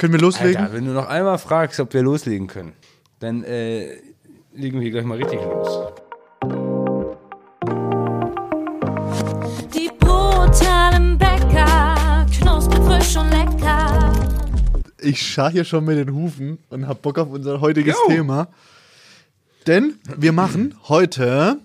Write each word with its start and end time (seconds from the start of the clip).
Können 0.00 0.14
wir 0.14 0.20
loslegen? 0.20 0.56
Alter, 0.56 0.72
wenn 0.72 0.86
du 0.86 0.92
noch 0.92 1.08
einmal 1.08 1.36
fragst, 1.36 1.78
ob 1.78 1.92
wir 1.92 2.00
loslegen 2.00 2.46
können, 2.46 2.72
dann 3.18 3.44
äh, 3.44 3.96
legen 4.54 4.78
wir 4.78 4.80
hier 4.80 4.92
gleich 4.92 5.04
mal 5.04 5.18
richtig 5.18 5.38
los. 5.42 5.92
Die 9.74 9.90
brutalen 9.98 11.18
Bäcker, 11.18 12.26
knusprig, 12.32 12.80
frisch 12.82 13.14
und 13.18 13.30
lecker. 13.30 14.10
Ich 15.02 15.20
schar 15.20 15.50
hier 15.50 15.64
schon 15.64 15.84
mit 15.84 15.98
den 15.98 16.14
Hufen 16.14 16.60
und 16.70 16.88
hab 16.88 17.02
Bock 17.02 17.18
auf 17.18 17.28
unser 17.28 17.60
heutiges 17.60 17.94
Jo. 18.08 18.14
Thema. 18.14 18.48
Denn 19.66 19.98
wir 20.16 20.32
machen 20.32 20.76
heute 20.88 21.58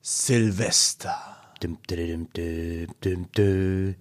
Silvester. 0.00 1.16
Dim, 1.60 1.76
dim, 1.90 2.28
dim, 2.32 2.86
dim, 3.02 3.26
dim. 3.36 3.88
Ja, 3.88 3.94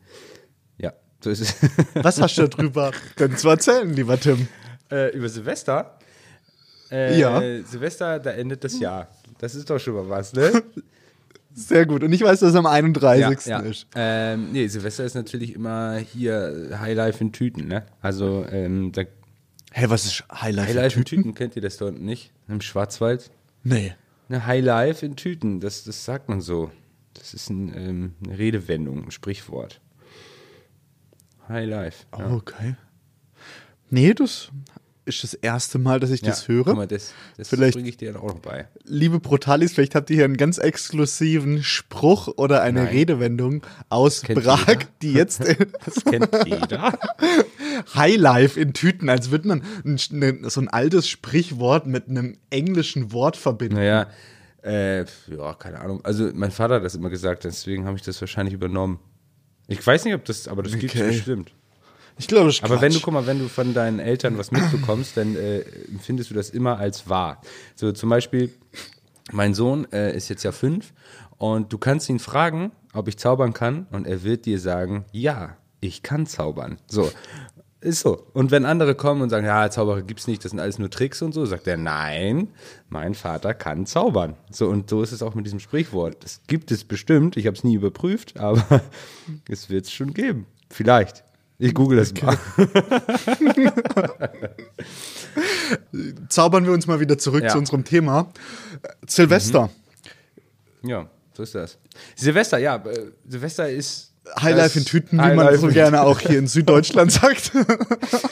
so 1.23 1.29
ist 1.29 1.41
es. 1.41 1.55
Was 1.95 2.19
hast 2.21 2.37
du 2.37 2.47
darüber 2.47 2.91
denn 3.19 3.35
zu 3.37 3.49
erzählen, 3.49 3.91
lieber 3.93 4.19
Tim? 4.19 4.47
äh, 4.91 5.15
über 5.15 5.29
Silvester. 5.29 5.97
Äh, 6.91 7.19
Ja. 7.19 7.41
Silvester, 7.65 8.19
da 8.19 8.31
endet 8.31 8.63
das 8.63 8.79
Jahr. 8.79 9.07
Das 9.39 9.55
ist 9.55 9.69
doch 9.69 9.79
schon 9.79 9.95
mal 9.95 10.09
was, 10.09 10.33
ne? 10.33 10.63
Sehr 11.55 11.85
gut. 11.85 12.03
Und 12.03 12.11
ich 12.13 12.21
weiß, 12.21 12.39
dass 12.39 12.49
es 12.49 12.55
am 12.55 12.65
31. 12.65 13.45
ja, 13.45 13.59
ja. 13.61 13.65
ist. 13.69 13.85
Ähm, 13.95 14.51
nee, 14.51 14.67
Silvester 14.67 15.03
ist 15.03 15.13
natürlich 15.13 15.53
immer 15.53 15.97
hier 15.97 16.77
Highlife 16.79 17.23
in 17.23 17.31
Tüten, 17.31 17.67
ne? 17.67 17.85
Also, 18.01 18.45
ähm, 18.49 18.91
da, 18.91 19.03
Hey, 19.71 19.89
was 19.89 20.05
ist 20.05 20.23
Highlight? 20.31 20.69
Highlife 20.69 20.99
in 20.99 21.05
Tüten, 21.05 21.33
kennt 21.35 21.55
ihr 21.55 21.61
das 21.61 21.77
dort 21.77 21.99
nicht? 21.99 22.31
Im 22.47 22.61
Schwarzwald? 22.61 23.31
Nee. 23.63 23.93
Ne, 24.29 24.45
Highlife 24.45 25.05
in 25.05 25.15
Tüten, 25.15 25.59
das, 25.59 25.83
das 25.83 26.05
sagt 26.05 26.29
man 26.29 26.41
so. 26.41 26.71
Das 27.15 27.33
ist 27.33 27.49
ein, 27.49 27.71
ähm, 27.75 28.13
eine 28.25 28.37
Redewendung, 28.37 29.03
ein 29.05 29.11
Sprichwort. 29.11 29.79
Highlife. 31.49 32.05
Ja. 32.17 32.31
Okay. 32.31 32.75
Nee, 33.89 34.13
das 34.13 34.49
ist 35.05 35.21
das 35.23 35.33
erste 35.33 35.79
Mal, 35.79 35.99
dass 35.99 36.11
ich 36.11 36.21
das 36.21 36.47
höre. 36.47 36.63
Guck 36.63 36.77
mal, 36.77 36.87
das, 36.87 37.13
das 37.35 37.49
Vielleicht- 37.49 37.73
bringe 37.75 37.89
ich 37.89 37.97
dir 37.97 38.13
dann 38.13 38.21
auch 38.21 38.29
noch 38.29 38.39
bei. 38.39 38.67
Liebe 38.85 39.19
Brutalis, 39.19 39.73
vielleicht 39.73 39.95
habt 39.95 40.09
ihr 40.09 40.15
hier 40.15 40.25
einen 40.25 40.37
ganz 40.37 40.57
exklusiven 40.57 41.61
Spruch 41.61 42.29
oder 42.37 42.61
eine 42.61 42.83
Nein. 42.83 42.93
Redewendung 42.93 43.63
aus 43.89 44.21
Prag, 44.21 44.67
jeder. 44.69 44.79
die 45.01 45.13
jetzt 45.13 45.41
Das 45.85 46.05
kennt 46.05 46.29
jeder. 46.45 46.97
Highlife 47.95 48.57
in 48.59 48.73
Tüten, 48.73 49.09
als 49.09 49.29
würde 49.29 49.47
man 49.49 49.63
ein, 49.85 49.99
ne, 50.11 50.49
so 50.49 50.61
ein 50.61 50.69
altes 50.69 51.09
Sprichwort 51.09 51.85
mit 51.85 52.07
einem 52.07 52.37
englischen 52.49 53.11
Wort 53.11 53.35
verbinden. 53.35 53.75
Naja, 53.75 54.07
äh, 54.63 55.01
ja, 55.01 55.53
keine 55.59 55.81
Ahnung. 55.81 55.99
Also 56.05 56.31
mein 56.33 56.51
Vater 56.51 56.75
hat 56.75 56.85
das 56.85 56.95
immer 56.95 57.09
gesagt, 57.09 57.43
deswegen 57.43 57.85
habe 57.85 57.97
ich 57.97 58.03
das 58.03 58.21
wahrscheinlich 58.21 58.53
übernommen. 58.53 58.99
Ich 59.67 59.85
weiß 59.85 60.05
nicht, 60.05 60.13
ob 60.13 60.25
das, 60.25 60.47
aber 60.47 60.63
das 60.63 60.73
gibt 60.77 60.93
Okay. 60.95 61.01
es 61.09 61.15
bestimmt. 61.17 61.51
Ich 62.17 62.27
glaube, 62.27 62.45
das 62.47 62.55
ist 62.57 62.63
Aber 62.63 62.79
wenn 62.81 62.89
du, 62.91 62.97
Quatsch. 62.99 63.03
guck 63.05 63.13
mal, 63.13 63.25
wenn 63.25 63.39
du 63.39 63.47
von 63.49 63.73
deinen 63.73 63.99
Eltern 63.99 64.37
was 64.37 64.51
mitbekommst, 64.51 65.17
dann 65.17 65.35
äh, 65.35 65.61
empfindest 65.89 66.29
du 66.29 66.35
das 66.35 66.49
immer 66.51 66.77
als 66.77 67.09
wahr. 67.09 67.41
So 67.75 67.91
zum 67.91 68.09
Beispiel, 68.09 68.53
mein 69.31 69.53
Sohn 69.55 69.91
äh, 69.91 70.15
ist 70.15 70.29
jetzt 70.29 70.43
ja 70.43 70.51
fünf 70.51 70.93
und 71.37 71.73
du 71.73 71.77
kannst 71.79 72.09
ihn 72.09 72.19
fragen, 72.19 72.71
ob 72.93 73.07
ich 73.07 73.17
zaubern 73.17 73.53
kann 73.53 73.87
und 73.91 74.05
er 74.05 74.23
wird 74.23 74.45
dir 74.45 74.59
sagen, 74.59 75.05
ja, 75.11 75.57
ich 75.81 76.03
kann 76.03 76.27
zaubern. 76.27 76.77
So. 76.87 77.11
Ist 77.83 77.99
so. 77.99 78.25
Und 78.31 78.49
wenn 78.51 78.63
andere 78.65 78.95
kommen 78.95 79.21
und 79.21 79.29
sagen, 79.29 79.45
ja, 79.45 79.69
Zauberer 79.69 80.03
gibt's 80.03 80.25
nicht, 80.25 80.41
das 80.45 80.51
sind 80.51 80.61
alles 80.61 80.79
nur 80.79 80.89
Tricks 80.89 81.21
und 81.21 81.33
so, 81.33 81.45
sagt 81.45 81.67
er, 81.67 81.75
nein, 81.75 82.47
mein 82.87 83.13
Vater 83.13 83.53
kann 83.53 83.85
zaubern. 83.85 84.37
So, 84.49 84.69
und 84.69 84.89
so 84.89 85.03
ist 85.03 85.11
es 85.11 85.21
auch 85.21 85.35
mit 85.35 85.45
diesem 85.45 85.59
Sprichwort. 85.59 86.23
Das 86.23 86.39
gibt 86.47 86.71
es 86.71 86.85
bestimmt, 86.85 87.35
ich 87.35 87.45
habe 87.45 87.57
es 87.57 87.65
nie 87.65 87.75
überprüft, 87.75 88.37
aber 88.39 88.81
es 89.49 89.69
wird 89.69 89.83
es 89.85 89.91
schon 89.91 90.13
geben. 90.13 90.45
Vielleicht. 90.69 91.25
Ich 91.59 91.73
google 91.73 91.97
das 91.97 92.13
mal. 92.21 92.37
zaubern 96.29 96.65
wir 96.65 96.71
uns 96.71 96.87
mal 96.87 97.01
wieder 97.01 97.17
zurück 97.17 97.43
Ja. 97.43 97.49
zu 97.49 97.57
unserem 97.57 97.83
Thema. 97.83 98.31
Silvester. 99.07 99.69
Ja, 100.83 101.09
so 101.33 101.43
ist 101.43 101.53
das. 101.55 101.77
Silvester, 102.15 102.59
ja, 102.59 102.77
äh, 102.77 103.11
Silvester 103.27 103.69
ist. 103.69 104.12
Highlife 104.41 104.79
in 104.79 104.85
Tüten, 104.85 105.17
wie 105.19 105.33
man 105.35 105.57
so 105.57 105.67
gerne 105.67 106.01
auch 106.01 106.19
hier 106.19 106.39
in 106.39 106.47
Süddeutschland 106.47 107.11
sagt. 107.21 107.51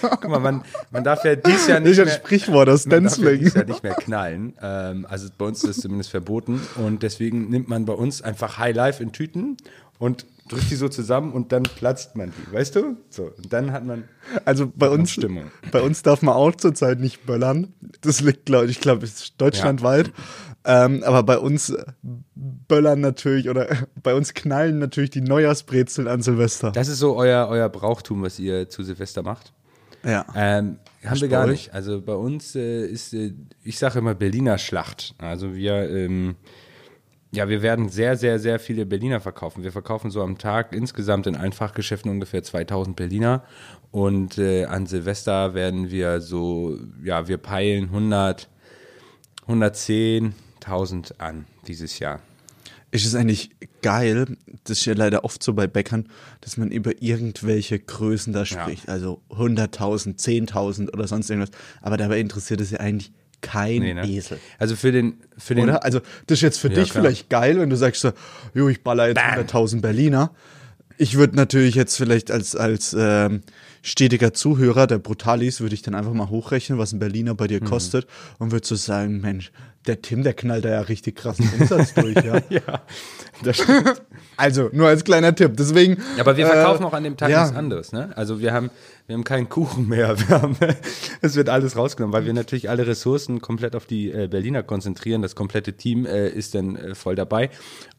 Guck 0.01 0.29
mal, 0.29 0.39
man, 0.39 0.63
man 0.89 1.03
darf 1.03 1.23
ja 1.25 1.35
dies 1.35 1.67
Jahr 1.67 1.79
Das 1.81 1.91
ist 1.91 1.97
nicht 1.99 2.07
ein. 2.07 2.19
Sprichwort 2.19 2.69
aus 2.69 2.85
Man 2.85 3.03
darf 3.03 3.17
ja 3.17 3.23
Denzling. 3.25 3.39
dies 3.43 3.53
Jahr 3.53 3.65
nicht 3.65 3.83
mehr 3.83 3.95
knallen. 3.95 4.53
Ähm, 4.61 5.05
also 5.09 5.27
bei 5.37 5.45
uns 5.45 5.63
ist 5.63 5.69
das 5.69 5.77
zumindest 5.81 6.09
verboten. 6.11 6.61
Und 6.75 7.03
deswegen 7.03 7.49
nimmt 7.49 7.67
man 7.67 7.85
bei 7.85 7.93
uns 7.93 8.21
einfach 8.21 8.57
Highlife 8.57 9.03
in 9.03 9.11
Tüten 9.11 9.57
und 9.99 10.25
drückt 10.47 10.69
die 10.71 10.75
so 10.75 10.89
zusammen 10.89 11.31
und 11.33 11.51
dann 11.51 11.63
platzt 11.63 12.15
man 12.15 12.31
die, 12.31 12.53
weißt 12.53 12.75
du? 12.75 12.97
So, 13.09 13.31
und 13.37 13.53
dann 13.53 13.71
hat 13.71 13.85
man. 13.85 14.03
Also 14.45 14.71
bei 14.75 14.89
uns, 14.89 15.11
Stimmung. 15.11 15.51
bei 15.71 15.81
uns 15.81 16.03
darf 16.03 16.21
man 16.21 16.35
auch 16.35 16.55
zurzeit 16.55 16.99
nicht 16.99 17.25
böllern. 17.25 17.73
Das 18.01 18.21
liegt, 18.21 18.45
glaube 18.45 18.65
ich, 18.67 18.79
glaube, 18.81 19.07
deutschlandweit. 19.37 20.11
Ähm, 20.63 21.03
aber 21.03 21.23
bei 21.23 21.39
uns 21.39 21.71
äh, 21.71 21.83
böllern 22.35 23.01
natürlich 23.01 23.49
oder 23.49 23.67
bei 24.03 24.13
uns 24.13 24.33
knallen 24.33 24.79
natürlich 24.79 25.09
die 25.09 25.21
Neujahrsbrezeln 25.21 26.07
an 26.07 26.21
Silvester. 26.21 26.71
Das 26.71 26.87
ist 26.87 26.99
so 26.99 27.15
euer, 27.15 27.47
euer 27.47 27.69
Brauchtum, 27.69 28.21
was 28.21 28.39
ihr 28.39 28.69
zu 28.69 28.83
Silvester 28.83 29.23
macht. 29.23 29.53
Ja. 30.03 30.25
Ähm, 30.35 30.77
haben 31.05 31.21
wir 31.21 31.27
bei 31.29 31.35
gar 31.35 31.47
nicht. 31.47 31.73
Also 31.73 32.01
bei 32.01 32.13
uns 32.13 32.55
äh, 32.55 32.85
ist, 32.85 33.13
äh, 33.13 33.33
ich 33.63 33.77
sage 33.77 33.99
immer 33.99 34.15
Berliner 34.15 34.57
Schlacht. 34.57 35.15
Also 35.17 35.55
wir, 35.55 35.89
ähm, 35.89 36.35
ja, 37.31 37.49
wir 37.49 37.61
werden 37.61 37.89
sehr, 37.89 38.17
sehr, 38.17 38.39
sehr 38.39 38.59
viele 38.59 38.85
Berliner 38.85 39.19
verkaufen. 39.19 39.63
Wir 39.63 39.71
verkaufen 39.71 40.11
so 40.11 40.21
am 40.21 40.37
Tag 40.37 40.73
insgesamt 40.73 41.27
in 41.27 41.35
allen 41.35 41.53
Fachgeschäften 41.53 42.11
ungefähr 42.11 42.43
2000 42.43 42.95
Berliner. 42.95 43.43
Und 43.91 44.37
äh, 44.37 44.65
an 44.65 44.85
Silvester 44.85 45.53
werden 45.53 45.91
wir 45.91 46.21
so, 46.21 46.77
ja, 47.03 47.27
wir 47.27 47.37
peilen 47.37 47.85
100, 47.85 48.47
110.000 50.65 51.19
an 51.19 51.45
dieses 51.67 51.99
Jahr. 51.99 52.19
Ist 52.93 53.05
es 53.05 53.15
eigentlich 53.15 53.51
geil, 53.81 54.25
das 54.65 54.79
ist 54.79 54.85
ja 54.85 54.93
leider 54.93 55.23
oft 55.23 55.41
so 55.41 55.53
bei 55.53 55.65
Bäckern, 55.65 56.09
dass 56.41 56.57
man 56.57 56.71
über 56.71 57.01
irgendwelche 57.01 57.79
Größen 57.79 58.33
da 58.33 58.45
spricht. 58.45 58.89
Also 58.89 59.21
100.000, 59.29 60.17
10.000 60.19 60.91
oder 60.93 61.07
sonst 61.07 61.29
irgendwas. 61.29 61.51
Aber 61.81 61.95
dabei 61.95 62.19
interessiert 62.19 62.59
es 62.59 62.71
ja 62.71 62.79
eigentlich 62.81 63.11
kein 63.41 63.79
Nee, 63.81 63.93
ne? 63.93 64.05
Esel. 64.07 64.39
Also 64.59 64.75
für 64.75 64.91
den, 64.91 65.21
für 65.37 65.55
den, 65.55 65.63
Oder? 65.63 65.83
Also, 65.83 65.99
das 66.27 66.39
ist 66.39 66.41
jetzt 66.41 66.59
für 66.59 66.67
Ja, 66.67 66.75
dich 66.75 66.91
klar. 66.91 67.03
vielleicht 67.03 67.29
geil, 67.29 67.59
wenn 67.59 67.69
du 67.69 67.77
sagst 67.77 68.01
so, 68.01 68.11
jo, 68.53 68.67
ich 68.69 68.83
baller 68.83 69.07
jetzt 69.07 69.19
100.000 69.19 69.81
Berliner. 69.81 70.31
Ich 71.01 71.17
würde 71.17 71.35
natürlich 71.35 71.73
jetzt 71.73 71.97
vielleicht 71.97 72.29
als, 72.29 72.55
als 72.55 72.95
ähm, 72.95 73.41
stetiger 73.81 74.35
Zuhörer 74.35 74.85
der 74.85 74.99
Brutalis, 74.99 75.59
würde 75.59 75.73
ich 75.73 75.81
dann 75.81 75.95
einfach 75.95 76.13
mal 76.13 76.29
hochrechnen, 76.29 76.77
was 76.77 76.93
ein 76.93 76.99
Berliner 76.99 77.33
bei 77.33 77.47
dir 77.47 77.59
Mhm. 77.59 77.65
kostet 77.65 78.05
und 78.37 78.51
würde 78.51 78.67
so 78.67 78.75
sagen, 78.75 79.19
Mensch, 79.19 79.51
der 79.87 80.03
Tim, 80.03 80.21
der 80.21 80.35
knallt 80.35 80.63
da 80.63 80.69
ja 80.69 80.81
richtig 80.81 81.15
krassen 81.15 81.49
Umsatz 81.59 81.93
durch, 81.95 82.15
ja. 82.23 82.39
ja. 82.49 82.83
Das 83.43 83.57
stimmt. 83.57 83.99
Also, 84.37 84.69
nur 84.73 84.89
als 84.89 85.03
kleiner 85.03 85.33
Tipp. 85.33 85.53
Deswegen. 85.57 85.97
Ja, 86.17 86.21
aber 86.21 86.37
wir 86.37 86.45
verkaufen 86.45 86.83
äh, 86.83 86.85
auch 86.85 86.93
an 86.93 87.03
dem 87.03 87.17
Tag 87.17 87.31
ja. 87.31 87.41
nichts 87.41 87.57
anderes, 87.57 87.91
ne? 87.91 88.15
Also 88.15 88.39
wir 88.39 88.53
haben, 88.53 88.69
wir 89.07 89.15
haben 89.15 89.23
keinen 89.23 89.49
Kuchen 89.49 89.87
mehr. 89.87 90.15
Wir 90.27 90.41
haben, 90.41 90.55
es 91.21 91.35
wird 91.35 91.49
alles 91.49 91.75
rausgenommen, 91.75 92.13
weil 92.13 92.25
wir 92.25 92.33
natürlich 92.33 92.69
alle 92.69 92.85
Ressourcen 92.85 93.41
komplett 93.41 93.75
auf 93.75 93.87
die 93.87 94.11
äh, 94.11 94.27
Berliner 94.27 94.61
konzentrieren. 94.61 95.23
Das 95.23 95.35
komplette 95.35 95.73
Team 95.73 96.05
äh, 96.05 96.29
ist 96.29 96.53
dann 96.53 96.75
äh, 96.75 96.95
voll 96.95 97.15
dabei. 97.15 97.49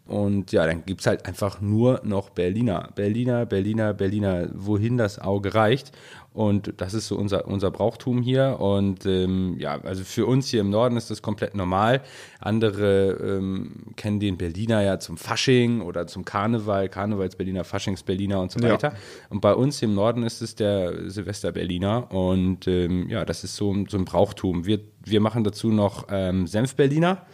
Und 0.06 0.50
ja, 0.52 0.66
dann 0.66 0.84
gibt's 0.84 1.06
halt 1.06 1.26
einfach 1.26 1.60
nur 1.60 2.00
noch 2.04 2.30
Berliner. 2.30 2.88
Berliner, 2.94 3.46
Berliner, 3.46 3.94
Berliner, 3.94 4.48
wohin 4.52 4.98
das 4.98 5.18
Auge 5.18 5.54
reicht. 5.54 5.92
Und 6.34 6.74
das 6.78 6.92
ist 6.94 7.08
so 7.08 7.16
unser, 7.16 7.46
unser 7.46 7.70
Brauchtum 7.70 8.20
hier. 8.20 8.56
Und 8.58 9.06
ähm, 9.06 9.56
ja, 9.58 9.80
also 9.82 10.02
für 10.02 10.26
uns 10.26 10.48
hier 10.48 10.62
im 10.62 10.70
Norden 10.70 10.96
ist 10.96 11.10
das 11.10 11.22
komplett 11.22 11.54
normal. 11.54 12.00
Andere 12.40 13.12
ähm, 13.12 13.72
kennen 13.96 14.18
den 14.18 14.38
Berliner 14.38 14.82
ja 14.82 14.98
zum 14.98 15.16
Fasching 15.18 15.82
oder 15.82 16.06
zum 16.06 16.24
Karneval, 16.24 16.88
Karnevals-Berliner, 16.88 17.64
Faschings-Berliner 17.64 18.40
und 18.40 18.50
so 18.50 18.60
Ja. 18.60 18.72
weiter. 18.72 18.94
Und 19.30 19.40
bei 19.40 19.54
uns 19.54 19.80
im 19.82 19.94
Norden 19.94 20.22
ist 20.24 20.42
es 20.42 20.54
der 20.54 21.10
Silvester-Berliner. 21.10 22.12
Und 22.12 22.66
ähm, 22.66 23.08
ja, 23.08 23.24
das 23.24 23.44
ist 23.44 23.54
so, 23.56 23.74
so 23.88 23.98
ein 23.98 24.04
Brauchtum. 24.04 24.66
Wir, 24.66 24.80
wir 25.04 25.20
machen 25.20 25.44
dazu 25.44 25.68
noch 25.68 26.06
ähm, 26.10 26.46
Senf-Berliner. 26.46 27.24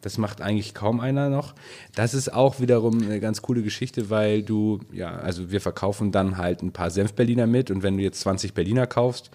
Das 0.00 0.16
macht 0.16 0.40
eigentlich 0.40 0.74
kaum 0.74 1.00
einer 1.00 1.28
noch. 1.28 1.54
Das 1.94 2.14
ist 2.14 2.32
auch 2.32 2.60
wiederum 2.60 3.02
eine 3.02 3.20
ganz 3.20 3.42
coole 3.42 3.62
Geschichte, 3.62 4.10
weil 4.10 4.42
du, 4.42 4.80
ja, 4.92 5.16
also 5.16 5.50
wir 5.50 5.60
verkaufen 5.60 6.12
dann 6.12 6.36
halt 6.36 6.62
ein 6.62 6.72
paar 6.72 6.90
Senf-Berliner 6.90 7.46
mit 7.46 7.70
und 7.70 7.82
wenn 7.82 7.96
du 7.96 8.02
jetzt 8.02 8.20
20 8.20 8.54
Berliner 8.54 8.86
kaufst, 8.86 9.30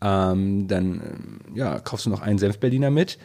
ähm, 0.00 0.68
dann 0.68 1.00
ähm, 1.00 1.56
ja, 1.56 1.80
kaufst 1.80 2.06
du 2.06 2.10
noch 2.10 2.22
einen 2.22 2.38
Senf-Berliner 2.38 2.90
mit. 2.90 3.18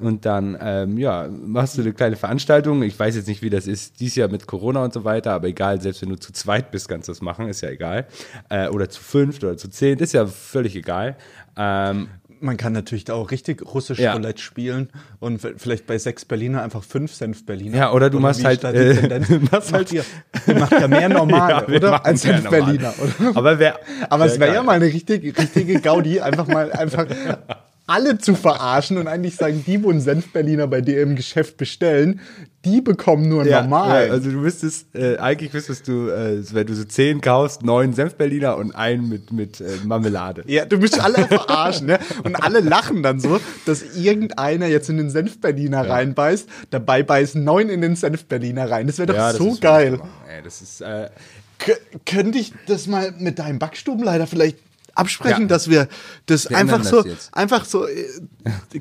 Und 0.00 0.26
dann, 0.26 0.58
ähm, 0.60 0.98
ja, 0.98 1.28
machst 1.28 1.78
du 1.78 1.82
eine 1.82 1.92
kleine 1.92 2.16
Veranstaltung. 2.16 2.82
Ich 2.82 2.98
weiß 2.98 3.14
jetzt 3.14 3.28
nicht, 3.28 3.42
wie 3.42 3.50
das 3.50 3.68
ist, 3.68 4.00
dieses 4.00 4.16
Jahr 4.16 4.28
mit 4.28 4.48
Corona 4.48 4.82
und 4.82 4.92
so 4.92 5.04
weiter, 5.04 5.32
aber 5.32 5.46
egal, 5.46 5.80
selbst 5.80 6.02
wenn 6.02 6.08
du 6.08 6.18
zu 6.18 6.32
zweit 6.32 6.72
bist, 6.72 6.88
kannst 6.88 7.06
du 7.06 7.12
das 7.12 7.22
machen, 7.22 7.48
ist 7.48 7.60
ja 7.60 7.70
egal. 7.70 8.08
Äh, 8.48 8.68
oder 8.68 8.88
zu 8.88 9.00
fünft 9.00 9.44
oder 9.44 9.56
zu 9.56 9.68
zehn, 9.68 9.98
ist 10.00 10.12
ja 10.12 10.26
völlig 10.26 10.74
egal. 10.74 11.16
Ähm, 11.56 12.08
Man 12.44 12.58
kann 12.58 12.72
natürlich 12.74 13.04
da 13.04 13.14
auch 13.14 13.30
richtig 13.30 13.62
russisch 13.74 13.98
Ja. 13.98 14.12
Roulette 14.12 14.40
spielen 14.42 14.90
und 15.18 15.40
vielleicht 15.56 15.86
bei 15.86 15.96
sechs 15.98 16.24
Berliner 16.26 16.62
einfach 16.62 16.84
fünf 16.84 17.14
Senf 17.14 17.46
Berliner. 17.46 17.76
Ja, 17.78 17.92
oder 17.92 18.10
du 18.10 18.20
machst 18.20 18.40
wie 18.40 18.44
halt, 18.44 18.62
äh, 18.64 18.94
Tendenz? 18.94 19.28
machst 19.50 19.72
halt- 19.72 19.92
ihr, 19.92 20.04
ihr 20.46 20.54
macht 20.58 20.72
ja 20.80 20.86
mehr 20.86 21.08
normal, 21.08 21.64
Ja, 21.68 21.74
oder? 21.76 22.04
Als 22.04 22.20
Senf. 22.22 22.48
Berliner, 22.50 22.92
oder? 22.98 23.36
Aber 23.36 23.58
wer. 23.58 23.80
Aber 24.10 24.26
es 24.26 24.32
wär 24.32 24.40
wäre 24.48 24.54
ja 24.56 24.62
mal 24.62 24.72
eine 24.76 24.84
richtige, 24.86 25.36
richtige 25.36 25.80
Gaudi, 25.80 26.20
einfach 26.20 26.46
mal 26.46 26.70
einfach 26.72 27.06
alle 27.86 28.16
zu 28.18 28.34
verarschen 28.34 28.96
und 28.96 29.08
eigentlich 29.08 29.36
sagen, 29.36 29.62
die, 29.66 29.82
wo 29.82 29.90
einen 29.90 30.00
Senf-Berliner 30.00 30.66
bei 30.66 30.80
dir 30.80 31.02
im 31.02 31.16
Geschäft 31.16 31.58
bestellen, 31.58 32.20
die 32.64 32.80
bekommen 32.80 33.28
nur 33.28 33.44
Ja, 33.44 33.60
normal. 33.60 34.06
ja, 34.06 34.12
also 34.12 34.30
du 34.30 34.38
müsstest, 34.38 34.94
äh, 34.94 35.18
eigentlich 35.18 35.52
müsstest 35.52 35.86
du, 35.86 36.08
äh, 36.08 36.42
wenn 36.54 36.66
du 36.66 36.74
so 36.74 36.84
zehn 36.84 37.20
kaufst, 37.20 37.62
neun 37.62 37.92
Senfberliner 37.92 38.56
und 38.56 38.74
einen 38.74 39.06
mit, 39.10 39.32
mit 39.32 39.60
äh, 39.60 39.64
Marmelade. 39.84 40.44
Ja, 40.46 40.64
du 40.64 40.78
musst 40.78 40.98
alle 40.98 41.26
verarschen, 41.28 41.86
ne? 41.88 41.98
Und 42.22 42.36
alle 42.36 42.60
lachen 42.60 43.02
dann 43.02 43.20
so, 43.20 43.38
dass 43.66 43.82
irgendeiner 43.96 44.66
jetzt 44.66 44.88
in 44.88 44.96
den 44.96 45.10
Senf-Berliner 45.10 45.86
reinbeißt, 45.86 46.48
dabei 46.70 47.02
beißen 47.02 47.44
neun 47.44 47.68
in 47.68 47.82
den 47.82 47.96
Senf-Berliner 47.96 48.70
rein. 48.70 48.86
Das 48.86 48.96
wäre 48.96 49.08
doch 49.08 49.14
Ja, 49.14 49.32
so 49.34 49.58
geil. 49.60 50.00
Ey, 50.34 50.42
das 50.42 50.62
ist, 50.62 50.80
äh, 50.80 51.10
K 51.58 51.72
könnte 52.06 52.38
ich 52.38 52.54
das 52.66 52.86
mal 52.86 53.12
mit 53.18 53.38
deinem 53.38 53.58
Backstubenleiter 53.58 54.26
vielleicht 54.26 54.56
absprechen, 54.94 55.42
Ja. 55.42 55.48
dass 55.48 55.68
wir 55.70 55.88
das 56.26 56.48
Wir 56.50 56.56
einfach 56.58 56.84
so, 56.84 57.02
das 57.02 57.32
einfach 57.32 57.64
so 57.64 57.86
äh, 57.86 58.06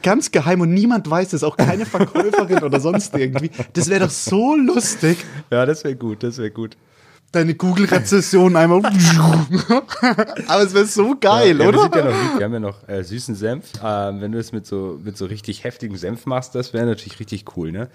ganz 0.01 0.31
geheim 0.31 0.61
und 0.61 0.73
niemand 0.73 1.09
weiß 1.09 1.33
es, 1.33 1.43
auch 1.43 1.57
keine 1.57 1.85
Verkäuferin 1.85 2.63
oder 2.63 2.79
sonst 2.79 3.15
irgendwie. 3.15 3.51
Das 3.73 3.89
wäre 3.89 4.01
doch 4.05 4.09
so 4.11 4.55
lustig. 4.55 5.17
ja, 5.51 5.65
das 5.65 5.83
wäre 5.83 5.95
gut, 5.95 6.23
das 6.23 6.37
wäre 6.37 6.51
gut. 6.51 6.77
Deine 7.31 7.55
Google-Rezession 7.55 8.55
einmal. 8.55 8.81
Aber 10.47 10.61
es 10.63 10.73
wäre 10.73 10.85
so 10.85 11.15
geil, 11.19 11.57
ja, 11.59 11.63
Wir, 11.63 11.67
oder? 11.69 11.81
sind 11.81 11.95
ja 11.95 12.03
noch, 12.05 12.37
wir 12.37 12.45
haben 12.45 12.53
ja 12.53 12.59
noch 12.59 12.87
äh, 12.87 13.03
süßen 13.03 13.33
Senf. 13.35 13.65
Ähm, 13.83 14.21
wenn 14.21 14.31
du 14.31 14.37
das 14.37 14.51
mit 14.51 14.65
so, 14.67 14.99
mit 15.03 15.17
so 15.17 15.25
richtig 15.25 15.63
heftigem 15.63 15.97
Senf 15.97 16.25
machst, 16.27 16.53
das 16.55 16.73
wäre 16.73 16.85
natürlich 16.85 17.19
richtig 17.19 17.45
cool, 17.57 17.71
ne? 17.71 17.89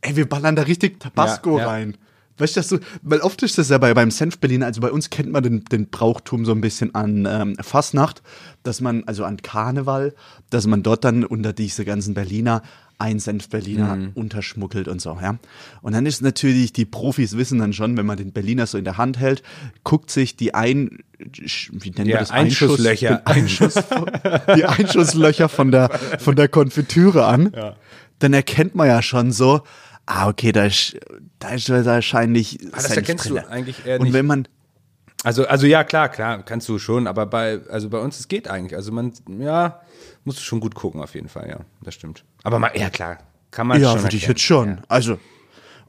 Ey, 0.00 0.14
wir 0.14 0.28
ballern 0.28 0.54
da 0.54 0.62
richtig 0.62 1.00
Tabasco 1.00 1.58
Ja, 1.58 1.64
ja. 1.64 1.68
rein. 1.70 1.96
Weißt 2.38 2.56
du, 2.56 2.60
dass 2.60 2.68
du, 2.68 2.78
weil 3.02 3.20
oft 3.20 3.42
ist 3.42 3.58
das 3.58 3.68
ja 3.68 3.78
bei, 3.78 3.92
beim 3.94 4.10
Senf 4.10 4.38
Berliner, 4.38 4.66
also 4.66 4.80
bei 4.80 4.90
uns 4.90 5.10
kennt 5.10 5.30
man 5.30 5.42
den, 5.42 5.64
den 5.64 5.88
Brauchtum 5.88 6.44
so 6.44 6.52
ein 6.52 6.60
bisschen 6.60 6.94
an 6.94 7.26
ähm, 7.30 7.56
Fastnacht, 7.60 8.22
dass 8.62 8.80
man, 8.80 9.04
also 9.04 9.24
an 9.24 9.38
Karneval, 9.42 10.14
dass 10.50 10.66
man 10.66 10.82
dort 10.82 11.04
dann 11.04 11.24
unter 11.24 11.52
diese 11.52 11.84
ganzen 11.84 12.14
Berliner 12.14 12.62
ein 13.00 13.20
Senf 13.20 13.48
Berliner 13.48 13.94
Mhm. 13.94 14.10
unterschmuggelt 14.14 14.88
und 14.88 15.00
so, 15.00 15.16
ja. 15.22 15.38
Und 15.82 15.92
dann 15.92 16.04
ist 16.04 16.20
natürlich, 16.20 16.72
die 16.72 16.84
Profis 16.84 17.36
wissen 17.36 17.60
dann 17.60 17.72
schon, 17.72 17.96
wenn 17.96 18.06
man 18.06 18.16
den 18.16 18.32
Berliner 18.32 18.66
so 18.66 18.76
in 18.76 18.82
der 18.82 18.98
Hand 18.98 19.18
hält, 19.20 19.44
guckt 19.84 20.10
sich 20.10 20.34
die 20.36 20.52
ein, 20.52 20.98
wie 21.18 21.90
nennen 21.90 22.08
Ja, 22.08 22.16
wir 22.16 22.18
das? 22.18 22.32
Einschusslöcher. 22.32 23.22
Einschuss, 23.24 23.74
die 24.56 24.64
Einschusslöcher 24.64 25.48
von 25.48 25.70
der, 25.70 25.90
von 26.18 26.34
der 26.34 26.48
Konfitüre 26.48 27.24
an. 27.26 27.52
Dann 28.18 28.32
erkennt 28.34 28.74
man 28.74 28.88
ja 28.88 29.00
schon 29.00 29.30
so, 29.30 29.62
ah, 30.08 30.28
okay, 30.28 30.52
da 30.52 30.64
ist, 30.64 30.96
da 31.38 31.50
ist 31.50 31.68
wahrscheinlich 31.70 32.58
Ah, 32.72 32.76
das 32.76 32.96
erkennst 32.96 33.28
du 33.28 33.36
eigentlich 33.36 33.84
eher 33.86 34.00
Und 34.00 34.04
nicht. 34.06 34.14
wenn 34.14 34.26
man, 34.26 34.48
Also, 35.24 35.46
also 35.46 35.66
ja, 35.66 35.84
klar, 35.84 36.08
klar, 36.08 36.42
kannst 36.44 36.68
du 36.68 36.78
schon, 36.78 37.06
aber 37.06 37.26
bei, 37.26 37.60
also 37.68 37.88
bei 37.90 37.98
uns, 37.98 38.18
es 38.18 38.28
geht 38.28 38.48
eigentlich. 38.48 38.74
Also 38.76 38.90
man, 38.92 39.12
ja, 39.40 39.80
musst 40.24 40.38
du 40.38 40.42
schon 40.42 40.60
gut 40.60 40.74
gucken 40.74 41.02
auf 41.02 41.14
jeden 41.14 41.28
Fall, 41.28 41.48
ja, 41.48 41.58
das 41.82 41.94
stimmt. 41.94 42.24
Aber 42.42 42.58
mal, 42.58 42.70
ja 42.74 42.88
klar, 42.90 43.18
kann 43.50 43.66
man 43.66 43.80
ja, 43.80 43.92
schon 43.92 44.02
würde 44.02 44.16
ich 44.16 44.26
jetzt 44.26 44.40
schon. 44.42 44.68
Ja. 44.68 44.82
Also, 44.88 45.18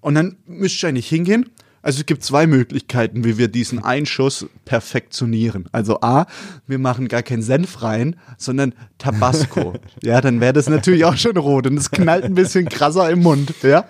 und 0.02 0.16
dann 0.16 0.38
müsst 0.46 0.82
ihr 0.84 0.90
eigentlich 0.90 1.08
hingehen. 1.10 1.50
Also 1.82 2.00
es 2.00 2.06
gibt 2.06 2.24
zwei 2.24 2.46
Möglichkeiten, 2.46 3.24
wie 3.24 3.38
wir 3.38 3.48
diesen 3.48 3.84
Einschuss 3.84 4.48
perfektionieren. 4.66 5.68
Also 5.72 6.02
A, 6.02 6.26
wir 6.68 6.80
machen 6.80 7.08
gar 7.08 7.24
keinen 7.24 7.42
Senf 7.42 7.82
rein, 7.82 8.16
sondern 8.38 8.74
Tabasco. 8.98 9.74
ja, 10.04 10.20
dann 10.22 10.42
wäre 10.42 10.54
das 10.54 10.68
natürlich 10.68 11.06
auch 11.06 11.16
schon 11.16 11.38
rot 11.38 11.68
und 11.68 11.78
es 11.78 11.92
knallt 11.92 12.26
ein 12.26 12.36
bisschen 12.36 12.68
krasser 12.68 13.10
im 13.10 13.22
Mund. 13.22 13.54
Ja, 13.64 13.86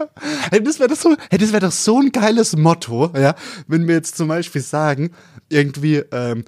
hey, 0.52 0.64
das 0.64 0.80
wäre 0.80 0.96
so, 0.96 1.16
das 1.32 1.52
wäre 1.52 1.66
doch 1.66 1.72
so 1.72 2.00
ein 2.00 2.12
geiles 2.12 2.56
Motto. 2.56 3.12
Ja, 3.16 3.36
wenn 3.68 3.88
wir 3.88 3.96
jetzt 3.96 4.18
zum 4.18 4.28
Beispiel 4.28 4.62
sagen, 4.62 5.12
irgendwie 5.50 6.04
ähm, 6.12 6.46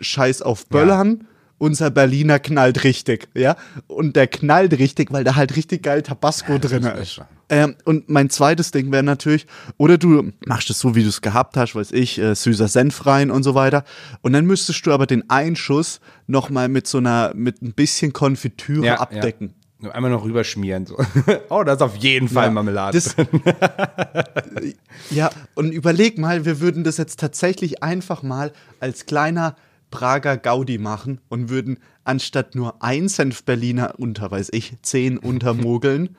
Scheiß 0.00 0.42
auf 0.42 0.66
Böllern. 0.66 1.26
Unser 1.58 1.92
Berliner 1.92 2.40
knallt 2.40 2.82
richtig, 2.82 3.28
ja. 3.34 3.54
Und 3.86 4.16
der 4.16 4.26
knallt 4.26 4.76
richtig, 4.80 5.12
weil 5.12 5.22
da 5.22 5.36
halt 5.36 5.54
richtig 5.54 5.84
geil 5.84 6.02
Tabasco 6.02 6.58
drin 6.58 6.82
müssen 6.82 6.96
wir 6.96 7.00
ist. 7.00 7.20
Ähm, 7.52 7.76
und 7.84 8.08
mein 8.08 8.30
zweites 8.30 8.70
Ding 8.70 8.90
wäre 8.92 9.02
natürlich, 9.02 9.46
oder 9.76 9.98
du 9.98 10.32
machst 10.46 10.70
es 10.70 10.78
so, 10.80 10.94
wie 10.94 11.02
du 11.02 11.10
es 11.10 11.20
gehabt 11.20 11.56
hast, 11.58 11.74
weiß 11.74 11.92
ich, 11.92 12.18
äh, 12.18 12.34
süßer 12.34 12.66
Senf 12.66 13.04
rein 13.04 13.30
und 13.30 13.42
so 13.42 13.54
weiter. 13.54 13.84
Und 14.22 14.32
dann 14.32 14.46
müsstest 14.46 14.86
du 14.86 14.92
aber 14.92 15.06
den 15.06 15.28
Einschuss 15.28 16.00
nochmal 16.26 16.68
mit 16.68 16.86
so 16.86 16.96
einer, 16.98 17.32
mit 17.34 17.60
ein 17.60 17.74
bisschen 17.74 18.14
Konfitüre 18.14 18.86
Ja, 18.86 18.94
abdecken. 19.00 19.48
Ja. 19.48 19.54
Nur 19.82 19.94
Einmal 19.94 20.12
noch 20.12 20.24
rüberschmieren. 20.24 20.86
So. 20.86 20.96
oh, 21.50 21.62
da 21.64 21.74
ist 21.74 21.82
auf 21.82 21.96
jeden 21.96 22.28
Fall 22.28 22.46
Ja, 22.46 22.50
Marmelade. 22.52 22.98
das- 22.98 23.16
Ja, 25.10 25.30
und 25.54 25.72
überleg 25.72 26.18
mal, 26.18 26.44
wir 26.44 26.60
würden 26.60 26.84
das 26.84 26.96
jetzt 26.96 27.18
tatsächlich 27.20 27.82
einfach 27.82 28.22
mal 28.22 28.52
als 28.80 29.06
kleiner 29.06 29.56
Prager 29.90 30.36
Gaudi 30.38 30.78
machen 30.78 31.20
und 31.28 31.50
würden 31.50 31.78
anstatt 32.04 32.54
nur 32.54 32.82
ein 32.82 33.08
Senf 33.08 33.44
Berliner 33.44 33.94
unter, 33.98 34.30
weiß 34.30 34.48
ich, 34.52 34.74
zehn 34.82 35.18
untermogeln. 35.18 36.16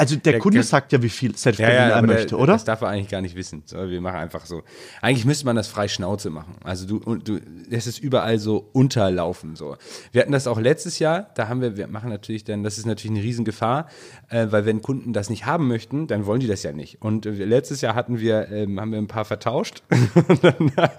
Also 0.00 0.16
der, 0.16 0.32
Der- 0.32 0.40
Kunde 0.40 0.62
sagt 0.62 0.92
ja, 0.92 1.02
wie 1.02 1.08
viel 1.10 1.36
Senf 1.36 1.58
Ja, 1.58 1.70
ja, 1.70 1.88
er 1.90 2.02
möchte, 2.02 2.28
der, 2.28 2.38
oder? 2.38 2.54
Das 2.54 2.64
darf 2.64 2.80
er 2.80 2.88
eigentlich 2.88 3.08
gar 3.08 3.20
nicht 3.20 3.36
wissen. 3.36 3.62
Wir 3.70 4.00
machen 4.00 4.16
einfach 4.16 4.46
so. 4.46 4.62
Eigentlich 5.02 5.26
müsste 5.26 5.44
man 5.44 5.56
das 5.56 5.68
frei 5.68 5.88
Schnauze 5.88 6.30
machen. 6.30 6.54
Also 6.64 6.86
du, 6.86 6.96
und 6.96 7.28
du, 7.28 7.38
es 7.70 7.86
ist 7.86 7.98
überall 7.98 8.38
so 8.38 8.68
unterlaufen. 8.72 9.56
So. 9.56 9.76
Wir 10.12 10.22
hatten 10.22 10.32
das 10.32 10.46
auch 10.46 10.58
letztes 10.58 10.98
Jahr. 10.98 11.28
Da 11.34 11.48
haben 11.48 11.60
wir, 11.60 11.76
wir 11.76 11.86
machen 11.86 12.08
natürlich 12.08 12.44
dann, 12.44 12.62
das 12.62 12.78
ist 12.78 12.86
natürlich 12.86 13.16
eine 13.16 13.22
Riesengefahr, 13.22 13.88
äh, 14.30 14.46
weil 14.50 14.64
wenn 14.64 14.80
Kunden 14.80 15.12
das 15.12 15.28
nicht 15.28 15.44
haben 15.44 15.68
möchten, 15.68 16.06
dann 16.06 16.24
wollen 16.26 16.40
die 16.40 16.46
das 16.46 16.62
ja 16.62 16.72
nicht. 16.72 17.02
Und 17.02 17.26
äh, 17.26 17.30
letztes 17.30 17.82
Jahr 17.82 17.94
hatten 17.94 18.20
wir, 18.20 18.50
ähm, 18.50 18.80
haben 18.80 18.92
wir 18.92 18.98
ein 18.98 19.06
paar 19.06 19.24
vertauscht. 19.26 19.82
und 20.28 20.42
dann 20.42 20.90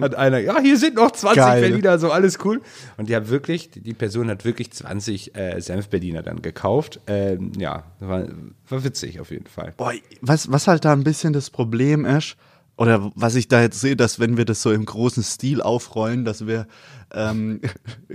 hat 0.00 0.14
einer, 0.14 0.38
ja, 0.38 0.60
hier 0.60 0.78
sind 0.78 0.94
noch 0.94 1.10
20 1.10 1.36
Geil. 1.36 1.60
Berliner, 1.60 1.98
so 1.98 2.12
alles 2.12 2.38
cool. 2.44 2.60
Und 2.96 3.08
die 3.08 3.16
hat 3.16 3.28
wirklich, 3.28 3.70
die 3.70 3.94
Person 3.94 4.28
hat 4.30 4.44
wirklich 4.44 4.70
20 4.70 5.34
äh, 5.36 5.60
Senf-Berliner 5.60 6.22
dann 6.22 6.40
gekauft. 6.40 7.00
Ähm, 7.06 7.52
ja, 7.58 7.84
war, 8.00 8.24
war 8.68 8.84
witzig 8.84 9.20
auf 9.20 9.30
jeden 9.30 9.46
Fall. 9.46 9.72
Boah, 9.76 9.92
was, 10.20 10.50
was 10.50 10.66
halt 10.66 10.84
da 10.84 10.92
ein 10.92 11.04
bisschen 11.04 11.32
das 11.32 11.50
Problem 11.50 12.04
ist, 12.04 12.36
oder 12.76 13.12
was 13.14 13.36
ich 13.36 13.48
da 13.48 13.60
jetzt 13.60 13.80
sehe, 13.80 13.96
dass 13.96 14.18
wenn 14.18 14.36
wir 14.36 14.44
das 14.44 14.62
so 14.62 14.72
im 14.72 14.84
großen 14.84 15.22
Stil 15.22 15.62
aufrollen, 15.62 16.24
dass 16.24 16.46
wir 16.46 16.66
ähm, 17.12 17.60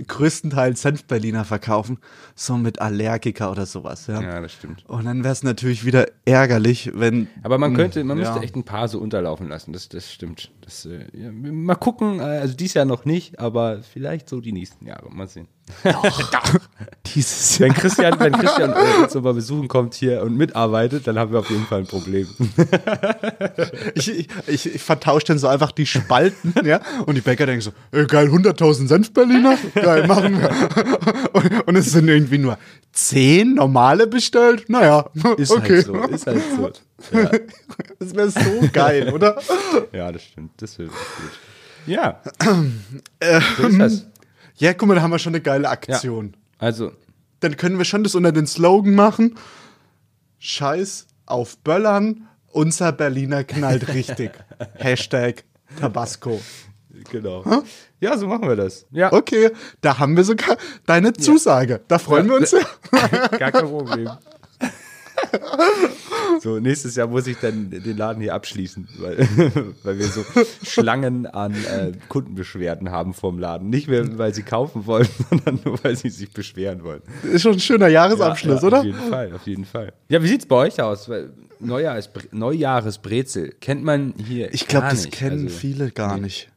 größtenteils 0.06 0.82
Senf-Berliner 0.82 1.44
verkaufen, 1.44 1.98
so 2.34 2.56
mit 2.56 2.80
Allergiker 2.80 3.50
oder 3.50 3.66
sowas. 3.66 4.06
Ja, 4.06 4.20
Ja, 4.20 4.40
das 4.40 4.52
stimmt. 4.52 4.84
Und 4.88 5.04
dann 5.04 5.22
wäre 5.24 5.32
es 5.32 5.42
natürlich 5.42 5.84
wieder 5.84 6.06
ärgerlich, 6.24 6.90
wenn. 6.94 7.28
Aber 7.42 7.58
man 7.58 7.74
könnte, 7.74 8.02
man 8.04 8.16
Hm, 8.18 8.24
ja. 8.24 8.30
müsste 8.30 8.44
echt 8.44 8.56
ein 8.56 8.64
paar 8.64 8.88
so 8.88 8.98
unterlaufen 8.98 9.48
lassen. 9.48 9.72
Das, 9.72 9.88
das 9.88 10.12
stimmt. 10.12 10.50
Das, 10.62 10.86
äh, 10.86 11.04
ja, 11.12 11.30
mal 11.32 11.74
gucken. 11.74 12.20
äh, 12.20 12.22
Also 12.22 12.54
dies 12.54 12.74
Jahr 12.74 12.84
noch 12.84 13.04
nicht, 13.04 13.38
aber 13.38 13.82
vielleicht 13.82 14.28
so 14.28 14.40
die 14.40 14.52
nächsten 14.52 14.86
Jahre. 14.86 15.10
Mal 15.10 15.28
sehen. 15.28 15.48
Dieses 17.14 17.58
Jahr. 17.58 17.68
Wenn 17.68 17.74
Christian, 17.76 18.18
wenn 18.20 18.32
Christian 18.32 18.72
äh, 18.72 19.02
uns 19.02 19.12
so 19.12 19.20
mal 19.20 19.34
besuchen 19.34 19.68
kommt 19.68 19.94
hier 19.94 20.22
und 20.22 20.36
mitarbeitet, 20.36 21.06
dann 21.06 21.18
haben 21.18 21.32
wir 21.32 21.38
auf 21.40 21.50
jeden 21.50 21.64
Fall 21.64 21.80
ein 21.80 21.86
Problem. 21.86 22.26
Ich, 23.94 24.08
ich, 24.18 24.28
ich, 24.46 24.74
ich 24.74 24.82
vertausche 24.82 25.26
dann 25.26 25.38
so 25.38 25.46
einfach 25.48 25.72
die 25.72 25.86
Spalten, 25.86 26.54
ja, 26.64 26.80
und 27.06 27.14
die 27.14 27.20
Bäcker 27.20 27.46
denken 27.46 27.60
so, 27.62 27.72
ey, 27.92 28.06
geil, 28.06 28.28
100.000 28.28 28.79
Senf-Berliner, 28.88 29.56
geil, 29.74 30.06
machen 30.06 30.40
wir. 30.40 30.50
Und, 31.32 31.68
und 31.68 31.76
es 31.76 31.92
sind 31.92 32.08
irgendwie 32.08 32.38
nur 32.38 32.58
10 32.92 33.54
normale 33.54 34.06
bestellt, 34.06 34.68
naja, 34.68 35.08
Ist 35.36 35.50
okay. 35.52 35.76
halt 35.76 35.86
so. 35.86 35.94
Ist 36.04 36.26
halt 36.26 36.42
so. 36.56 36.70
Ja, 37.16 37.30
Das 37.98 38.14
wäre 38.14 38.30
so 38.30 38.68
geil, 38.72 39.12
oder? 39.12 39.40
ja 39.92 40.10
das 40.12 40.22
stimmt. 40.24 40.52
Das 40.60 40.78
wird 40.78 40.90
gut. 40.90 40.98
Ja. 41.86 42.20
so 43.58 43.66
ist 43.68 43.78
das. 43.78 44.06
Ja, 44.56 44.74
guck 44.74 44.88
mal, 44.88 44.94
da 44.94 45.02
haben 45.02 45.10
wir 45.10 45.18
schon 45.18 45.34
eine 45.34 45.40
geile 45.42 45.68
Aktion. 45.68 46.36
Also, 46.58 46.92
Dann 47.40 47.56
können 47.56 47.78
wir 47.78 47.84
schon 47.86 48.04
das 48.04 48.14
unter 48.14 48.32
den 48.32 48.46
Slogan 48.46 48.94
machen. 48.94 49.36
Scheiß 50.38 51.06
auf 51.26 51.56
Böllern, 51.58 52.26
unser 52.48 52.92
Berliner 52.92 53.44
knallt 53.44 53.88
richtig. 53.88 54.32
Hashtag 54.74 55.44
Tabasco. 55.78 56.40
Genau. 57.10 57.44
Ja, 58.00 58.16
so 58.16 58.26
machen 58.26 58.48
wir 58.48 58.56
das. 58.56 58.86
Ja, 58.90 59.12
Okay, 59.12 59.50
da 59.80 59.98
haben 59.98 60.16
wir 60.16 60.24
sogar 60.24 60.56
deine 60.86 61.12
Zusage. 61.12 61.80
Da 61.88 61.98
freuen 61.98 62.28
wir 62.28 62.36
uns. 62.36 62.50
Gar 63.38 63.52
kein 63.52 63.68
Problem. 63.68 64.10
So, 66.40 66.58
nächstes 66.58 66.96
Jahr 66.96 67.06
muss 67.08 67.26
ich 67.26 67.36
dann 67.38 67.70
den 67.70 67.96
Laden 67.96 68.22
hier 68.22 68.34
abschließen, 68.34 68.88
weil, 68.98 69.18
weil 69.82 69.98
wir 69.98 70.06
so 70.06 70.24
Schlangen 70.62 71.26
an 71.26 71.52
äh, 71.52 71.92
Kundenbeschwerden 72.08 72.90
haben 72.90 73.14
vom 73.14 73.38
Laden. 73.38 73.68
Nicht 73.68 73.88
mehr, 73.88 74.18
weil 74.18 74.32
sie 74.34 74.42
kaufen 74.42 74.86
wollen, 74.86 75.08
sondern 75.28 75.60
nur, 75.64 75.82
weil 75.84 75.96
sie 75.96 76.08
sich 76.08 76.32
beschweren 76.32 76.82
wollen. 76.82 77.02
Ist 77.24 77.42
schon 77.42 77.52
ein 77.52 77.60
schöner 77.60 77.88
Jahresabschluss, 77.88 78.62
ja, 78.62 78.66
oder? 78.66 78.78
Auf 78.78 78.84
jeden 78.84 79.10
Fall, 79.10 79.32
auf 79.34 79.46
jeden 79.46 79.64
Fall. 79.64 79.92
Ja, 80.08 80.22
wie 80.22 80.28
sieht's 80.28 80.46
bei 80.46 80.56
euch 80.56 80.80
aus? 80.80 81.10
Neujahresbrezel 81.60 83.52
kennt 83.60 83.84
man 83.84 84.14
hier 84.16 84.54
Ich 84.54 84.66
glaube, 84.66 84.88
das 84.90 85.10
kennen 85.10 85.46
Also, 85.46 85.58
viele 85.58 85.90
gar 85.90 86.16
nicht. 86.16 86.50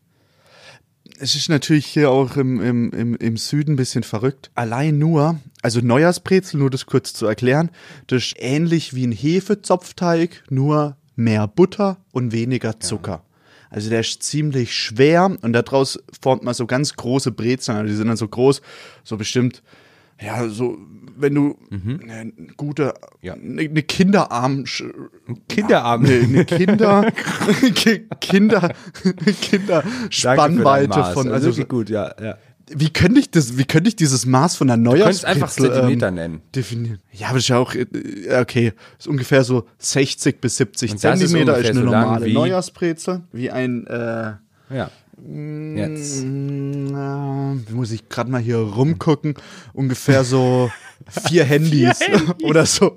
Es 1.20 1.36
ist 1.36 1.50
natürlich 1.50 1.86
hier 1.86 2.10
auch 2.10 2.38
im, 2.38 2.62
im, 2.62 2.92
im, 2.92 3.16
im 3.16 3.38
Süden 3.38 3.74
ein 3.74 3.78
bisschen 3.78 4.04
verrückt. 4.04 4.52
Allein 4.56 4.98
nur, 4.98 5.40
also 5.62 5.80
Neujahrsbrezel, 5.80 6.60
nur 6.60 6.70
das 6.70 6.86
kurz 6.86 7.14
zu 7.14 7.26
erklären, 7.26 7.72
das 8.08 8.24
ist 8.24 8.36
ähnlich 8.38 8.94
wie 8.94 9.08
ein 9.08 9.12
Hefezopfteig, 9.12 10.44
nur 10.50 10.98
mehr 11.16 11.48
Butter 11.48 11.98
und 12.12 12.32
weniger 12.32 12.80
Zucker. 12.80 13.24
Also 13.70 13.90
der 13.90 14.02
ist 14.02 14.22
ziemlich 14.22 14.76
schwer 14.76 15.36
und 15.42 15.54
daraus 15.54 16.00
formt 16.22 16.44
man 16.44 16.54
so 16.54 16.68
ganz 16.68 16.96
große 16.96 17.32
Brezeln. 17.32 17.78
Also 17.78 17.90
die 17.90 17.96
sind 17.96 18.08
dann 18.08 18.18
so 18.18 18.28
groß, 18.28 18.62
so 19.04 19.18
bestimmt, 19.18 19.64
ja, 20.24 20.48
so, 20.50 20.78
wenn 21.18 21.36
du 21.36 21.58
eine 21.72 22.32
gute, 22.58 22.94
Ja. 23.22 23.34
eine, 23.34 23.68
Kinderarm, 23.84 24.64
Kinderarm. 25.50 26.06
eine, 26.06 26.20
eine 26.20 26.46
Kinder, 26.46 27.12
Ki- 27.76 28.08
Kinder, 28.20 28.74
Kinderspannweite 29.42 31.04
von, 31.14 31.28
also 31.28 31.32
also 31.34 31.48
wirklich 31.48 31.68
gut, 31.68 31.90
ja, 31.90 32.14
ja. 32.22 32.38
wie 32.68 32.90
könnte 32.90 33.20
ich 33.20 33.30
das, 33.32 33.58
wie 33.58 33.66
könnte 33.66 33.90
ich 33.90 33.96
dieses 33.96 34.26
Maß 34.26 34.56
von 34.56 34.68
der 34.68 34.78
Du 34.78 34.84
könntest 34.92 35.24
Neujahrsbrezel 35.24 35.36
einfach 35.44 35.50
Zentimeter 35.52 36.08
ähm, 36.10 36.16
nennen. 36.16 36.42
definieren? 36.56 37.00
Ja, 37.12 37.28
aber 37.28 37.36
das 37.36 37.44
ist 37.44 37.50
ja 37.50 37.58
auch, 37.58 37.76
äh, 37.76 37.86
okay, 38.42 38.74
ist 38.98 39.08
ungefähr 39.08 39.44
so 39.44 39.68
60 39.80 40.40
bis 40.42 40.58
70 40.58 40.92
Und 40.92 41.04
das 41.04 41.20
ist 41.22 41.30
Zentimeter, 41.30 41.58
ist, 41.58 41.70
ungefähr 41.70 41.72
eine 41.72 41.80
so 41.80 41.86
normale 41.86 42.34
Neujahrsbrezel, 42.34 43.24
wie 43.32 43.52
ein, 43.52 43.86
äh, 43.88 44.34
Ja. 44.74 44.90
Jetzt. 45.26 46.22
na, 46.26 47.56
muss 47.72 47.92
ich 47.92 48.10
gerade 48.10 48.30
mal 48.30 48.42
hier 48.42 48.58
rumgucken, 48.58 49.36
ungefähr 49.72 50.24
so 50.26 50.70
vier 51.28 51.44
Handys 51.46 52.00
oder 52.44 52.66
so. 52.66 52.94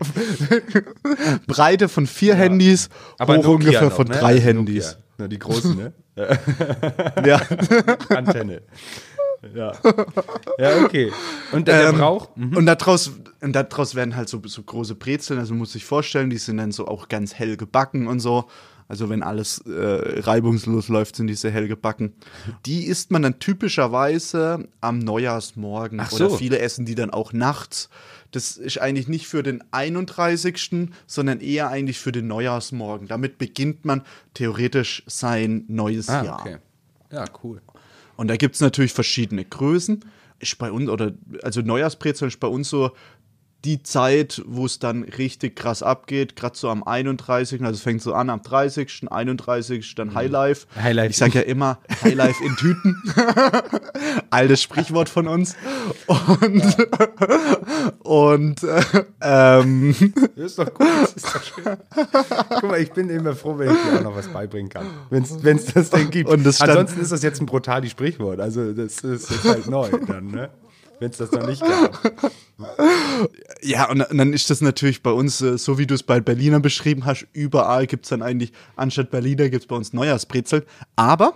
Breite 1.46 1.88
von 1.88 2.06
vier 2.06 2.34
Handys, 2.34 2.88
hoch 3.38 3.44
Nokia 3.44 3.48
ungefähr 3.50 3.82
noch, 3.82 3.92
von 3.92 4.08
ne? 4.08 4.14
drei 4.14 4.34
Also 4.34 4.42
Handys. 4.42 4.98
Na, 5.18 5.28
die 5.28 5.38
großen, 5.38 5.76
ne? 5.76 5.92
Ja. 7.24 7.40
Antenne. 8.08 8.62
Ja. 9.54 9.72
Ja, 10.58 10.84
okay. 10.84 11.12
Und 11.52 11.68
der, 11.68 11.90
Ähm, 11.90 11.98
Brauch? 11.98 12.34
Mhm. 12.36 12.56
Und 12.56 12.66
daraus, 12.66 13.12
und 13.40 13.52
daraus 13.52 13.94
werden 13.94 14.16
halt 14.16 14.28
so, 14.28 14.40
so 14.46 14.62
große 14.62 14.94
Brezeln, 14.94 15.38
also 15.38 15.54
muss 15.54 15.74
ich 15.74 15.84
vorstellen, 15.84 16.30
die 16.30 16.38
sind 16.38 16.56
dann 16.56 16.72
so 16.72 16.88
auch 16.88 17.08
ganz 17.08 17.34
hell 17.34 17.56
gebacken 17.56 18.08
und 18.08 18.20
so. 18.20 18.46
Also 18.88 19.08
wenn 19.08 19.22
alles 19.22 19.58
äh, 19.66 20.20
reibungslos 20.20 20.88
läuft, 20.88 21.16
sind 21.16 21.26
diese 21.26 21.50
hell 21.50 21.66
gebacken. 21.68 22.12
Die 22.66 22.84
isst 22.86 23.10
man 23.10 23.22
dann 23.22 23.38
typischerweise 23.40 24.68
am 24.80 24.98
Neujahrsmorgen. 25.00 25.98
Ach 26.00 26.12
Oder 26.12 26.30
so. 26.30 26.36
viele 26.36 26.58
essen 26.60 26.86
die 26.86 26.94
dann 26.94 27.10
auch 27.10 27.32
nachts. 27.32 27.88
Das 28.30 28.56
ist 28.56 28.78
eigentlich 28.80 29.08
nicht 29.08 29.26
für 29.26 29.42
den 29.42 29.62
31., 29.72 30.88
sondern 31.06 31.40
eher 31.40 31.68
eigentlich 31.68 31.98
für 31.98 32.12
den 32.12 32.26
Neujahrsmorgen. 32.28 33.08
Damit 33.08 33.38
beginnt 33.38 33.84
man 33.84 34.02
theoretisch 34.34 35.02
sein 35.06 35.64
neues 35.68 36.08
Ah, 36.08 36.24
Jahr. 36.24 36.40
okay. 36.40 36.56
Ja, 37.10 37.24
cool. 37.42 37.62
Und 38.16 38.28
da 38.28 38.36
gibt 38.36 38.54
es 38.54 38.60
natürlich 38.60 38.92
verschiedene 38.92 39.44
Größen. 39.44 40.04
Ist 40.38 40.58
bei 40.58 40.70
uns, 40.70 40.88
oder 40.90 41.12
also 41.42 41.60
Neujahrsbrezeln 41.62 42.28
ist 42.28 42.40
bei 42.40 42.48
uns 42.48 42.68
so 42.68 42.90
die 43.66 43.82
Zeit, 43.82 44.42
wo 44.46 44.64
es 44.64 44.78
dann 44.78 45.02
richtig 45.02 45.56
krass 45.56 45.82
abgeht, 45.82 46.36
gerade 46.36 46.56
so 46.56 46.70
am 46.70 46.84
31. 46.84 47.62
Also 47.62 47.74
es 47.74 47.80
fängt 47.80 48.00
so 48.00 48.14
an 48.14 48.30
am 48.30 48.40
30., 48.40 49.10
31. 49.10 49.94
dann 49.96 50.14
Highlife. 50.14 50.68
Highlife. 50.80 51.10
Ich 51.10 51.16
sage 51.16 51.40
ja 51.40 51.40
immer 51.40 51.80
Highlife 52.02 52.44
in 52.44 52.54
Tüten. 52.54 53.02
Altes 54.30 54.62
Sprichwort 54.62 55.08
von 55.08 55.26
uns. 55.26 55.56
Und, 56.06 56.76
und 58.04 58.62
äh, 58.62 58.82
ähm, 59.20 59.94
Das 60.36 60.44
ist 60.46 60.58
doch 60.60 60.72
gut. 60.72 60.86
Das 61.02 61.12
ist 61.14 61.26
doch 61.26 61.42
schön. 61.42 61.76
Guck 62.60 62.70
mal, 62.70 62.80
ich 62.80 62.92
bin 62.92 63.10
immer 63.10 63.34
froh, 63.34 63.58
wenn 63.58 63.70
ich 63.74 63.82
dir 63.82 63.98
auch 63.98 64.04
noch 64.04 64.16
was 64.16 64.28
beibringen 64.28 64.68
kann. 64.68 64.86
Wenn 65.10 65.24
es 65.24 65.66
das 65.66 65.90
denn 65.90 66.10
gibt. 66.10 66.30
Ansonsten 66.30 67.00
ist 67.00 67.10
das 67.10 67.22
jetzt 67.24 67.40
ein 67.40 67.46
brutales 67.46 67.90
Sprichwort. 67.90 68.38
Also 68.38 68.72
das 68.72 68.98
ist 68.98 69.44
halt 69.44 69.66
neu 69.68 69.90
dann, 70.06 70.28
ne? 70.28 70.50
Wenn 70.98 71.10
es 71.10 71.18
das 71.18 71.32
noch 71.32 71.46
nicht 71.46 71.62
gab. 71.62 72.00
Ja, 73.62 73.90
und, 73.90 73.98
dann 73.98 74.32
ist 74.32 74.48
das 74.48 74.60
natürlich 74.60 75.02
bei 75.02 75.10
uns, 75.10 75.40
äh, 75.42 75.58
so 75.58 75.76
wie 75.78 75.86
du 75.86 75.94
es 75.94 76.02
bei 76.02 76.20
Berliner 76.20 76.60
beschrieben 76.60 77.04
hast, 77.04 77.26
überall 77.32 77.86
gibt 77.86 78.06
es 78.06 78.10
dann 78.10 78.22
eigentlich, 78.22 78.52
anstatt 78.76 79.10
Berliner 79.10 79.48
gibt 79.50 79.64
es 79.64 79.66
bei 79.66 79.76
uns 79.76 79.92
Neujahrsbrezel. 79.92 80.64
Aber, 80.94 81.34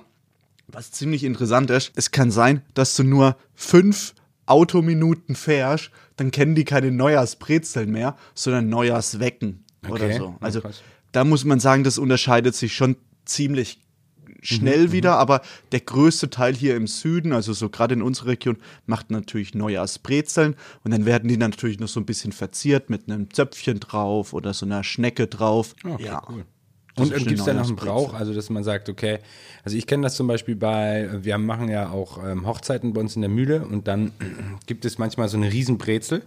was 0.69 0.93
ziemlich 0.93 1.25
interessant 1.25 1.71
ist, 1.71 1.93
es 1.97 2.11
kann 2.11 2.31
sein, 2.31 2.63
dass 2.75 2.97
du 2.97 3.03
nur 3.03 3.37
fünf 3.55 4.15
Autominuten 4.47 5.35
fährst, 5.35 5.91
dann 6.17 6.31
kennen 6.31 6.55
die 6.55 6.65
keine 6.65 6.91
Neujahrsbrezeln 6.91 7.91
mehr, 7.91 8.17
sondern 8.35 8.69
Neujahrswecken 8.69 9.65
oder 9.89 10.05
Okay, 10.05 10.19
so. 10.19 10.25
ja, 10.25 10.37
Also 10.41 10.63
da 11.13 11.25
muss 11.25 11.45
man 11.45 11.61
sagen, 11.61 11.85
das 11.85 11.99
unterscheidet 11.99 12.55
sich 12.55 12.75
schon 12.75 12.97
ziemlich 13.25 13.81
schnell 14.43 14.93
wieder, 14.93 15.17
aber 15.17 15.43
der 15.73 15.81
größte 15.81 16.31
Teil 16.31 16.55
hier 16.55 16.77
im 16.77 16.87
Süden, 16.87 17.33
also 17.33 17.53
so 17.53 17.69
gerade 17.69 17.95
in 17.95 18.03
unserer 18.03 18.29
Region, 18.29 18.57
macht 18.87 19.11
natürlich 19.11 19.55
Neujahrsbrezeln 19.55 20.57
und 20.85 20.91
dann 20.91 21.07
werden 21.07 21.29
die 21.29 21.37
natürlich 21.37 21.81
noch 21.81 21.89
so 21.89 22.01
ein 22.01 22.07
bisschen 22.07 22.33
verziert 22.33 22.91
mit 22.91 23.11
einem 23.11 23.33
Zöpfchen 23.33 23.81
drauf 23.81 24.33
oder 24.33 24.55
so 24.55 24.67
einer 24.67 24.85
Schnecke 24.85 25.27
drauf. 25.27 25.75
Okay, 25.85 26.05
ja, 26.05 26.23
cool. 26.29 26.45
Und 26.97 27.17
die 27.17 27.25
gibt 27.25 27.41
es 27.41 27.47
da 27.47 27.55
noch 27.55 27.67
einen. 27.67 27.77
Brauch, 27.77 28.15
also 28.15 28.35
dass 28.35 28.51
man 28.51 28.65
sagt, 28.65 28.89
okay, 28.89 29.19
also 29.65 29.77
ich 29.77 29.87
kenne 29.87 30.03
das 30.03 30.17
zum 30.17 30.27
Beispiel 30.27 30.57
bei, 30.57 31.09
wir 31.23 31.39
machen 31.39 31.69
ja 31.69 31.91
auch 31.91 32.23
ähm, 32.25 32.47
Hochzeiten 32.47 32.93
bei 32.93 33.01
uns 33.01 33.15
in 33.17 33.23
der 33.23 33.31
Mühle 33.31 33.65
und 33.65 33.89
dann 33.89 34.13
gibt 34.67 34.85
es 34.85 34.99
manchmal 34.99 35.29
so 35.29 35.37
eine 35.37 35.53
Riesenbrezel, 35.53 36.23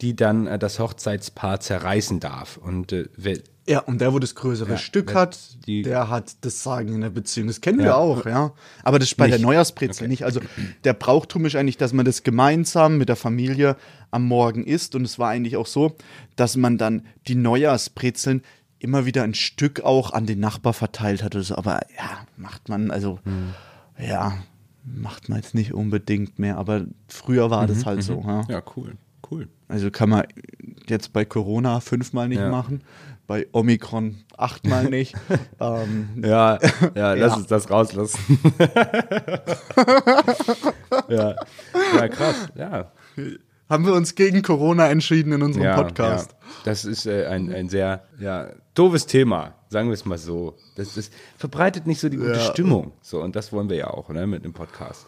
die 0.00 0.16
dann 0.16 0.46
äh, 0.46 0.58
das 0.58 0.78
Hochzeitspaar 0.78 1.60
zerreißen 1.60 2.20
darf. 2.20 2.56
Und 2.56 2.92
äh, 2.92 3.08
wer, 3.16 3.38
Ja, 3.66 3.80
und 3.80 4.00
der, 4.00 4.12
wo 4.12 4.18
das 4.18 4.34
größere 4.34 4.70
Ja, 4.72 4.76
Stück 4.78 5.08
der- 5.08 5.14
hat, 5.16 5.38
die- 5.66 5.82
der 5.82 6.08
hat 6.08 6.36
das 6.40 6.62
Sagen 6.62 6.94
in 6.94 7.00
der 7.02 7.10
Beziehung. 7.10 7.46
Das 7.48 7.60
kennen 7.60 7.78
wir 7.78 7.86
Ja. 7.86 7.94
auch, 7.96 8.24
ja. 8.26 8.52
Aber 8.82 8.98
das 8.98 9.08
ist 9.10 9.16
bei 9.16 9.28
der 9.28 9.38
Nicht. 9.38 9.46
Neujahrsbrezel 9.46 10.04
Okay. 10.04 10.08
nicht. 10.08 10.24
Also 10.24 10.40
der 10.84 10.94
Brauchtum 10.94 11.44
ist 11.44 11.54
eigentlich, 11.56 11.76
dass 11.76 11.92
man 11.92 12.04
das 12.04 12.22
gemeinsam 12.22 12.98
mit 12.98 13.08
der 13.08 13.16
Familie 13.16 13.76
am 14.10 14.24
Morgen 14.26 14.64
isst. 14.64 14.94
Und 14.94 15.04
es 15.04 15.18
war 15.18 15.28
eigentlich 15.30 15.56
auch 15.56 15.66
so, 15.66 15.96
dass 16.36 16.56
man 16.56 16.78
dann 16.78 17.06
die 17.28 17.34
Neujahrsbrezeln 17.36 18.42
immer 18.78 19.04
wieder 19.04 19.22
ein 19.24 19.34
Stück 19.34 19.82
auch 19.82 20.12
an 20.14 20.24
den 20.26 20.40
Nachbar 20.40 20.72
verteilt 20.72 21.22
hat. 21.22 21.34
so. 21.34 21.54
Aber 21.54 21.80
ja, 21.96 22.26
macht 22.36 22.68
man, 22.70 22.90
also 22.90 23.18
Hm. 23.24 23.54
ja, 24.04 24.38
macht 24.84 25.28
man 25.28 25.38
jetzt 25.38 25.54
nicht 25.54 25.74
unbedingt 25.74 26.38
mehr. 26.38 26.56
Aber 26.56 26.86
früher 27.06 27.50
war 27.50 27.62
Mhm, 27.64 27.66
das 27.68 27.84
halt 27.86 28.02
so. 28.02 28.22
Ja. 28.26 28.42
ja, 28.48 28.62
cool, 28.74 28.94
cool. 29.30 29.48
Also 29.70 29.90
kann 29.90 30.08
man 30.08 30.24
jetzt 30.88 31.12
bei 31.12 31.24
Corona 31.24 31.80
fünfmal 31.80 32.28
nicht 32.28 32.38
Ja. 32.40 32.50
machen, 32.50 32.82
bei 33.26 33.46
Omikron 33.52 34.16
achtmal 34.36 34.84
nicht. 34.90 35.14
ähm, 35.60 36.08
Ja, 36.24 36.58
ja, 36.94 37.14
lass 37.14 37.32
Ja. 37.32 37.36
uns 37.36 37.46
das 37.46 37.70
rauslassen. 37.70 38.18
ja. 41.08 41.34
ja, 41.96 42.08
krass, 42.08 42.48
ja. 42.56 42.90
Haben 43.70 43.86
wir 43.86 43.94
uns 43.94 44.16
gegen 44.16 44.42
Corona 44.42 44.88
entschieden 44.88 45.32
in 45.32 45.42
unserem 45.42 45.64
ja, 45.64 45.76
Podcast. 45.76 46.32
Ja. 46.32 46.38
Das 46.64 46.84
ist 46.84 47.06
äh, 47.06 47.26
ein, 47.26 47.52
ein 47.52 47.68
sehr 47.68 48.02
ja, 48.18 48.48
doofes 48.74 49.06
Thema, 49.06 49.54
sagen 49.68 49.88
wir 49.88 49.94
es 49.94 50.04
mal 50.04 50.18
so. 50.18 50.56
Das, 50.74 50.94
das 50.96 51.10
verbreitet 51.38 51.86
nicht 51.86 52.00
so 52.00 52.08
die 52.08 52.16
gute 52.16 52.32
Ja. 52.32 52.40
Stimmung. 52.40 52.92
So, 53.00 53.22
und 53.22 53.36
das 53.36 53.52
wollen 53.52 53.70
wir 53.70 53.76
ja 53.76 53.86
auch 53.88 54.08
ne, 54.08 54.26
mit 54.26 54.44
dem 54.44 54.52
Podcast. 54.52 55.06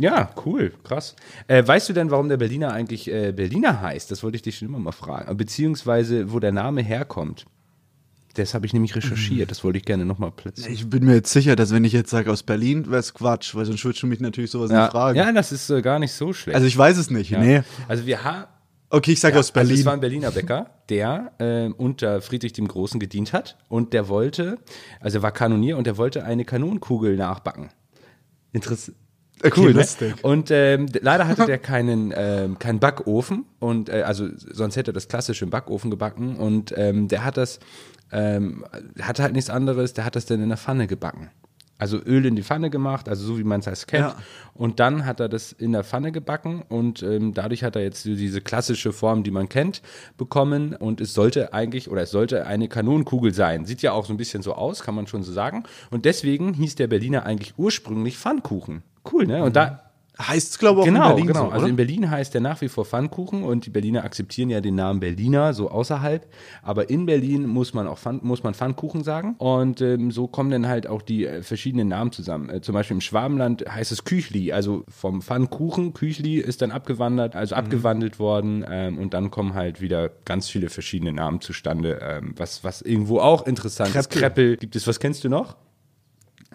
Ja, 0.00 0.30
cool, 0.44 0.72
krass. 0.82 1.14
Äh, 1.46 1.66
weißt 1.66 1.88
du 1.88 1.92
denn, 1.92 2.10
warum 2.10 2.28
der 2.28 2.36
Berliner 2.36 2.72
eigentlich 2.72 3.08
äh, 3.10 3.32
Berliner 3.32 3.80
heißt? 3.80 4.10
Das 4.10 4.24
wollte 4.24 4.36
ich 4.36 4.42
dich 4.42 4.58
schon 4.58 4.68
immer 4.68 4.80
mal 4.80 4.92
fragen. 4.92 5.34
Beziehungsweise, 5.36 6.32
wo 6.32 6.40
der 6.40 6.52
Name 6.52 6.82
herkommt. 6.82 7.46
Das 8.34 8.54
habe 8.54 8.64
ich 8.64 8.72
nämlich 8.72 8.94
recherchiert. 8.94 9.50
Das 9.50 9.64
wollte 9.64 9.78
ich 9.78 9.84
gerne 9.84 10.04
nochmal 10.04 10.30
platzieren. 10.30 10.72
Ich 10.72 10.88
bin 10.88 11.04
mir 11.04 11.14
jetzt 11.14 11.32
sicher, 11.32 11.56
dass 11.56 11.72
wenn 11.72 11.82
ich 11.84 11.92
jetzt 11.92 12.10
sage 12.10 12.30
aus 12.30 12.42
Berlin, 12.44 12.86
wäre 12.86 13.00
es 13.00 13.12
Quatsch, 13.12 13.54
weil 13.56 13.64
sonst 13.66 13.84
würdest 13.84 14.02
du 14.02 14.06
mich 14.06 14.20
natürlich 14.20 14.50
sowas 14.52 14.70
Ja, 14.70 14.82
nicht 14.82 14.92
fragen. 14.92 15.18
ja, 15.18 15.32
das 15.32 15.50
ist 15.52 15.68
äh, 15.70 15.82
gar 15.82 15.98
nicht 15.98 16.12
so 16.12 16.32
schlecht. 16.32 16.54
Also 16.54 16.66
ich 16.66 16.78
weiß 16.78 16.96
es 16.96 17.10
nicht, 17.10 17.30
ja. 17.30 17.40
nee. 17.40 17.62
Also 17.88 18.06
wir 18.06 18.22
haben 18.24 18.44
Okay, 18.92 19.12
ich 19.12 19.20
sage 19.20 19.34
aus 19.38 19.50
Also 19.54 19.60
es 19.60 19.68
Berlin. 19.68 19.84
war 19.84 19.92
ein 19.92 20.00
Berliner 20.00 20.30
Bäcker, 20.32 20.70
der 20.88 21.32
äh, 21.38 21.68
unter 21.68 22.20
Friedrich 22.20 22.52
dem 22.54 22.66
Großen 22.66 22.98
gedient 22.98 23.32
hat 23.32 23.56
und 23.68 23.92
der 23.92 24.08
wollte, 24.08 24.58
also 24.98 25.18
er 25.18 25.22
war 25.22 25.30
Kanonier 25.30 25.76
und 25.76 25.86
der 25.86 25.96
wollte 25.96 26.24
eine 26.24 26.44
Kanonenkugel 26.44 27.16
nachbacken. 27.16 27.68
Interessant. 28.52 28.96
Cool, 29.56 29.74
ne? 29.74 29.86
Und 30.22 30.50
ähm, 30.50 30.86
leider 31.00 31.26
hatte 31.26 31.46
der 31.46 31.58
keinen, 31.58 32.12
ähm, 32.14 32.58
keinen 32.58 32.78
Backofen 32.78 33.46
und 33.58 33.88
äh, 33.88 34.02
also 34.02 34.28
sonst 34.34 34.76
hätte 34.76 34.90
er 34.90 34.94
das 34.94 35.08
klassisch 35.08 35.42
im 35.42 35.50
Backofen 35.50 35.90
gebacken 35.90 36.36
und 36.36 36.74
ähm, 36.76 37.08
der 37.08 37.24
hat 37.24 37.36
das, 37.36 37.58
ähm, 38.12 38.64
hatte 39.00 39.22
halt 39.22 39.32
nichts 39.32 39.50
anderes, 39.50 39.94
der 39.94 40.04
hat 40.04 40.16
das 40.16 40.26
dann 40.26 40.42
in 40.42 40.48
der 40.48 40.58
Pfanne 40.58 40.86
gebacken. 40.86 41.30
Also 41.80 41.98
Öl 42.04 42.26
in 42.26 42.36
die 42.36 42.42
Pfanne 42.42 42.68
gemacht, 42.68 43.08
also 43.08 43.26
so 43.26 43.38
wie 43.38 43.44
man 43.44 43.60
es 43.60 43.66
heißt 43.66 43.88
kennt. 43.88 44.08
Ja. 44.08 44.16
Und 44.52 44.80
dann 44.80 45.06
hat 45.06 45.18
er 45.18 45.30
das 45.30 45.50
in 45.50 45.72
der 45.72 45.82
Pfanne 45.82 46.12
gebacken 46.12 46.62
und 46.68 47.02
ähm, 47.02 47.32
dadurch 47.32 47.64
hat 47.64 47.74
er 47.74 47.82
jetzt 47.82 48.04
diese 48.04 48.42
klassische 48.42 48.92
Form, 48.92 49.22
die 49.22 49.30
man 49.30 49.48
kennt, 49.48 49.80
bekommen. 50.18 50.76
Und 50.76 51.00
es 51.00 51.14
sollte 51.14 51.54
eigentlich, 51.54 51.90
oder 51.90 52.02
es 52.02 52.10
sollte 52.10 52.46
eine 52.46 52.68
Kanonenkugel 52.68 53.32
sein. 53.32 53.64
Sieht 53.64 53.80
ja 53.80 53.92
auch 53.92 54.04
so 54.04 54.12
ein 54.12 54.18
bisschen 54.18 54.42
so 54.42 54.52
aus, 54.52 54.82
kann 54.82 54.94
man 54.94 55.06
schon 55.06 55.22
so 55.22 55.32
sagen. 55.32 55.62
Und 55.90 56.04
deswegen 56.04 56.52
hieß 56.52 56.74
der 56.74 56.86
Berliner 56.86 57.24
eigentlich 57.24 57.54
ursprünglich 57.56 58.18
Pfannkuchen. 58.18 58.82
Cool, 59.12 59.26
ne? 59.26 59.42
Und 59.42 59.56
da 59.56 59.90
Heißt 60.28 60.50
es, 60.50 60.58
glaube 60.58 60.80
ich, 60.80 60.82
auch 60.82 60.86
Genau, 60.92 61.02
in 61.04 61.08
Berlin 61.14 61.26
genau. 61.28 61.46
so, 61.46 61.50
also 61.50 61.66
in 61.66 61.76
Berlin 61.76 62.10
heißt 62.10 62.34
der 62.34 62.40
nach 62.42 62.60
wie 62.60 62.68
vor 62.68 62.84
Pfannkuchen 62.84 63.42
und 63.42 63.64
die 63.64 63.70
Berliner 63.70 64.04
akzeptieren 64.04 64.50
ja 64.50 64.60
den 64.60 64.74
Namen 64.74 65.00
Berliner 65.00 65.54
so 65.54 65.70
außerhalb. 65.70 66.26
Aber 66.62 66.90
in 66.90 67.06
Berlin 67.06 67.46
muss 67.46 67.72
man 67.72 67.86
auch 67.86 67.96
Pfann, 67.98 68.20
muss 68.22 68.42
man 68.42 68.52
Pfannkuchen 68.52 69.02
sagen. 69.02 69.34
Und 69.38 69.80
ähm, 69.80 70.10
so 70.10 70.26
kommen 70.26 70.50
dann 70.50 70.68
halt 70.68 70.86
auch 70.86 71.00
die 71.00 71.24
äh, 71.26 71.42
verschiedenen 71.42 71.88
Namen 71.88 72.12
zusammen. 72.12 72.50
Äh, 72.50 72.60
zum 72.60 72.74
Beispiel 72.74 72.96
im 72.96 73.00
Schwabenland 73.00 73.64
heißt 73.66 73.92
es 73.92 74.04
Küchli. 74.04 74.52
Also 74.52 74.84
vom 74.88 75.22
Pfannkuchen, 75.22 75.94
Küchli 75.94 76.36
ist 76.38 76.60
dann 76.60 76.70
abgewandert, 76.70 77.34
also 77.34 77.54
Mhm. 77.54 77.58
abgewandelt 77.60 78.18
worden. 78.18 78.62
Ähm, 78.68 78.98
und 78.98 79.14
dann 79.14 79.30
kommen 79.30 79.54
halt 79.54 79.80
wieder 79.80 80.10
ganz 80.26 80.48
viele 80.50 80.68
verschiedene 80.68 81.12
Namen 81.12 81.40
zustande. 81.40 81.98
Ähm, 82.02 82.34
was, 82.36 82.62
was 82.62 82.82
irgendwo 82.82 83.20
auch 83.20 83.46
interessant 83.46 83.94
ist. 83.94 84.10
Kreppel. 84.10 84.20
Kreppel 84.20 84.56
gibt 84.58 84.76
es, 84.76 84.86
was 84.86 85.00
kennst 85.00 85.24
du 85.24 85.30
noch? 85.30 85.56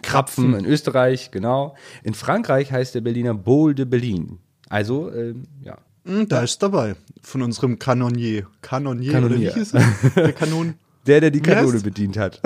Krapfen 0.06 0.54
in 0.54 0.66
Österreich, 0.66 1.32
genau. 1.32 1.76
In 2.04 2.14
Frankreich 2.14 2.72
heißt 2.72 2.96
der 2.96 3.02
Berliner 3.02 3.34
Bowl 3.34 3.74
de 3.76 3.86
Berlin. 3.86 4.40
Also, 4.70 5.12
ähm, 5.12 5.44
ja. 5.62 5.78
Hm, 6.06 6.28
da 6.28 6.42
ist 6.44 6.62
dabei. 6.62 6.96
Von 7.22 7.42
unserem 7.42 7.80
Kanonier. 7.80 8.48
Kanonier, 8.62 9.12
Kanonier. 9.14 9.50
oder 9.50 9.56
wie 9.56 9.60
hieß 9.60 9.74
es? 9.74 10.14
Der 10.16 10.34
Kanon. 10.34 10.76
Der, 11.06 11.22
der 11.22 11.30
die 11.30 11.40
Kanone 11.40 11.80
bedient 11.82 12.18
hat. 12.18 12.42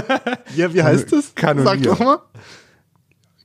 Ja, 0.56 0.72
wie 0.72 0.80
heißt 0.84 1.10
das? 1.10 1.34
Kanonier. 1.34 1.68
Sag 1.68 1.82
doch 1.82 1.98
mal. 1.98 2.18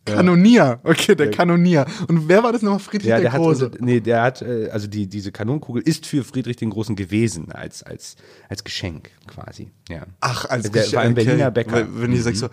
Kanonier. 0.06 0.80
Okay, 0.84 1.16
der 1.16 1.32
Kanonier. 1.32 1.86
Und 2.08 2.28
wer 2.28 2.44
war 2.44 2.52
das 2.52 2.62
nochmal? 2.62 2.80
Friedrich 2.80 3.10
Ja, 3.10 3.16
der, 3.16 3.24
der 3.24 3.32
hat, 3.34 3.40
Große. 3.42 3.72
nee, 3.80 4.00
der 4.00 4.22
hat, 4.22 4.42
äh, 4.42 4.70
also 4.72 4.88
die, 4.88 5.08
diese 5.08 5.32
Kanonenkugel 5.32 5.82
ist 5.84 6.06
für 6.06 6.24
Friedrich 6.24 6.58
den 6.58 6.70
Großen 6.70 6.96
gewesen, 6.96 7.52
als, 7.52 7.84
als, 7.84 8.16
als 8.48 8.64
Geschenk 8.64 9.10
quasi. 9.28 9.72
Ja. 9.90 10.04
Ach, 10.20 10.46
als 10.46 10.70
Der 10.72 10.92
war 10.94 11.02
ein. 11.02 11.14
Berliner 11.16 11.52
Bäcker. 11.52 11.88
Wenn 11.92 12.14
ich 12.14 12.24
sag 12.24 12.36
so, 12.36 12.50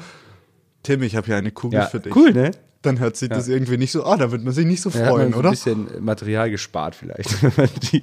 Tim, 0.87 1.02
ich 1.02 1.16
habe 1.16 1.26
hier 1.26 1.37
eine 1.37 1.50
Kugel 1.50 1.81
ja. 1.81 1.87
für 1.87 1.99
dich. 1.99 2.14
Cool, 2.14 2.33
ne? 2.33 2.52
Dann 2.83 3.00
hört 3.00 3.16
sich 3.16 3.28
das 3.28 3.49
irgendwie 3.49 3.76
nicht 3.76 3.90
so, 3.90 4.05
ah, 4.05 4.16
da 4.16 4.31
wird 4.31 4.45
man 4.45 4.52
sich 4.52 4.64
nicht 4.64 4.81
so 4.81 4.90
Da 4.90 5.00
hat 5.00 5.09
freuen, 5.09 5.31
man 5.31 5.40
oder? 5.40 5.49
ein 5.49 5.52
bisschen 5.52 5.88
Material 5.99 6.49
gespart 6.49 6.95
vielleicht, 6.95 7.43
wenn 7.43 7.52
man 7.57 7.69
die, 7.90 8.02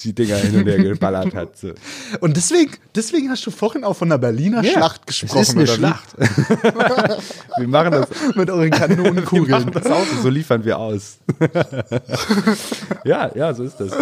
die 0.00 0.14
Dinger 0.14 0.36
hin 0.36 0.56
und 0.56 0.66
her 0.66 0.78
geballert 0.82 1.34
hat. 1.34 1.56
So. 1.56 1.72
Und 2.20 2.36
deswegen, 2.36 2.72
deswegen 2.94 3.30
hast 3.30 3.46
du 3.46 3.50
vorhin 3.50 3.84
auch 3.84 3.94
von 3.94 4.08
der 4.08 4.18
Berliner 4.18 4.64
Schlacht 4.64 5.06
gesprochen. 5.06 5.38
Es 5.38 5.48
ist 5.48 5.56
eine? 5.56 5.66
Schlacht. 5.66 6.16
wir 7.58 7.68
machen 7.68 7.92
das 7.92 8.08
Mit 8.34 8.50
euren 8.50 8.70
Kanonenkugeln. 8.70 9.70
das 9.72 9.84
so 10.22 10.28
liefern 10.28 10.64
wir 10.64 10.78
aus. 10.78 11.18
ja, 13.04 13.30
ja, 13.34 13.54
so 13.54 13.64
ist 13.64 13.76
das. 13.76 13.92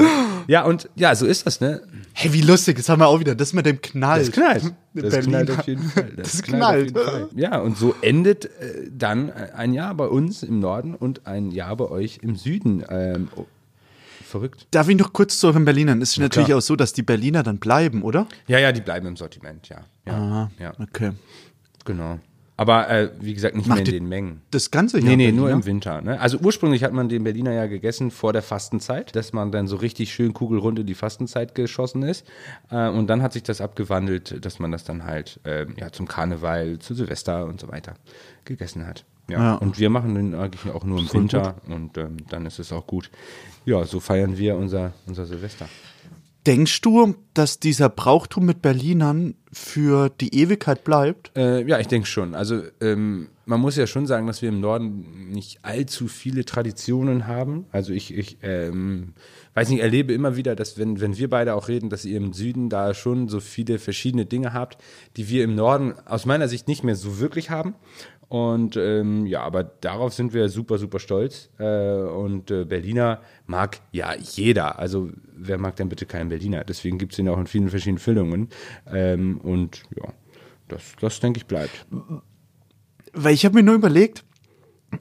Ja, 0.46 0.64
und 0.64 0.88
ja, 0.96 1.14
so 1.14 1.26
ist 1.26 1.46
das, 1.46 1.60
ne? 1.60 1.82
Hey, 2.12 2.32
wie 2.32 2.42
lustig, 2.42 2.76
das 2.76 2.88
haben 2.88 3.00
wir 3.00 3.08
auch 3.08 3.20
wieder. 3.20 3.34
Das 3.34 3.52
mit 3.52 3.66
dem 3.66 3.80
Knall. 3.80 4.20
Das 4.20 4.32
knallt. 4.32 4.74
Das 4.94 5.10
Berliner. 5.10 5.44
knallt 5.44 5.50
auf 5.58 5.66
jeden 5.66 5.88
Fall. 5.88 6.12
Das 6.16 6.34
auf 6.34 6.42
knallt. 6.42 6.86
jeden 6.86 7.04
Fall. 7.04 7.28
Ja, 7.34 7.58
und 7.58 7.78
so 7.78 7.94
endet 8.00 8.46
äh, 8.46 8.88
dann 8.90 9.30
ein 9.32 9.72
Jahr 9.72 9.94
bei 9.94 10.06
uns 10.06 10.42
im 10.42 10.58
Norden 10.58 10.94
und 10.94 11.26
ein 11.26 11.50
Jahr 11.50 11.76
bei 11.76 11.88
euch 11.88 12.18
im 12.22 12.36
Süden. 12.36 12.84
Ähm, 12.88 13.28
verrückt. 14.30 14.66
Darf 14.70 14.88
ich 14.88 14.96
noch 14.96 15.12
kurz 15.12 15.38
zu 15.38 15.48
euren 15.48 15.64
Berlinern? 15.64 16.00
Es 16.00 16.12
ist 16.12 16.18
natürlich 16.18 16.46
klar. 16.46 16.58
auch 16.58 16.62
so, 16.62 16.76
dass 16.76 16.92
die 16.92 17.02
Berliner 17.02 17.42
dann 17.42 17.58
bleiben, 17.58 18.02
oder? 18.02 18.26
Ja, 18.46 18.58
ja, 18.58 18.72
die 18.72 18.80
bleiben 18.80 19.06
im 19.06 19.16
Sortiment, 19.16 19.68
ja. 19.68 19.80
Ja, 20.06 20.50
ja 20.58 20.72
Okay. 20.80 21.12
genau. 21.84 22.18
Aber 22.60 22.90
äh, 22.90 23.10
wie 23.18 23.32
gesagt, 23.32 23.56
nicht 23.56 23.68
Macht 23.68 23.78
mehr 23.78 23.86
in 23.86 24.02
den 24.02 24.08
Mengen. 24.10 24.42
Das 24.50 24.70
ganze 24.70 24.98
Jahr. 24.98 25.08
Nee, 25.08 25.16
nee, 25.16 25.32
nur 25.32 25.46
Berliner? 25.46 25.60
im 25.60 25.64
Winter. 25.64 26.02
Ne? 26.02 26.20
Also 26.20 26.36
ursprünglich 26.36 26.84
hat 26.84 26.92
man 26.92 27.08
den 27.08 27.24
Berliner 27.24 27.52
ja 27.52 27.64
gegessen 27.66 28.10
vor 28.10 28.34
der 28.34 28.42
Fastenzeit, 28.42 29.16
dass 29.16 29.32
man 29.32 29.50
dann 29.50 29.66
so 29.66 29.76
richtig 29.76 30.12
schön 30.12 30.34
kugelrund 30.34 30.78
in 30.78 30.84
die 30.84 30.94
Fastenzeit 30.94 31.54
geschossen 31.54 32.02
ist. 32.02 32.26
Äh, 32.70 32.90
und 32.90 33.06
dann 33.06 33.22
hat 33.22 33.32
sich 33.32 33.44
das 33.44 33.62
abgewandelt, 33.62 34.44
dass 34.44 34.58
man 34.58 34.72
das 34.72 34.84
dann 34.84 35.04
halt 35.04 35.40
ähm, 35.46 35.74
ja, 35.78 35.90
zum 35.90 36.06
Karneval, 36.06 36.78
zu 36.80 36.94
Silvester 36.94 37.46
und 37.46 37.60
so 37.62 37.68
weiter 37.68 37.94
gegessen 38.44 38.86
hat. 38.86 39.06
Ja. 39.30 39.38
Ja. 39.38 39.54
Und 39.54 39.78
wir 39.78 39.90
machen 39.90 40.14
den 40.14 40.34
eigentlich 40.34 40.72
auch 40.72 40.84
nur 40.84 40.98
im 40.98 41.12
Winter 41.12 41.56
und 41.68 41.96
ähm, 41.98 42.18
dann 42.28 42.46
ist 42.46 42.58
es 42.58 42.72
auch 42.72 42.86
gut. 42.86 43.10
Ja, 43.64 43.84
so 43.84 44.00
feiern 44.00 44.38
wir 44.38 44.56
unser, 44.56 44.92
unser 45.06 45.26
Silvester. 45.26 45.68
Denkst 46.46 46.80
du, 46.80 47.14
dass 47.34 47.60
dieser 47.60 47.90
Brauchtum 47.90 48.46
mit 48.46 48.62
Berlinern 48.62 49.34
für 49.52 50.08
die 50.08 50.34
Ewigkeit 50.34 50.84
bleibt? 50.84 51.36
Äh, 51.36 51.66
ja, 51.68 51.78
ich 51.78 51.86
denke 51.86 52.06
schon. 52.06 52.34
Also 52.34 52.62
ähm, 52.80 53.28
man 53.44 53.60
muss 53.60 53.76
ja 53.76 53.86
schon 53.86 54.06
sagen, 54.06 54.26
dass 54.26 54.40
wir 54.40 54.48
im 54.48 54.60
Norden 54.60 55.30
nicht 55.32 55.58
allzu 55.62 56.08
viele 56.08 56.46
Traditionen 56.46 57.26
haben. 57.26 57.66
Also 57.72 57.92
ich, 57.92 58.16
ich 58.16 58.38
ähm, 58.40 59.12
weiß 59.52 59.68
nicht, 59.68 59.80
erlebe 59.80 60.14
immer 60.14 60.36
wieder, 60.36 60.56
dass 60.56 60.78
wenn, 60.78 61.02
wenn 61.02 61.18
wir 61.18 61.28
beide 61.28 61.54
auch 61.54 61.68
reden, 61.68 61.90
dass 61.90 62.06
ihr 62.06 62.16
im 62.16 62.32
Süden 62.32 62.70
da 62.70 62.94
schon 62.94 63.28
so 63.28 63.40
viele 63.40 63.78
verschiedene 63.78 64.24
Dinge 64.24 64.54
habt, 64.54 64.78
die 65.18 65.28
wir 65.28 65.44
im 65.44 65.54
Norden 65.54 65.92
aus 66.06 66.24
meiner 66.24 66.48
Sicht 66.48 66.68
nicht 66.68 66.84
mehr 66.84 66.96
so 66.96 67.18
wirklich 67.18 67.50
haben. 67.50 67.74
Und 68.30 68.76
ähm, 68.76 69.26
ja, 69.26 69.42
aber 69.42 69.64
darauf 69.64 70.14
sind 70.14 70.32
wir 70.32 70.48
super, 70.48 70.78
super 70.78 71.00
stolz. 71.00 71.50
Äh, 71.58 71.64
und 71.64 72.48
äh, 72.52 72.64
Berliner 72.64 73.22
mag 73.46 73.80
ja 73.90 74.14
jeder. 74.14 74.78
Also 74.78 75.10
wer 75.34 75.58
mag 75.58 75.74
denn 75.74 75.88
bitte 75.88 76.06
keinen 76.06 76.28
Berliner? 76.28 76.62
Deswegen 76.62 76.96
gibt 76.96 77.12
es 77.12 77.18
ihn 77.18 77.28
auch 77.28 77.38
in 77.38 77.48
vielen 77.48 77.68
verschiedenen 77.70 77.98
Füllungen. 77.98 78.48
Ähm, 78.86 79.40
und 79.40 79.82
ja, 79.96 80.12
das, 80.68 80.94
das 81.00 81.18
denke 81.18 81.38
ich 81.38 81.46
bleibt. 81.46 81.86
Weil 83.12 83.34
ich 83.34 83.44
habe 83.44 83.56
mir 83.56 83.64
nur 83.64 83.74
überlegt, 83.74 84.24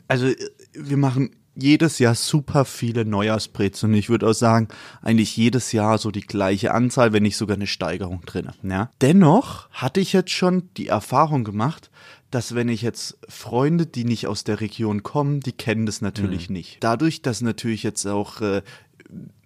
also 0.08 0.28
wir 0.74 0.98
machen 0.98 1.36
jedes 1.56 2.00
Jahr 2.00 2.16
super 2.16 2.66
viele 2.66 3.06
Neujahrsbrezeln. 3.06 3.94
Und 3.94 3.98
ich 3.98 4.10
würde 4.10 4.28
auch 4.28 4.34
sagen, 4.34 4.68
eigentlich 5.02 5.36
jedes 5.36 5.72
Jahr 5.72 5.98
so 5.98 6.12
die 6.12 6.22
gleiche 6.22 6.74
Anzahl, 6.74 7.14
wenn 7.14 7.24
nicht 7.24 7.38
sogar 7.38 7.56
eine 7.56 7.68
Steigerung 7.68 8.22
drin. 8.26 8.50
Ja? 8.64 8.92
Dennoch 9.02 9.70
hatte 9.72 10.00
ich 10.00 10.14
jetzt 10.14 10.32
schon 10.32 10.70
die 10.78 10.88
Erfahrung 10.88 11.44
gemacht, 11.44 11.90
dass 12.32 12.54
wenn 12.54 12.70
ich 12.70 12.82
jetzt 12.82 13.18
Freunde, 13.28 13.86
die 13.86 14.06
nicht 14.06 14.28
aus 14.28 14.44
der 14.44 14.62
Region 14.62 15.04
kommen, 15.04 15.40
die 15.40 15.52
kennen 15.52 15.86
das 15.86 16.02
natürlich 16.02 16.50
nicht. 16.50 16.78
Dadurch, 16.82 17.22
dass 17.22 17.42
natürlich 17.42 17.82
jetzt 17.84 18.06
auch 18.06 18.42
äh, 18.42 18.62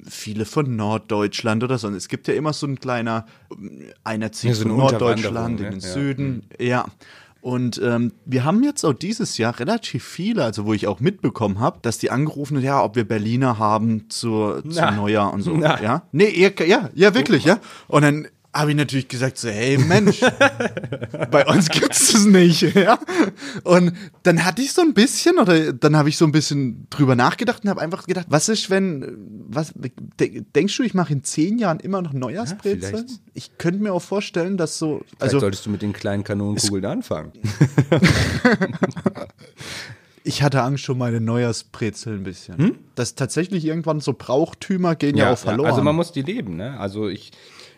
viele 0.06 0.46
von 0.46 0.76
Norddeutschland 0.76 1.64
oder 1.64 1.78
so. 1.78 1.90
Es 1.90 2.10
gibt 2.10 2.28
ja 2.28 2.34
immer 2.34 2.54
so 2.54 2.68
ein 2.68 2.80
kleiner, 2.80 3.26
einer 4.04 4.32
zieht 4.32 4.50
Ja, 4.50 4.56
so 4.56 4.64
von 4.64 4.78
Norddeutschland 4.78 5.62
Unterwanderung, 5.62 5.74
in 5.74 5.80
den 5.80 5.80
ne? 5.80 5.88
Ja. 5.88 5.94
Süden. 5.94 6.44
Ja. 6.60 6.86
Und 7.44 7.82
ähm, 7.84 8.14
wir 8.24 8.46
haben 8.46 8.64
jetzt 8.64 8.86
auch 8.86 8.94
dieses 8.94 9.38
Jahr 9.38 9.60
relativ 9.60 10.06
viele, 10.06 10.46
also 10.46 10.66
wo 10.66 10.74
ich 10.74 10.88
auch 10.88 11.02
mitbekommen 11.02 11.60
habe, 11.60 11.80
dass 11.82 11.98
die 11.98 12.10
angerufen 12.10 12.56
haben, 12.56 12.64
ja, 12.64 12.82
ob 12.82 12.96
wir 12.96 13.06
Berliner 13.06 13.60
haben 13.60 14.06
zur, 14.08 14.64
zu 14.64 14.80
Na. 14.80 14.92
Neujahr 14.92 15.34
und 15.34 15.42
so. 15.42 15.54
Na. 15.58 15.82
Ja. 15.84 16.04
Nee, 16.14 16.30
ihr, 16.30 16.54
ja, 16.66 16.90
ja, 16.94 17.14
wirklich, 17.14 17.44
ja. 17.44 17.60
Und 17.90 18.04
dann 18.04 18.28
habe 18.54 18.72
ich 18.72 18.78
natürlich 18.78 19.08
gesagt, 19.08 19.38
so, 19.38 19.50
hey 19.50 19.78
Mensch, 19.78 20.20
bei 21.32 21.46
uns 21.48 21.70
gibt's 21.70 22.12
das 22.12 22.26
nicht, 22.26 22.62
ja. 22.76 23.00
Und 23.64 23.94
dann 24.22 24.46
hatte 24.46 24.62
ich 24.62 24.74
so 24.74 24.82
ein 24.82 24.94
bisschen, 24.94 25.40
oder 25.40 25.74
dann 25.74 25.98
habe 25.98 26.10
ich 26.10 26.18
so 26.18 26.26
ein 26.26 26.32
bisschen 26.32 26.88
drüber 26.90 27.16
nachgedacht 27.16 27.64
und 27.64 27.70
habe 27.70 27.82
einfach 27.82 28.06
gedacht, 28.06 28.28
was 28.30 28.50
ist, 28.50 28.70
wenn, 28.70 29.18
was, 29.48 29.74
de, 30.20 30.44
denkst 30.56 30.78
du, 30.78 30.84
ich 30.84 30.94
mache 30.94 31.14
in 31.14 31.24
zehn 31.24 31.58
Jahren 31.58 31.80
immer 31.80 32.02
noch 32.02 32.14
Neujahrsbrezeln? 32.14 32.82
vielleicht. 32.82 33.22
ich 33.34 33.58
könnte 33.58 33.82
mir 33.82 33.92
auch 33.92 34.02
vorstellen, 34.02 34.58
dass 34.58 34.78
so, 34.78 35.00
Vielleicht 35.00 35.22
also 35.22 35.40
solltest 35.40 35.66
du 35.66 35.72
mit 35.72 35.82
den 35.82 35.94
kleinen 35.94 36.24
Kanonenkugeln 36.24 36.86
anfangen. 36.86 37.32
ich 40.24 40.44
hatte 40.44 40.62
Angst 40.62 40.84
schon 40.84 40.98
meine 40.98 41.20
Neujahrsbrezel 41.20 42.14
ein 42.14 42.24
bisschen. 42.24 42.78
Dass 42.96 43.16
tatsächlich 43.16 43.66
irgendwann 43.66 44.00
so 44.00 44.14
Brauchtümer 44.14 44.96
gehen 44.96 45.18
ja, 45.18 45.34
auch 45.34 45.38
verloren. 45.38 45.70
Also 45.70 45.82
man 45.82 45.96
muss 45.96 46.12
die 46.12 46.22
leben, 46.22 46.56
ne? 46.56 46.80
Also 46.80 47.10
ich, 47.10 47.32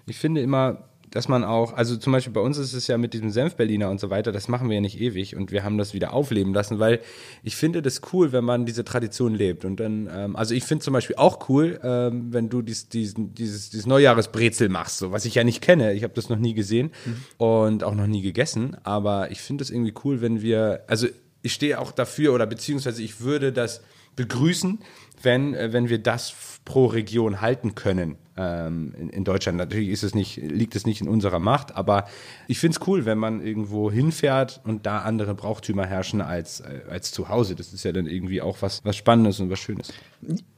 ich 0.08 0.18
finde 0.18 0.42
immer, 0.42 0.90
dass 1.16 1.30
man 1.30 1.46
auch, 1.46 1.72
also 1.72 1.96
zum 1.96 2.12
Beispiel 2.12 2.34
bei 2.34 2.42
uns 2.42 2.58
ist 2.58 2.74
es 2.74 2.88
ja 2.88 2.98
mit 2.98 3.14
diesem 3.14 3.30
Senf-Berliner 3.30 3.90
und 3.90 4.02
so 4.02 4.10
weiter, 4.10 4.34
das 4.34 4.50
machen 4.50 4.68
wir 4.68 4.76
ja 4.76 4.82
nicht 4.82 5.00
ewig 5.00 5.38
und 5.38 5.50
wir 5.50 5.64
haben 5.64 5.78
das 5.78 5.94
wieder 5.94 6.12
aufleben 6.12 6.54
lassen, 6.54 6.80
weil 6.80 7.00
ich 7.42 7.56
finde 7.56 7.82
das 7.82 8.02
cool, 8.12 8.34
wenn 8.34 8.44
man 8.44 8.66
diese 8.66 8.84
Tradition 8.84 9.34
lebt. 9.34 9.64
Und 9.64 9.80
dann, 9.80 10.10
ähm, 10.14 10.36
also 10.36 10.54
ich 10.54 10.66
finde 10.66 10.84
zum 10.84 10.94
Beispiel 10.94 11.16
auch 11.16 11.48
cool, 11.48 11.80
ähm, 11.84 12.34
wenn 12.34 12.50
du 12.50 12.62
dies, 12.62 12.90
diesen, 12.90 13.34
dieses, 13.34 13.70
dieses 13.70 13.86
Neujahresbrezel 13.86 14.68
machst, 14.68 14.98
so 14.98 15.14
was 15.14 15.24
ich 15.24 15.36
ja 15.36 15.46
nicht 15.46 15.62
kenne. 15.62 15.94
Ich 15.94 16.04
habe 16.04 16.14
das 16.14 16.28
noch 16.28 16.38
nie 16.38 16.54
gesehen 16.54 16.92
und 17.38 17.86
auch 17.86 17.96
noch 17.96 18.08
nie 18.08 18.22
gegessen, 18.22 18.76
aber 18.84 19.32
ich 19.32 19.40
finde 19.40 19.64
es 19.64 19.70
irgendwie 19.70 19.94
cool, 20.04 20.20
wenn 20.20 20.42
wir, 20.42 20.84
also 20.88 21.08
ich 21.44 21.54
stehe 21.54 21.80
auch 21.80 21.94
dafür 21.94 22.34
oder 22.34 22.46
beziehungsweise 22.46 23.02
ich 23.02 23.22
würde 23.22 23.54
das 23.54 23.82
begrüßen, 24.16 24.80
wenn, 25.22 25.54
äh, 25.54 25.74
wenn 25.74 25.90
wir 25.90 26.00
das 26.00 26.34
pro 26.66 26.88
Region 26.88 27.42
halten 27.42 27.76
können 27.76 28.18
ähm, 28.38 28.94
in, 28.98 29.10
in 29.10 29.24
Deutschland. 29.24 29.58
Natürlich 29.58 29.90
ist 29.90 30.04
es 30.04 30.16
nicht, 30.16 30.38
liegt 30.38 30.76
es 30.76 30.86
nicht 30.86 31.02
in 31.02 31.08
unserer 31.08 31.40
Macht, 31.40 31.76
aber 31.76 32.06
ich 32.48 32.60
finde 32.60 32.78
es 32.80 32.88
cool, 32.88 33.06
wenn 33.06 33.18
man 33.18 33.42
irgendwo 33.42 33.92
hinfährt 33.92 34.62
und 34.64 34.86
da 34.86 35.00
andere 35.00 35.36
Brauchtümer 35.36 35.86
herrschen 35.86 36.22
als, 36.22 36.60
äh, 36.62 36.82
als 36.90 37.12
zu 37.12 37.30
Hause. 37.30 37.56
Das 37.56 37.72
ist 37.72 37.86
ja 37.86 37.92
dann 37.92 38.08
irgendwie 38.08 38.42
auch 38.42 38.62
was, 38.62 38.84
was 38.84 38.96
Spannendes 38.96 39.40
und 39.40 39.50
was 39.50 39.60
Schönes. 39.60 39.94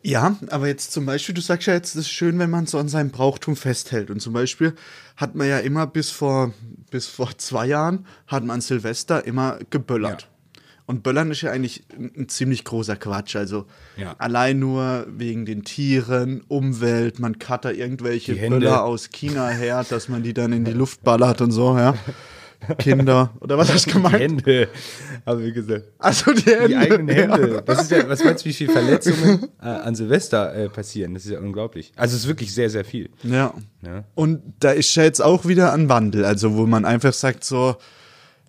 Ja, 0.01 0.37
aber 0.49 0.67
jetzt 0.67 0.93
zum 0.93 1.05
Beispiel, 1.05 1.35
du 1.35 1.41
sagst 1.41 1.67
ja 1.67 1.73
jetzt, 1.73 1.95
es 1.95 2.01
ist 2.01 2.09
schön, 2.09 2.39
wenn 2.39 2.49
man 2.49 2.65
so 2.65 2.77
an 2.77 2.87
seinem 2.87 3.11
Brauchtum 3.11 3.55
festhält. 3.55 4.09
Und 4.09 4.21
zum 4.21 4.33
Beispiel 4.33 4.73
hat 5.17 5.35
man 5.35 5.47
ja 5.47 5.59
immer 5.59 5.87
bis 5.87 6.09
vor, 6.09 6.53
bis 6.89 7.07
vor 7.07 7.37
zwei 7.37 7.67
Jahren, 7.67 8.05
hat 8.27 8.45
man 8.45 8.61
Silvester 8.61 9.25
immer 9.25 9.59
geböllert. 9.69 10.21
Ja. 10.23 10.36
Und 10.87 11.03
Böllern 11.03 11.29
ist 11.29 11.41
ja 11.41 11.51
eigentlich 11.51 11.83
ein, 11.95 12.27
ziemlich 12.29 12.63
großer 12.63 12.95
Quatsch. 12.95 13.35
Also 13.35 13.65
Ja. 13.97 14.15
allein 14.17 14.57
nur 14.57 15.05
wegen 15.09 15.45
den 15.45 15.63
Tieren, 15.63 16.41
Umwelt, 16.47 17.19
man 17.19 17.37
cutter 17.37 17.73
irgendwelche 17.73 18.33
Die 18.33 18.39
Hände. 18.39 18.59
Böller 18.59 18.83
aus 18.83 19.09
China 19.11 19.49
her, 19.49 19.85
dass 19.87 20.07
man 20.09 20.23
die 20.23 20.33
dann 20.33 20.53
in 20.53 20.63
die 20.65 20.71
Luft 20.71 21.03
ballert 21.03 21.41
und 21.41 21.51
so, 21.51 21.77
ja. 21.77 21.93
Kinder. 22.79 23.31
Oder 23.39 23.57
was 23.57 23.71
hast 23.71 23.85
du 23.87 23.91
gemeint? 23.93 24.19
Hände, 24.19 24.67
haben 25.27 25.43
wir 25.43 25.51
gesagt. 25.51 25.83
Also 25.99 26.31
die 26.33 26.49
Hände. 26.49 26.67
Die 26.69 26.75
eigenen 26.75 27.07
Hände. 27.09 27.53
Ja. 27.55 27.61
Das 27.61 27.83
ist 27.83 27.91
ja, 27.91 28.09
was 28.09 28.23
meinst 28.23 28.45
du, 28.45 28.49
wie 28.49 28.53
viele 28.53 28.71
Verletzungen 28.73 29.43
äh, 29.61 29.65
an 29.67 29.93
Silvester 29.93 30.55
äh, 30.55 30.69
passieren? 30.69 31.13
Das 31.13 31.25
ist 31.25 31.31
ja 31.31 31.39
unglaublich. 31.39 31.91
Also 31.95 32.15
es 32.15 32.23
ist 32.23 32.27
wirklich 32.27 32.53
sehr, 32.53 32.69
sehr 32.71 32.83
viel. 32.83 33.09
Ja. 33.23 33.53
Ja. 33.83 34.05
Und 34.15 34.41
da 34.59 34.71
ist 34.71 34.95
ja 34.95 35.03
jetzt 35.03 35.21
auch 35.21 35.45
wieder 35.45 35.71
ein 35.73 35.87
Wandel, 35.89 36.25
also 36.25 36.55
wo 36.55 36.65
man 36.65 36.83
einfach 36.85 37.13
sagt 37.13 37.43
so, 37.43 37.75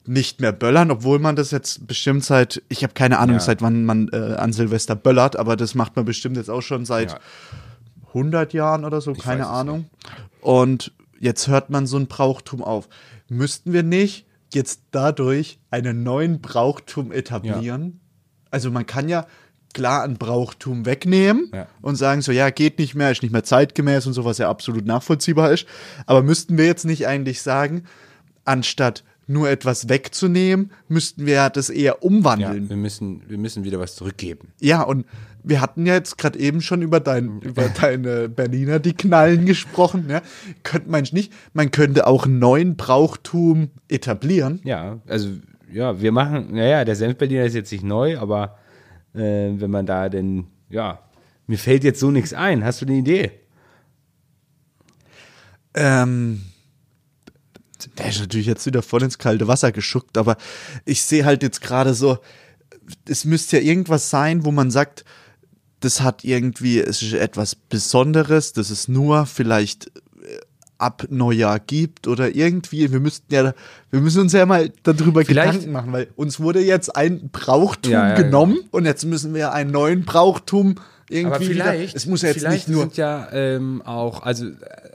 nicht 0.09 0.41
mehr 0.41 0.53
böllern, 0.53 0.91
obwohl 0.91 1.19
man 1.19 1.37
das 1.37 1.51
jetzt 1.51 1.87
bestimmt 1.87 2.25
seit, 2.25 2.63
ich 2.69 2.83
habe 2.83 2.95
keine 2.95 3.19
Ahnung, 3.19 3.37
Ja. 3.37 3.41
seit 3.41 3.63
wann 3.63 3.85
man 3.85 4.09
äh, 4.09 4.35
an 4.37 4.53
Silvester 4.53 4.97
böllert, 4.97 5.37
aber 5.37 5.57
das 5.57 5.75
macht 5.75 5.97
man 5.97 6.05
bestimmt 6.05 6.37
jetzt 6.37 6.51
auch 6.51 6.63
schon 6.63 6.85
seit 6.85 7.13
Ja. 7.13 7.19
100 8.15 8.53
Jahren 8.53 8.85
oder 8.85 9.01
so, 9.01 9.13
keine 9.13 9.41
weiß 9.43 9.47
es 9.49 9.53
Ahnung. 9.53 9.87
Und 10.41 10.93
jetzt 11.21 11.49
hört 11.49 11.71
man 11.71 11.87
so 11.87 11.97
ein 11.99 12.07
Brauchtum 12.07 12.63
auf. 12.63 12.89
Müssten 13.29 13.73
wir 13.73 13.83
nicht 13.83 14.27
jetzt 14.55 14.81
dadurch 14.93 15.59
einen 15.71 16.03
neuen 16.03 16.41
Brauchtum 16.41 17.13
etablieren? 17.13 18.01
Also 18.51 18.71
man 18.71 18.87
kann 18.87 19.11
ja 19.11 19.27
klar 19.75 20.05
ein 20.05 20.17
Brauchtum 20.17 20.87
wegnehmen 20.87 21.51
Ja. 21.53 21.67
und 21.83 21.97
sagen 21.97 22.23
so, 22.23 22.33
ja, 22.33 22.49
geht 22.49 22.79
nicht 22.79 22.95
mehr, 22.95 23.11
ist 23.11 23.23
nicht 23.23 23.33
mehr 23.33 23.45
zeitgemäß 23.45 24.07
und 24.07 24.15
so, 24.15 24.25
was 24.25 24.39
ja 24.39 24.49
absolut 24.49 24.87
nachvollziehbar 24.87 25.53
ist. 25.53 25.67
Aber 26.07 26.23
müssten 26.23 26.57
wir 26.57 26.65
jetzt 26.65 26.87
nicht 26.87 27.07
eigentlich 27.07 27.43
sagen, 27.43 27.85
anstatt 28.47 29.05
nur 29.29 29.49
etwas 29.51 29.89
wegzunehmen, 29.89 30.73
müssten 30.89 31.27
wir 31.27 31.35
ja 31.35 31.51
das 31.51 31.71
eher 31.71 31.83
Ja, 31.85 31.93
umwandeln. 32.01 32.69
wir 32.69 32.77
müssen, 32.77 33.23
wir 33.29 33.39
müssen 33.39 33.63
wieder 33.65 33.79
was 33.79 33.95
zurückgeben. 33.95 34.49
Ja, 34.61 34.83
und 34.83 35.07
wir 35.45 35.61
hatten 35.61 35.87
ja 35.87 35.95
jetzt 35.95 36.19
gerade 36.19 36.39
eben 36.39 36.61
schon 36.61 36.83
über, 36.83 36.99
dein, 36.99 37.41
über 37.43 37.69
deine 37.69 38.29
Berliner, 38.29 38.79
die 38.81 38.95
Knallen 38.95 39.47
gesprochen. 39.47 40.07
Ja? 40.09 40.23
Könnte 40.63 40.91
man 40.91 41.05
nicht, 41.13 41.33
man 41.53 41.71
könnte 41.71 42.07
auch 42.07 42.25
einen 42.25 42.39
neuen 42.39 42.77
Brauchtum 42.77 43.71
etablieren. 43.89 44.61
Ja, 44.65 44.99
also 45.07 45.29
ja, 45.71 46.01
wir 46.01 46.13
machen, 46.13 46.49
naja, 46.55 46.85
der 46.85 46.97
Senfberliner 46.97 47.45
ist 47.45 47.55
jetzt 47.55 47.71
nicht 47.71 47.85
neu, 47.85 48.19
aber 48.19 48.57
äh, 49.15 49.51
wenn 49.55 49.71
man 49.71 49.85
da 49.87 50.09
denn, 50.09 50.47
ja, 50.71 51.01
mir 51.47 51.59
fällt 51.59 51.85
jetzt 51.85 52.01
so 52.01 52.11
nichts 52.11 52.33
ein. 52.35 52.65
Hast 52.65 52.81
du 52.83 52.87
eine 52.87 52.97
Idee? 52.97 53.31
Ähm, 55.75 56.43
der 57.99 58.09
ist 58.09 58.21
natürlich 58.21 58.47
jetzt 58.47 58.67
wieder 58.67 58.83
voll 58.83 59.03
ins 59.03 59.19
kalte 59.19 59.49
Wasser 59.49 59.73
geschuckt, 59.73 60.19
aber 60.19 60.37
ich 60.85 61.03
sehe 61.03 61.25
halt 61.25 61.43
jetzt 61.43 61.61
gerade 61.61 61.95
so, 61.95 62.19
es 63.09 63.25
müsste 63.25 63.59
ja 63.59 63.63
irgendwas 63.63 64.11
sein, 64.11 64.45
wo 64.45 64.51
man 64.51 64.71
sagt, 64.71 65.05
das 65.81 66.01
hat 66.01 66.25
irgendwie, 66.25 66.81
es 66.81 67.03
ist 67.03 67.13
etwas 67.13 67.55
Besonderes, 67.55 68.53
das 68.53 68.71
es 68.71 68.89
nur 68.89 69.27
vielleicht 69.27 69.87
äh, 69.87 70.39
ab 70.79 71.07
Neujahr 71.11 71.61
gibt 71.61 72.09
oder 72.09 72.35
irgendwie, 72.35 72.91
wir 72.91 73.01
müssten 73.01 73.33
ja, 73.33 73.53
wir 73.91 74.01
müssen 74.01 74.23
uns 74.23 74.33
ja 74.33 74.45
mal 74.47 74.73
darüber 74.83 75.25
Vielleicht- 75.25 75.53
Gedanken 75.53 75.73
machen, 75.73 75.93
weil 75.93 76.09
uns 76.17 76.41
wurde 76.41 76.61
jetzt 76.61 76.97
ein 76.97 77.29
Brauchtum 77.31 77.93
Ja, 77.93 78.09
ja, 78.11 78.15
genommen 78.17 78.59
und 78.73 78.87
jetzt 78.87 79.05
müssen 79.05 79.35
wir 79.35 79.53
einen 79.53 79.71
neuen 79.71 80.05
Brauchtum 80.05 80.77
irgendwie 81.09 81.35
Aber 81.35 81.45
vielleicht, 81.45 81.81
wieder, 81.81 81.97
es 81.97 82.07
muss 82.07 82.23
ja 82.23 82.31
jetzt 82.31 82.49
nicht 82.49 82.69
nur 82.69 82.83
sind 82.83 82.97
ja 82.97 83.29
ähm, 83.33 83.83
auch, 83.83 84.23
also 84.23 84.47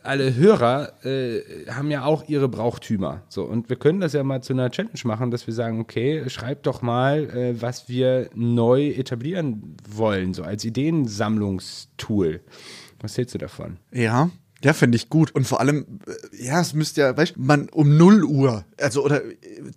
alle 0.03 0.35
Hörer 0.35 1.05
äh, 1.05 1.41
haben 1.69 1.89
ja 1.89 2.05
auch 2.05 2.27
ihre 2.27 2.49
Brauchtümer. 2.49 3.23
So, 3.29 3.43
und 3.43 3.69
wir 3.69 3.77
können 3.77 3.99
das 3.99 4.13
ja 4.13 4.23
mal 4.23 4.41
zu 4.41 4.53
einer 4.53 4.69
Challenge 4.69 4.99
machen, 5.05 5.31
dass 5.31 5.47
wir 5.47 5.53
sagen, 5.53 5.79
okay, 5.79 6.29
schreibt 6.29 6.67
doch 6.67 6.81
mal, 6.81 7.29
äh, 7.29 7.61
was 7.61 7.89
wir 7.89 8.29
neu 8.35 8.89
etablieren 8.89 9.77
wollen, 9.89 10.33
so 10.33 10.43
als 10.43 10.65
Ideensammlungstool. 10.65 12.41
Was 12.99 13.17
hältst 13.17 13.35
du 13.35 13.39
davon? 13.39 13.77
Ja, 13.91 14.29
ja, 14.63 14.73
finde 14.73 14.95
ich 14.95 15.09
gut. 15.09 15.31
Und 15.35 15.45
vor 15.47 15.59
allem, 15.59 15.85
äh, 16.07 16.45
ja, 16.45 16.61
es 16.61 16.73
müsste 16.73 17.01
ja, 17.01 17.17
weißt 17.17 17.35
du, 17.35 17.41
man 17.41 17.69
um 17.69 17.97
0 17.97 18.23
Uhr, 18.23 18.63
also 18.79 19.03
oder 19.03 19.21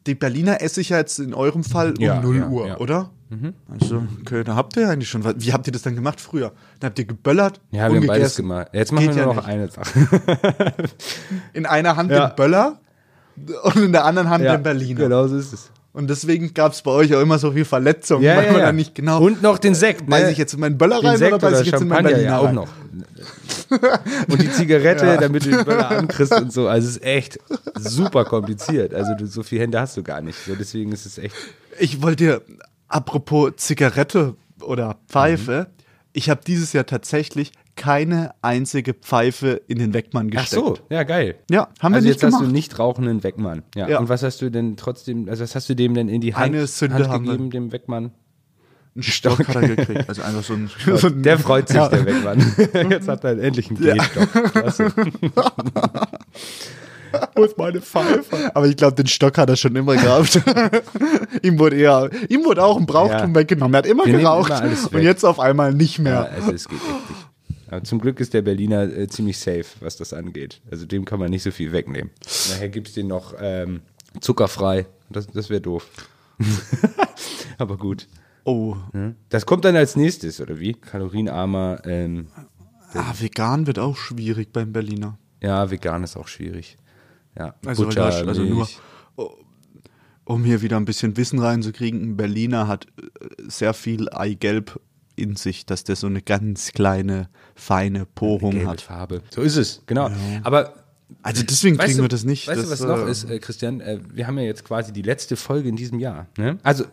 die 0.06 0.14
Berliner 0.14 0.62
esse 0.62 0.80
ich 0.80 0.90
ja 0.90 0.98
jetzt 0.98 1.18
in 1.18 1.34
eurem 1.34 1.64
Fall 1.64 1.90
um 1.96 2.00
Ja, 2.02 2.20
0 2.20 2.36
ja, 2.36 2.48
Uhr, 2.48 2.66
ja. 2.68 2.76
oder? 2.78 3.10
Also, 3.68 4.04
okay, 4.20 4.44
da 4.44 4.54
habt 4.54 4.76
ihr 4.76 4.82
ja 4.84 4.90
eigentlich 4.90 5.08
schon 5.08 5.24
was. 5.24 5.34
Wie 5.38 5.52
habt 5.52 5.66
ihr 5.66 5.72
das 5.72 5.82
dann 5.82 5.96
gemacht 5.96 6.20
früher? 6.20 6.52
Dann 6.78 6.90
habt 6.90 6.98
ihr 7.00 7.06
geböllert 7.06 7.60
Ja, 7.72 7.88
wir 7.92 7.96
haben 7.98 8.06
beides 8.06 8.36
gemacht. 8.36 8.68
Jetzt 8.72 8.92
machen 8.92 9.06
Geht 9.08 9.16
wir 9.16 9.22
ja 9.22 9.26
nur 9.26 9.34
noch 9.34 9.46
nicht. 9.48 9.52
eine 9.52 9.68
Sache. 9.68 9.90
In 11.52 11.66
einer 11.66 11.96
Hand 11.96 12.12
den 12.12 12.30
Böller 12.36 12.78
und 13.64 13.76
in 13.76 13.90
der 13.92 14.04
anderen 14.04 14.30
Hand 14.30 14.44
den 14.44 14.62
Berliner. 14.62 15.00
Genau 15.00 15.26
so 15.26 15.36
ist 15.36 15.52
es. 15.52 15.70
Und 15.96 16.08
deswegen 16.08 16.52
gab 16.52 16.72
es 16.72 16.82
bei 16.82 16.90
euch 16.90 17.14
auch 17.14 17.22
immer 17.22 17.38
so 17.38 17.52
viel 17.52 17.64
Verletzungen, 17.64 18.22
Ja, 18.22 18.36
weil 18.36 18.44
ja, 18.44 18.52
man 18.52 18.60
ja. 18.60 18.72
nicht 18.72 18.94
genau. 18.94 19.18
Und 19.18 19.40
noch 19.40 19.56
den 19.56 19.74
Sekt. 19.74 20.06
Ne? 20.06 20.30
ich 20.30 20.36
jetzt 20.36 20.52
in 20.52 20.60
meinen 20.60 20.76
Böller 20.76 21.00
den 21.00 21.06
rein 21.06 21.16
Sekt 21.16 21.32
oder 21.32 21.48
oder 21.48 21.60
ich 21.62 21.70
jetzt 21.70 21.80
in 21.80 21.88
meinen 21.88 22.04
Berliner 22.04 22.22
ja 22.22 22.38
auch 22.38 22.44
rein? 22.44 22.54
noch. 22.54 22.68
Und 24.28 24.42
die 24.42 24.52
Zigarette, 24.52 25.16
damit 25.18 25.46
du 25.46 25.52
den 25.52 25.64
Böller 25.64 25.90
ankriegst 25.90 26.34
und 26.34 26.52
so. 26.52 26.68
Also 26.68 26.86
es 26.86 26.96
ist 26.98 27.02
echt 27.02 27.38
super 27.76 28.26
kompliziert. 28.26 28.92
Also 28.92 29.14
du, 29.14 29.26
so 29.26 29.42
viele 29.42 29.62
Hände 29.62 29.80
hast 29.80 29.96
du 29.96 30.02
gar 30.02 30.20
nicht. 30.20 30.38
So, 30.44 30.54
deswegen 30.54 30.92
ist 30.92 31.06
es 31.06 31.16
echt. 31.16 31.34
Ich 31.78 32.02
wollte 32.02 32.16
dir, 32.16 32.42
apropos 32.88 33.52
Zigarette 33.56 34.34
oder 34.60 34.98
Pfeife, 35.08 35.68
ich 36.12 36.28
habe 36.28 36.42
dieses 36.46 36.74
Jahr 36.74 36.84
tatsächlich 36.84 37.52
keine 37.76 38.32
einzige 38.42 38.94
Pfeife 38.94 39.60
in 39.68 39.78
den 39.78 39.92
Weckmann 39.94 40.28
Ach 40.34 40.40
gesteckt. 40.40 40.62
so, 40.64 40.78
ja 40.90 41.02
geil. 41.04 41.36
Ja, 41.50 41.68
haben 41.80 41.92
wir 41.92 41.96
also 41.96 42.08
nicht 42.08 42.14
jetzt 42.16 42.22
hast 42.24 42.32
gemacht. 42.38 42.48
du 42.50 42.52
nicht 42.52 42.78
rauchenden 42.78 43.22
Weckmann. 43.22 43.62
Ja. 43.74 43.88
Ja. 43.88 43.98
Und 43.98 44.08
was 44.08 44.22
hast 44.22 44.40
du 44.42 44.50
denn 44.50 44.76
trotzdem, 44.76 45.28
also 45.28 45.44
was 45.44 45.54
hast 45.54 45.68
du 45.68 45.74
dem 45.76 45.94
denn 45.94 46.08
in 46.08 46.20
die 46.20 46.34
Hand, 46.34 46.46
Eine 46.54 46.66
Sünde 46.66 46.96
Hand 46.96 47.08
haben 47.08 47.24
wir. 47.26 47.32
gegeben, 47.32 47.50
dem 47.50 47.72
Weckmann? 47.72 48.10
Einen 48.94 49.02
Stock 49.02 49.46
hat 49.46 49.56
er 49.56 49.68
gekriegt. 49.76 50.08
Also 50.08 50.22
einfach 50.22 50.42
so 50.42 50.54
ein. 50.54 50.70
so 50.96 51.08
ein 51.08 51.22
Der 51.22 51.38
freut 51.38 51.68
sich, 51.68 51.76
Ja. 51.76 51.88
der 51.90 52.06
Weckmann. 52.06 52.54
Jetzt 52.90 53.08
hat 53.08 53.24
er 53.24 53.38
endlich 53.38 53.68
einen 53.68 53.78
Gehstock. 53.78 54.52
Klasse. 54.52 54.90
Wo 57.34 57.44
ist 57.44 57.56
meine 57.56 57.80
Pfeife? 57.80 58.50
Aber 58.54 58.66
ich 58.66 58.76
glaube, 58.76 58.94
den 58.94 59.06
Stock 59.06 59.38
hat 59.38 59.48
er 59.48 59.56
schon 59.56 59.74
immer 59.76 59.94
gehabt. 59.96 60.40
ihm, 61.42 61.58
wurde 61.58 61.76
eher, 61.76 62.10
ihm 62.28 62.44
wurde 62.44 62.62
auch 62.62 62.76
ein 62.78 62.84
Brauchtum 62.86 63.30
Ja. 63.30 63.34
weggenommen. 63.34 63.74
Er 63.74 63.78
hat 63.78 63.86
immer 63.86 64.04
Wir 64.06 64.18
geraucht 64.18 64.50
immer 64.50 64.72
und 64.92 65.02
jetzt 65.02 65.24
auf 65.24 65.40
einmal 65.40 65.72
nicht 65.72 65.98
Ja, 65.98 66.02
mehr. 66.04 66.30
also 66.32 66.52
es 66.52 66.68
geht 66.68 66.78
echt 66.78 67.10
nicht. 67.10 67.25
Aber 67.68 67.82
zum 67.84 68.00
Glück 68.00 68.20
ist 68.20 68.32
der 68.34 68.42
Berliner 68.42 68.82
äh, 68.84 69.08
ziemlich 69.08 69.38
safe, 69.38 69.64
was 69.80 69.96
das 69.96 70.12
angeht. 70.12 70.60
Also 70.70 70.86
dem 70.86 71.04
kann 71.04 71.18
man 71.18 71.30
nicht 71.30 71.42
so 71.42 71.50
viel 71.50 71.72
wegnehmen. 71.72 72.10
Nachher 72.50 72.68
gibt 72.68 72.88
es 72.88 72.94
den 72.94 73.08
noch 73.08 73.34
ähm, 73.40 73.80
zuckerfrei. 74.20 74.86
Das, 75.10 75.26
das 75.26 75.50
wäre 75.50 75.60
doof. 75.60 75.88
Aber 77.58 77.76
gut. 77.76 78.06
Oh, 78.44 78.76
Das 79.28 79.44
kommt 79.46 79.64
dann 79.64 79.74
als 79.74 79.96
nächstes, 79.96 80.40
oder 80.40 80.60
wie? 80.60 80.72
Kalorienarmer. 80.74 81.80
Ähm, 81.84 82.28
ah, 82.94 83.12
vegan 83.18 83.66
wird 83.66 83.78
auch 83.80 83.96
schwierig 83.96 84.52
beim 84.52 84.72
Berliner. 84.72 85.18
ja, 85.40 85.68
vegan 85.70 86.04
ist 86.04 86.16
auch 86.16 86.28
schwierig. 86.28 86.76
Ja, 87.36 87.54
Also, 87.66 87.84
Butter, 87.84 88.00
da 88.02 88.08
ist- 88.20 88.28
also 88.28 88.42
nur, 88.44 88.68
um 90.24 90.44
hier 90.44 90.62
wieder 90.62 90.76
ein 90.76 90.84
bisschen 90.84 91.16
Wissen 91.16 91.38
reinzukriegen, 91.40 92.02
ein 92.02 92.16
Berliner 92.16 92.68
hat 92.68 92.86
äh, 92.86 93.08
sehr 93.48 93.74
viel 93.74 94.08
Eigelb 94.10 94.80
in 95.16 95.36
sich, 95.36 95.66
dass 95.66 95.84
der 95.84 95.96
so 95.96 96.06
eine 96.06 96.22
ganz 96.22 96.72
kleine, 96.72 97.28
feine 97.54 98.06
Porung 98.06 98.52
gelbe 98.52 98.68
hat. 98.68 98.80
Farbe. 98.80 99.22
So 99.30 99.42
ist 99.42 99.56
es, 99.56 99.82
genau. 99.86 100.10
Aber 100.42 100.74
Also 101.22 101.42
deswegen 101.42 101.78
kriegen 101.78 101.96
du, 101.96 102.04
wir 102.04 102.08
das 102.08 102.24
nicht. 102.24 102.46
Weißt 102.46 102.62
du, 102.62 102.68
das, 102.68 102.80
was 102.80 102.88
noch 102.88 103.06
äh, 103.06 103.10
ist, 103.10 103.24
äh, 103.28 103.38
Christian? 103.38 103.80
Äh, 103.80 104.00
wir 104.12 104.26
haben 104.26 104.38
ja 104.38 104.44
jetzt 104.44 104.64
quasi 104.64 104.92
die 104.92 105.02
letzte 105.02 105.36
Folge 105.36 105.68
in 105.68 105.76
diesem 105.76 105.98
Jahr. 105.98 106.26
Ne? 106.36 106.58
Also, 106.62 106.84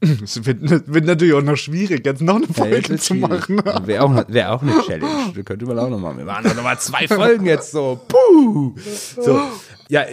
Es 0.22 0.44
wird, 0.46 0.62
wird 0.62 1.04
natürlich 1.04 1.34
auch 1.34 1.42
noch 1.42 1.56
schwierig, 1.56 2.06
jetzt 2.06 2.22
noch 2.22 2.36
eine 2.36 2.46
ja, 2.46 2.54
Folge 2.54 2.88
wird's 2.88 3.04
zu 3.04 3.14
machen. 3.14 3.60
Wäre 3.84 4.04
auch, 4.04 4.24
wär 4.28 4.52
auch 4.52 4.62
eine 4.62 4.80
Challenge. 4.86 5.32
Da 5.34 5.42
könnte 5.42 5.66
man 5.66 5.78
auch 5.78 5.90
noch 5.90 5.98
mal. 5.98 6.16
Wir 6.16 6.26
waren 6.26 6.42
doch 6.42 6.54
noch 6.54 6.62
mal 6.62 6.78
zwei 6.78 7.06
Folgen 7.06 7.44
jetzt 7.44 7.72
so. 7.72 8.00
Puh. 8.08 8.74
So. 9.20 9.40
Ja, 9.88 10.04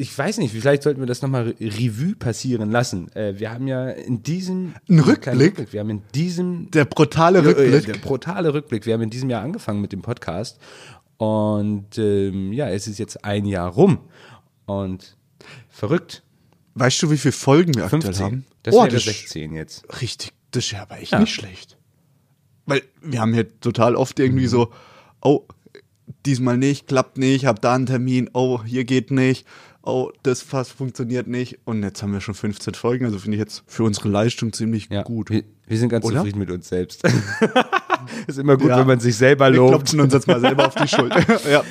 ich 0.00 0.16
weiß 0.16 0.38
nicht, 0.38 0.52
vielleicht 0.52 0.82
sollten 0.82 1.00
wir 1.00 1.06
das 1.06 1.20
nochmal 1.22 1.48
Re 1.48 1.54
Revue 1.60 2.14
passieren 2.16 2.70
lassen. 2.70 3.12
Äh, 3.14 3.38
wir 3.38 3.50
haben 3.50 3.66
ja 3.68 3.90
in 3.90 4.22
diesem. 4.22 4.74
Ein 4.88 5.00
Rückblick? 5.00 5.72
Wir 5.72 5.80
haben 5.80 5.90
in 5.90 6.02
diesem. 6.14 6.70
Der 6.70 6.86
brutale 6.86 7.40
Ja, 7.40 7.44
äh, 7.44 7.48
Rückblick. 7.48 7.86
Der 7.86 7.94
brutale 8.00 8.54
Rückblick. 8.54 8.86
Wir 8.86 8.94
haben 8.94 9.02
in 9.02 9.10
diesem 9.10 9.28
Jahr 9.30 9.42
angefangen 9.42 9.80
mit 9.80 9.92
dem 9.92 10.02
Podcast. 10.02 10.58
Und 11.18 11.98
ähm, 11.98 12.52
ja, 12.52 12.68
es 12.70 12.88
ist 12.88 12.98
jetzt 12.98 13.24
ein 13.24 13.44
Jahr 13.44 13.70
rum. 13.70 13.98
Und 14.66 15.16
verrückt. 15.68 16.22
Weißt 16.74 17.02
du, 17.02 17.10
wie 17.10 17.18
viele 17.18 17.32
Folgen 17.32 17.74
wir 17.74 17.84
aktuell 17.84 18.02
15. 18.02 18.24
haben? 18.24 18.44
Das 18.62 18.74
oh, 18.74 18.78
wäre 18.84 18.94
das 18.94 19.04
16 19.04 19.54
jetzt. 19.54 19.84
richtig, 20.00 20.32
das 20.52 20.64
ist 20.64 20.70
ja 20.72 20.82
aber 20.82 20.98
echt 20.98 21.12
Ja. 21.12 21.18
nicht 21.18 21.34
schlecht. 21.34 21.76
Weil 22.66 22.82
wir 23.02 23.20
haben 23.20 23.34
hier 23.34 23.58
total 23.60 23.96
oft 23.96 24.18
irgendwie 24.20 24.44
Mhm. 24.44 24.48
so, 24.48 24.72
oh, 25.20 25.46
diesmal 26.24 26.56
nicht, 26.56 26.86
klappt 26.86 27.18
nicht, 27.18 27.44
hab 27.46 27.60
da 27.60 27.74
einen 27.74 27.86
Termin, 27.86 28.30
oh, 28.32 28.62
hier 28.64 28.84
geht 28.84 29.10
nicht, 29.10 29.46
oh, 29.82 30.10
das 30.22 30.42
fast 30.42 30.72
funktioniert 30.72 31.26
nicht. 31.26 31.58
Und 31.64 31.82
jetzt 31.82 32.02
haben 32.02 32.12
wir 32.12 32.20
schon 32.20 32.34
15 32.34 32.74
Folgen, 32.74 33.04
also 33.06 33.18
finde 33.18 33.36
ich 33.36 33.40
jetzt 33.40 33.62
für 33.66 33.84
unsere 33.84 34.08
Leistung 34.08 34.52
ziemlich 34.52 34.88
Ja, 34.90 35.02
gut. 35.02 35.30
Wir, 35.30 35.44
wir 35.66 35.78
sind 35.78 35.88
ganz 35.88 36.04
Oder? 36.04 36.16
zufrieden 36.16 36.38
mit 36.38 36.50
uns 36.50 36.68
selbst. 36.68 37.02
ist 38.26 38.38
immer 38.38 38.56
gut, 38.56 38.68
Ja. 38.68 38.78
wenn 38.78 38.86
man 38.86 39.00
sich 39.00 39.16
selber 39.16 39.50
Wir 39.50 39.56
lobt. 39.58 39.70
klopfen 39.72 40.00
uns 40.00 40.12
jetzt 40.12 40.26
mal 40.26 40.40
selber 40.40 40.66
auf 40.66 40.74
die 40.74 40.88
Schulter. 40.88 41.22
ja. 41.50 41.62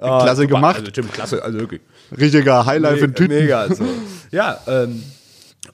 Ah, 0.00 0.22
Klasse 0.22 0.42
super. 0.42 0.54
gemacht. 0.54 0.76
Also 0.80 0.90
Tim, 0.90 1.10
klasse, 1.10 1.42
also 1.42 1.58
wirklich. 1.58 1.80
Richtiger 2.18 2.66
Highlife 2.66 3.04
in 3.06 3.14
Tüten. 3.14 3.34
Mega. 3.34 3.74
So. 3.74 3.84
Ja, 4.30 4.58
ähm, 4.66 5.02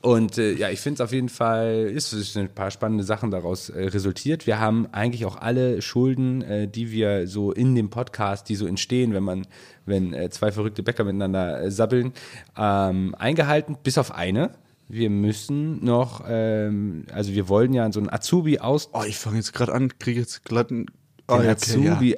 Und 0.02 0.36
äh, 0.36 0.52
ja, 0.54 0.68
ich 0.68 0.80
finde 0.80 0.96
es 0.96 1.00
auf 1.00 1.12
jeden 1.12 1.28
Fall, 1.28 1.88
ist, 1.94 2.12
ist 2.12 2.36
ein 2.36 2.48
paar 2.48 2.72
spannende 2.72 3.04
Sachen 3.04 3.30
daraus 3.30 3.70
äh, 3.70 3.84
resultiert. 3.84 4.48
Wir 4.48 4.58
haben 4.58 4.88
eigentlich 4.90 5.24
auch 5.26 5.36
alle 5.36 5.80
Schulden, 5.80 6.42
äh, 6.42 6.66
die 6.66 6.90
wir 6.90 7.28
so 7.28 7.52
in 7.52 7.76
dem 7.76 7.88
Podcast, 7.88 8.48
die 8.48 8.56
so 8.56 8.66
entstehen, 8.66 9.14
wenn 9.14 9.22
man, 9.22 9.46
wenn 9.86 10.12
äh, 10.12 10.28
zwei 10.30 10.50
verrückte 10.50 10.82
Bäcker 10.82 11.04
miteinander 11.04 11.62
äh, 11.62 11.70
sabbeln, 11.70 12.12
ähm, 12.58 13.14
eingehalten, 13.16 13.76
bis 13.80 13.96
auf 13.96 14.12
eine. 14.12 14.50
Wir 14.88 15.08
müssen 15.08 15.84
noch, 15.84 16.24
ähm, 16.26 17.06
also 17.12 17.32
wir 17.32 17.48
wollen 17.48 17.72
ja 17.72 17.90
so 17.92 18.00
einen 18.00 18.12
Azubi 18.12 18.58
aus. 18.58 18.90
Oh, 18.92 19.04
ich 19.06 19.16
fange 19.16 19.36
jetzt 19.36 19.52
gerade 19.52 19.72
an, 19.72 19.96
kriege 20.00 20.18
jetzt 20.18 20.44
glatten. 20.44 20.86
Den 21.28 21.36
okay, 21.36 21.48
Azubi. 21.48 22.10
Ja. 22.10 22.16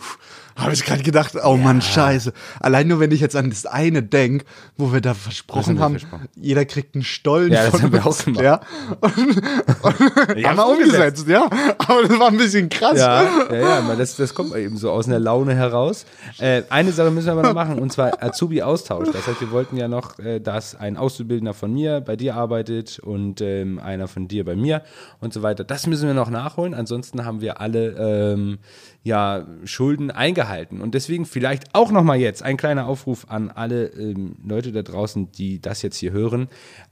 Habe 0.56 0.72
ich 0.72 0.84
gerade 0.84 1.02
gedacht, 1.02 1.34
oh 1.44 1.56
Mann, 1.56 1.82
scheiße. 1.82 2.32
Allein 2.60 2.86
nur, 2.86 3.00
wenn 3.00 3.10
ich 3.10 3.20
jetzt 3.20 3.34
an 3.34 3.50
das 3.50 3.66
eine 3.66 4.04
denke, 4.04 4.44
wo 4.76 4.92
wir 4.92 5.00
da 5.00 5.12
versprochen 5.12 5.80
haben 5.80 5.98
versprochen? 5.98 6.28
jeder 6.36 6.64
kriegt 6.64 6.94
einen 6.94 7.02
Stollen 7.02 7.52
Ja, 7.52 7.62
das 7.62 7.70
von 7.70 7.82
haben 7.82 7.92
wir 7.92 8.06
uns, 8.06 8.20
auch 8.20 8.24
gemacht. 8.24 8.44
Ja. 8.44 8.60
Und, 9.00 10.36
Ja, 10.36 10.50
haben 10.50 10.56
wir 10.56 10.66
umgesetzt, 10.68 11.26
ja. 11.26 11.50
Aber 11.78 12.02
das 12.02 12.18
war 12.18 12.28
ein 12.28 12.36
bisschen 12.36 12.68
krass. 12.68 12.98
Ja, 12.98 13.24
ja, 13.50 13.56
ja 13.56 13.78
aber 13.78 13.96
das, 13.96 14.14
das 14.14 14.32
kommt 14.32 14.54
eben 14.54 14.76
so 14.76 14.92
aus 14.92 15.08
einer 15.08 15.18
Laune 15.18 15.56
heraus. 15.56 16.06
Äh, 16.38 16.62
eine 16.70 16.92
Sache 16.92 17.10
müssen 17.10 17.26
wir 17.26 17.32
aber 17.32 17.42
noch 17.42 17.54
machen, 17.54 17.80
und 17.80 17.92
zwar 17.92 18.22
Azubi-Austausch. 18.22 19.08
Das 19.12 19.26
heißt, 19.26 19.40
wir 19.40 19.50
wollten 19.50 19.76
ja 19.76 19.88
noch, 19.88 20.20
äh, 20.20 20.38
dass 20.38 20.76
ein 20.76 20.96
Auszubildender 20.96 21.54
von 21.54 21.72
mir 21.72 22.00
bei 22.00 22.14
dir 22.14 22.36
arbeitet 22.36 23.00
und 23.00 23.40
ähm, 23.40 23.80
einer 23.80 24.06
von 24.06 24.28
dir 24.28 24.44
bei 24.44 24.54
mir 24.54 24.82
und 25.20 25.32
so 25.32 25.42
weiter. 25.42 25.64
Das 25.64 25.88
müssen 25.88 26.06
wir 26.06 26.14
noch 26.14 26.30
nachholen. 26.30 26.74
Ansonsten 26.74 27.24
haben 27.24 27.40
wir 27.40 27.60
alle 27.60 28.34
ähm, 28.34 28.58
ja, 29.04 29.46
Schulden 29.64 30.10
eingehalten. 30.10 30.80
Und 30.80 30.94
deswegen 30.94 31.26
vielleicht 31.26 31.74
auch 31.74 31.92
nochmal 31.92 32.18
jetzt 32.18 32.42
ein 32.42 32.56
kleiner 32.56 32.86
Aufruf 32.86 33.26
an 33.28 33.50
alle 33.50 33.86
ähm, 33.88 34.36
Leute 34.44 34.72
da 34.72 34.82
draußen, 34.82 35.30
die 35.30 35.60
das 35.60 35.82
jetzt 35.82 35.98
hier 35.98 36.12
hören. 36.12 36.48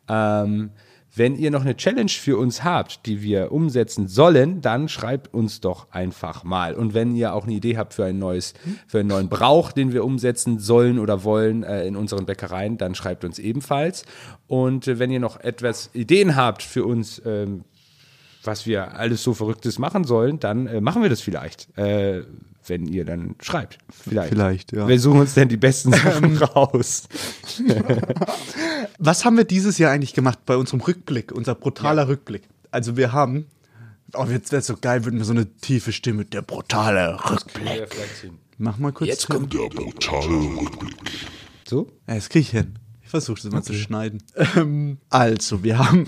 Ähm, 0.08 0.70
wenn 1.14 1.36
ihr 1.36 1.50
noch 1.50 1.62
eine 1.62 1.76
Challenge 1.76 2.10
für 2.10 2.38
uns 2.38 2.64
habt, 2.64 3.04
die 3.04 3.20
wir 3.22 3.52
umsetzen 3.52 4.08
sollen, 4.08 4.62
dann 4.62 4.88
schreibt 4.88 5.32
uns 5.34 5.60
doch 5.60 5.90
einfach 5.90 6.42
mal. 6.42 6.74
Und 6.74 6.94
wenn 6.94 7.14
ihr 7.14 7.34
auch 7.34 7.44
eine 7.44 7.52
Idee 7.52 7.76
habt 7.76 7.92
für 7.94 8.04
ein 8.04 8.18
neues, 8.18 8.54
für 8.86 9.00
einen 9.00 9.08
neuen 9.08 9.28
Brauch, 9.28 9.72
den 9.72 9.92
wir 9.92 10.04
umsetzen 10.04 10.58
sollen 10.58 10.98
oder 10.98 11.22
wollen 11.22 11.64
äh, 11.64 11.86
in 11.86 11.96
unseren 11.96 12.24
Bäckereien, 12.24 12.78
dann 12.78 12.94
schreibt 12.94 13.24
uns 13.24 13.38
ebenfalls. 13.38 14.06
Und 14.46 14.88
äh, 14.88 14.98
wenn 14.98 15.10
ihr 15.10 15.20
noch 15.20 15.38
etwas 15.40 15.90
Ideen 15.92 16.34
habt 16.34 16.62
für 16.62 16.84
uns, 16.84 17.20
ähm, 17.26 17.64
was 18.44 18.66
wir 18.66 18.96
alles 18.96 19.22
so 19.22 19.34
Verrücktes 19.34 19.78
machen 19.78 20.04
sollen, 20.04 20.40
dann 20.40 20.66
äh, 20.66 20.80
machen 20.80 21.02
wir 21.02 21.10
das 21.10 21.20
vielleicht. 21.20 21.76
Äh, 21.78 22.24
wenn 22.66 22.86
ihr 22.86 23.04
dann 23.04 23.34
schreibt. 23.40 23.78
Vielleicht. 23.90 24.28
Vielleicht, 24.30 24.72
ja. 24.72 24.86
Wir 24.86 25.00
suchen 25.00 25.20
uns 25.20 25.34
dann 25.34 25.48
die 25.48 25.56
besten 25.56 25.92
Sachen 25.92 26.36
raus. 26.36 27.08
Was 28.98 29.24
haben 29.24 29.36
wir 29.36 29.44
dieses 29.44 29.78
Jahr 29.78 29.90
eigentlich 29.90 30.14
gemacht 30.14 30.40
bei 30.46 30.56
unserem 30.56 30.80
Rückblick, 30.80 31.32
unser 31.32 31.54
brutaler 31.54 32.08
Rückblick? 32.08 32.42
Also 32.70 32.96
wir 32.96 33.12
haben, 33.12 33.46
oh, 34.14 34.24
jetzt 34.26 34.52
wäre 34.52 34.60
es 34.60 34.66
so 34.66 34.76
geil, 34.76 35.04
würden 35.04 35.18
wir 35.18 35.24
so 35.24 35.32
eine 35.32 35.46
tiefe 35.56 35.92
Stimme, 35.92 36.24
der 36.24 36.42
brutale 36.42 37.18
Rückblick. 37.30 37.88
Mach 38.58 38.78
mal 38.78 38.92
kurz. 38.92 39.08
Jetzt 39.08 39.28
kommt 39.28 39.52
Der 39.52 39.68
brutale 39.68 40.60
Rückblick. 40.60 40.94
so. 41.68 41.88
Ja, 42.06 42.14
das 42.14 42.28
krieg 42.28 42.42
ich 42.42 42.50
hin. 42.50 42.78
Ich 43.02 43.08
versuche 43.08 43.42
das 43.42 43.50
mal 43.50 43.62
zu 43.62 43.74
schneiden. 43.74 44.22
Ähm, 44.56 44.98
also, 45.10 45.64
wir 45.64 45.78
haben 45.78 46.06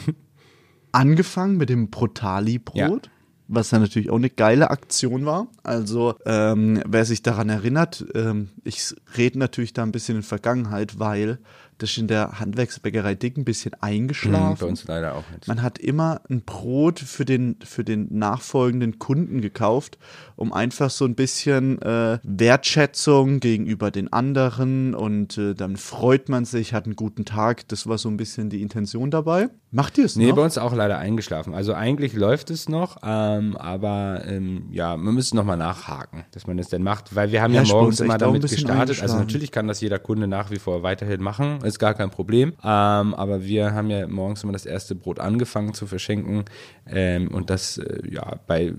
angefangen 0.95 1.57
mit 1.57 1.69
dem 1.69 1.91
Brotali-Brot. 1.91 3.07
Ja. 3.07 3.11
Was 3.47 3.73
ja 3.73 3.79
natürlich 3.79 4.09
auch 4.09 4.17
eine 4.17 4.31
geile 4.31 4.71
Aktion 4.71 5.27
war. 5.27 5.49
Also, 5.63 6.15
ähm, 6.25 6.83
wer 6.87 7.05
sich 7.05 7.23
daran 7.23 7.51
erinnert, 7.51 8.03
ähm, 8.15 8.49
ich 8.65 8.95
rede 9.19 9.39
natürlich 9.39 9.75
da 9.75 9.83
ein 9.83 9.93
bisschen 9.93 10.17
in 10.17 10.23
Vergangenheit, 10.23 10.99
weil 10.99 11.39
das 11.77 11.91
ist 11.91 11.99
in 11.99 12.07
der 12.07 12.41
Handwerksbäckerei 12.41 13.15
Dick 13.15 13.37
ein 13.37 13.45
bisschen 13.45 13.75
eingeschlafen. 13.75 14.57
Bei 14.61 14.67
uns 14.67 14.87
leider 14.87 15.15
auch 15.15 15.29
nicht. 15.31 15.47
Man 15.47 15.61
hat 15.61 15.79
immer 15.79 16.23
ein 16.31 16.41
Brot 16.41 17.01
für 17.01 17.27
den, 17.27 17.57
für 17.63 17.85
den 17.85 18.17
nachfolgenden 18.17 18.99
Kunden 18.99 19.43
gekauft, 19.43 19.99
um 20.37 20.53
einfach 20.53 20.91
so 20.91 21.05
ein 21.05 21.15
bisschen 21.15 21.81
äh, 21.83 22.19
Wertschätzung 22.23 23.41
gegenüber 23.41 23.91
den 23.91 24.13
anderen 24.13 24.95
und 24.95 25.39
äh, 25.39 25.55
dann 25.55 25.77
freut 25.77 26.29
man 26.29 26.45
sich, 26.45 26.73
hat 26.73 26.87
einen 26.87 26.97
guten 26.97 27.25
Tag. 27.25 27.69
Das 27.69 27.87
war 27.87 27.99
so 27.99 28.09
ein 28.09 28.17
bisschen 28.17 28.51
die 28.51 28.63
Intention 28.63 29.11
dabei. 29.11 29.49
Macht 29.71 29.99
ihr 29.99 30.05
es 30.05 30.15
Nee, 30.17 30.29
noch? 30.29 30.37
bei 30.37 30.43
uns 30.45 30.57
auch 30.57 30.73
leider 30.73 30.99
eingeschlafen. 30.99 31.53
Also 31.53 31.75
eigentlich 31.75 32.13
läuft 32.15 32.51
es 32.51 32.69
noch, 32.69 32.99
ähm, 33.05 33.57
aber 33.57 34.23
ähm, 34.25 34.67
ja, 34.71 34.97
wir 34.97 35.13
müssen 35.13 35.37
nochmal 35.37 35.57
nachhaken, 35.57 36.25
dass 36.31 36.47
man 36.47 36.57
das 36.57 36.69
denn 36.69 36.83
macht, 36.83 37.15
weil 37.17 37.33
wir 37.33 37.43
haben 37.43 37.53
Ja, 37.53 37.63
ja, 37.63 37.73
morgens 37.75 38.01
immer 38.01 38.17
damit 38.19 38.43
gestartet. 38.43 39.03
Also 39.03 39.17
natürlich 39.19 39.51
kann 39.51 39.67
das 39.67 39.81
jeder 39.81 39.99
Kunde 39.99 40.29
nach 40.29 40.51
wie 40.51 40.59
vor 40.59 40.83
weiterhin 40.85 41.21
machen, 41.23 41.59
ist 41.63 41.79
gar 41.79 41.95
kein 41.95 42.11
Problem. 42.11 42.53
Ähm, 42.63 43.15
aber 43.15 43.45
wir 43.45 43.73
haben 43.73 43.91
ja 43.91 44.07
morgens 44.07 44.45
immer 44.45 44.53
das 44.53 44.65
erste 44.67 44.95
Brot 44.95 45.19
angefangen 45.19 45.75
zu 45.75 45.87
verschenken 45.87 46.45
ähm, 46.87 47.29
und 47.29 47.51
das 47.51 47.79
äh, 47.79 47.99
ja 48.09 48.39
bei 48.47 48.73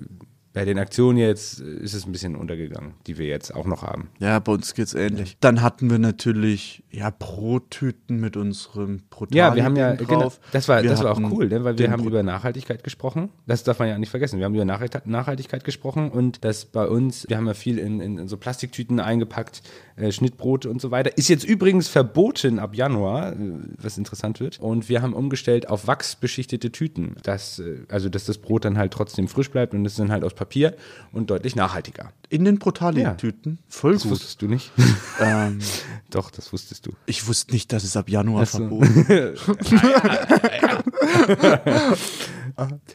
bei 0.55 0.65
den 0.65 0.79
Aktionen 0.79 1.19
jetzt 1.19 1.59
ist 1.59 1.93
es 1.93 2.07
ein 2.07 2.11
bisschen 2.11 2.35
untergegangen, 2.35 2.93
die 3.05 3.19
wir 3.19 3.27
jetzt 3.27 3.53
auch 3.53 3.65
noch 3.67 3.83
haben. 3.83 4.09
ja, 4.19 4.39
bei 4.39 4.53
uns 4.53 4.73
geht's 4.73 4.95
ähnlich. 4.95 5.37
Dann 5.41 5.61
hatten 5.61 5.91
wir 5.91 5.99
natürlich 5.99 6.81
ja 6.89 7.11
Brottüten 7.11 8.19
mit 8.19 8.37
unserem 8.37 9.01
Brotali 9.09 9.37
Ja, 9.37 9.53
wir 9.53 9.63
haben 9.65 9.75
ja, 9.75 9.93
genau, 9.95 10.21
drauf. 10.21 10.39
das 10.51 10.67
war, 10.67 10.81
Wir 10.81 10.89
das 10.89 11.03
war 11.03 11.11
auch 11.11 11.31
cool, 11.31 11.47
ne? 11.49 11.63
weil 11.63 11.77
wir 11.77 11.91
haben 11.91 11.99
Brot- 12.01 12.07
über 12.07 12.23
Nachhaltigkeit 12.23 12.83
gesprochen. 12.83 13.29
Das 13.45 13.63
darf 13.63 13.79
man 13.79 13.87
ja 13.89 13.97
nicht 13.97 14.09
vergessen. 14.09 14.39
Wir 14.39 14.45
haben 14.45 14.55
über 14.55 14.63
Nachhalt- 14.63 15.01
Nachhaltigkeit 15.05 15.63
gesprochen 15.65 16.09
und 16.09 16.43
das 16.45 16.65
bei 16.65 16.87
uns, 16.87 17.25
wir 17.29 17.37
haben 17.37 17.47
ja 17.47 17.53
viel 17.53 17.77
in, 17.77 17.99
in, 17.99 18.17
in 18.17 18.27
so 18.27 18.37
Plastiktüten 18.37 18.99
eingepackt, 19.01 19.61
äh, 19.97 20.11
Schnittbrote 20.11 20.69
und 20.69 20.81
so 20.81 20.89
weiter. 20.89 21.17
Ist 21.17 21.27
jetzt 21.27 21.43
übrigens 21.43 21.87
verboten 21.89 22.59
ab 22.59 22.75
Januar, 22.75 23.33
äh, 23.33 23.35
was 23.77 23.97
interessant 23.97 24.39
wird. 24.39 24.59
Und 24.59 24.89
wir 24.89 25.01
haben 25.01 25.13
umgestellt 25.13 25.69
auf 25.69 25.85
wachsbeschichtete 25.87 26.71
Tüten, 26.71 27.15
dass, 27.23 27.59
äh, 27.59 27.79
also 27.89 28.09
dass 28.09 28.25
das 28.25 28.37
Brot 28.37 28.65
dann 28.65 28.77
halt 28.77 28.93
trotzdem 28.93 29.27
frisch 29.27 29.51
bleibt 29.51 29.73
und 29.73 29.85
es 29.85 29.95
dann 29.95 30.11
halt 30.11 30.23
aus 30.23 30.33
Papier 30.33 30.44
und 31.11 31.29
deutlich 31.29 31.55
nachhaltiger. 31.55 32.11
in 32.29 32.43
den 32.45 32.59
Brotali-Tüten. 32.59 33.59
Voll 33.69 33.93
Das 33.93 34.03
gut. 34.03 34.11
wusstest 34.13 34.41
du 34.41 34.47
nicht? 34.47 34.71
Ähm, 35.21 35.59
Doch, 36.09 36.29
das 36.29 36.51
wusstest 36.51 36.85
du. 36.85 36.91
ich 37.05 37.25
wusste 37.27 37.53
nicht, 37.53 37.71
dass 37.71 37.83
es 37.85 37.95
ab 37.95 38.09
Januar 38.09 38.43
Ach 38.43 38.47
so. 38.47 38.57
verboten 38.57 39.05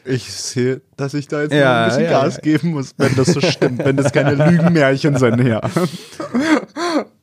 Ich 0.05 0.31
sehe, 0.31 0.81
dass 0.97 1.13
ich 1.13 1.27
da 1.27 1.41
jetzt 1.43 1.53
Ja, 1.53 1.83
ein 1.83 1.89
bisschen 1.89 2.03
ja, 2.05 2.09
Gas 2.23 2.35
ja. 2.35 2.41
geben 2.41 2.69
muss, 2.71 2.93
wenn 2.97 3.15
das 3.15 3.27
so 3.27 3.41
stimmt, 3.41 3.79
wenn 3.85 3.95
das 3.97 4.11
keine 4.11 4.33
Lügenmärchen 4.49 5.17
sind, 5.17 5.45
ja. 5.45 5.61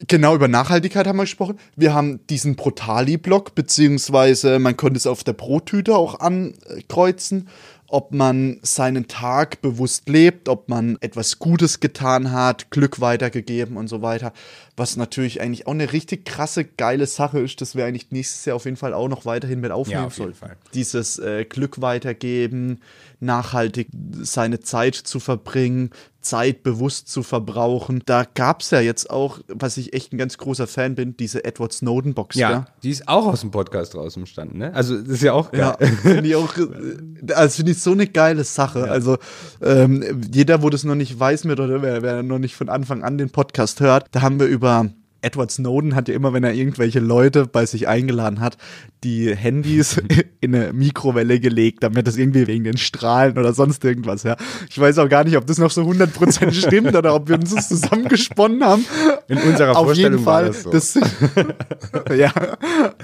Genau, 0.06 0.34
über 0.34 0.48
Nachhaltigkeit 0.48 1.06
haben 1.06 1.16
wir 1.16 1.24
gesprochen. 1.24 1.58
Wir 1.76 1.94
haben 1.94 2.20
diesen 2.28 2.54
Brotali-Block, 2.56 3.54
beziehungsweise 3.54 4.58
man 4.58 4.76
konnte 4.76 4.96
es 4.98 5.06
auf 5.06 5.24
der 5.24 5.32
Brottüte 5.32 5.96
auch 5.96 6.20
ankreuzen, 6.20 7.48
ob 7.88 8.12
man 8.12 8.60
seinen 8.62 9.08
Tag 9.08 9.62
bewusst 9.62 10.08
lebt, 10.08 10.48
ob 10.50 10.68
man 10.68 10.98
etwas 11.00 11.38
Gutes 11.38 11.80
getan 11.80 12.32
hat, 12.32 12.70
Glück 12.70 13.00
weitergegeben 13.00 13.78
und 13.78 13.88
so 13.88 14.02
weiter. 14.02 14.34
Was 14.76 14.96
natürlich 14.96 15.40
eigentlich 15.40 15.66
auch 15.66 15.72
eine 15.72 15.92
richtig 15.92 16.26
krasse, 16.26 16.64
geile 16.64 17.06
Sache 17.06 17.40
ist, 17.40 17.60
dass 17.62 17.74
wir 17.74 17.86
eigentlich 17.86 18.10
nächstes 18.10 18.44
Jahr 18.44 18.56
auf 18.56 18.66
jeden 18.66 18.76
Fall 18.76 18.92
auch 18.92 19.08
noch 19.08 19.24
weiterhin 19.24 19.60
mit 19.60 19.70
aufnehmen 19.70 20.00
Ja, 20.02 20.06
auf 20.06 20.14
sollten 20.14 20.36
dieses 20.74 21.18
äh, 21.18 21.46
Glück 21.46 21.80
weitergeben, 21.80 22.80
nachhaltig 23.20 23.88
seine 24.20 24.60
Zeit 24.60 24.94
zu 24.94 25.18
verbringen, 25.18 25.90
Zeit 26.28 26.62
bewusst 26.62 27.08
zu 27.08 27.22
verbrauchen. 27.22 28.02
Da 28.06 28.24
gab 28.24 28.60
es 28.60 28.70
ja 28.70 28.80
jetzt 28.80 29.10
auch, 29.10 29.40
was 29.48 29.76
ich 29.76 29.92
echt 29.92 30.12
ein 30.12 30.18
ganz 30.18 30.38
großer 30.38 30.66
Fan 30.66 30.94
bin, 30.94 31.16
diese 31.16 31.44
Edward 31.44 31.72
Snowden 31.72 32.14
Box. 32.14 32.36
Ja, 32.36 32.50
gell? 32.50 32.64
die 32.82 32.90
ist 32.90 33.08
auch 33.08 33.26
aus 33.26 33.40
dem 33.40 33.50
Podcast 33.50 33.94
raus 33.94 34.16
entstanden, 34.16 34.58
ne? 34.58 34.74
Also, 34.74 34.98
das 34.98 35.08
ist 35.08 35.22
ja 35.22 35.32
auch 35.32 35.50
geil. 35.50 35.76
Ja, 35.80 35.86
finde 36.02 36.28
ich 36.28 36.36
auch, 36.36 36.56
äh, 36.56 37.32
also 37.32 37.56
finde 37.56 37.72
ich 37.72 37.80
so 37.80 37.92
eine 37.92 38.06
geile 38.06 38.44
Sache. 38.44 38.90
Also 38.90 39.18
ähm, 39.62 40.22
jeder, 40.32 40.62
wo 40.62 40.70
das 40.70 40.84
noch 40.84 40.94
nicht 40.94 41.18
weiß 41.18 41.44
mit 41.44 41.60
oder 41.60 41.82
wer, 41.82 42.02
wer 42.02 42.22
noch 42.22 42.38
nicht 42.38 42.56
von 42.56 42.68
Anfang 42.68 43.02
an 43.02 43.18
den 43.18 43.30
Podcast 43.30 43.80
hört, 43.80 44.06
da 44.12 44.22
haben 44.22 44.40
wir 44.40 44.46
über 44.46 44.90
Edward 45.20 45.50
Snowden 45.50 45.94
hat 45.94 46.08
ja 46.08 46.14
immer, 46.14 46.32
wenn 46.32 46.44
er 46.44 46.54
irgendwelche 46.54 47.00
Leute 47.00 47.46
bei 47.46 47.66
sich 47.66 47.88
eingeladen 47.88 48.40
hat, 48.40 48.56
die 49.04 49.34
Handys 49.34 50.00
in 50.40 50.54
eine 50.54 50.72
Mikrowelle 50.72 51.40
gelegt, 51.40 51.82
damit 51.82 52.06
das 52.06 52.16
irgendwie 52.16 52.46
wegen 52.46 52.64
den 52.64 52.76
Strahlen 52.76 53.36
oder 53.36 53.52
sonst 53.52 53.84
irgendwas, 53.84 54.22
ja. 54.22 54.36
Ich 54.70 54.78
weiß 54.78 54.98
auch 54.98 55.08
gar 55.08 55.24
nicht, 55.24 55.36
ob 55.36 55.46
das 55.46 55.58
noch 55.58 55.70
so 55.70 55.82
100% 55.82 56.52
stimmt 56.52 56.94
oder 56.94 57.14
ob 57.14 57.28
wir 57.28 57.36
uns 57.36 57.54
das 57.54 57.68
zusammengesponnen 57.68 58.64
haben. 58.64 58.84
In 59.28 59.38
unserer 59.38 59.76
Auf 59.76 59.94
jeden 59.94 60.18
Vorstellung 60.18 60.26
war 60.26 60.52
Fall, 60.52 60.72
das 60.72 60.92
so. 60.92 61.00
das, 61.00 62.16
ja, 62.16 62.32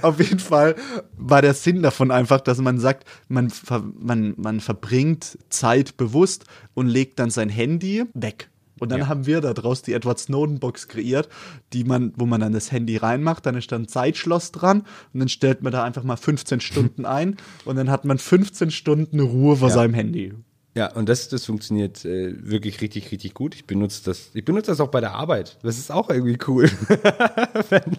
auf 0.03 0.21
jeden 0.21 0.39
Fall 0.39 0.77
war 1.17 1.43
der 1.43 1.55
Sinn 1.55 1.83
davon 1.83 2.11
einfach, 2.11 2.41
dass 2.41 2.59
man 2.59 2.79
sagt, 2.79 3.05
man, 3.29 3.53
man, 3.99 4.35
man 4.37 4.61
verbringt 4.61 5.39
Zeit 5.49 5.97
bewusst 5.97 6.45
und 6.75 6.87
legt 6.87 7.19
dann 7.19 7.31
sein 7.31 7.49
Handy 7.49 8.05
weg. 8.15 8.49
Und 8.81 8.91
dann 8.91 9.01
Ja. 9.01 9.09
haben 9.09 9.27
wir 9.27 9.41
daraus 9.41 9.83
die 9.83 9.93
Edward 9.93 10.19
Snowden 10.19 10.59
Box 10.59 10.89
kreiert, 10.89 11.29
die 11.73 11.85
man, 11.85 12.13
wo 12.17 12.27
man 12.27 12.41
dann 12.41 12.53
das 12.53 12.73
Handy 12.73 12.97
reinmacht, 12.97 13.47
dann 13.47 13.55
ist 13.57 13.71
dann 13.71 13.83
ein 13.83 13.89
Zeitschloss 13.89 14.51
dran 14.53 14.81
und 15.13 15.21
dann 15.21 15.29
stellt 15.29 15.63
man 15.63 15.73
da 15.73 15.85
einfach 15.85 16.03
mal 16.05 16.17
15 16.17 16.61
Stunden 16.61 17.05
ein 17.07 17.37
und 17.65 17.77
dann 17.77 17.91
hat 17.91 18.05
man 18.05 18.19
15 18.19 18.71
Stunden 18.71 19.21
Ruhe 19.21 19.57
vor 19.57 19.69
Ja. 19.69 19.75
seinem 19.75 19.95
Handy. 19.95 20.33
Ja, 20.77 20.93
und 20.93 21.09
das, 21.09 21.29
das 21.29 21.45
funktioniert 21.45 22.05
äh, 22.05 22.35
wirklich 22.51 22.81
richtig, 22.81 23.13
richtig 23.13 23.33
gut. 23.33 23.55
Ich 23.55 23.65
benutze 23.65 24.03
das, 24.07 24.31
ich 24.35 24.45
benutze 24.45 24.73
das 24.73 24.81
auch 24.81 24.89
bei 24.89 25.01
der 25.01 25.15
Arbeit. 25.15 25.57
Das 25.63 25.79
ist 25.79 25.93
auch 25.93 26.11
irgendwie 26.11 26.37
cool, 26.49 26.65
wenn 27.71 27.97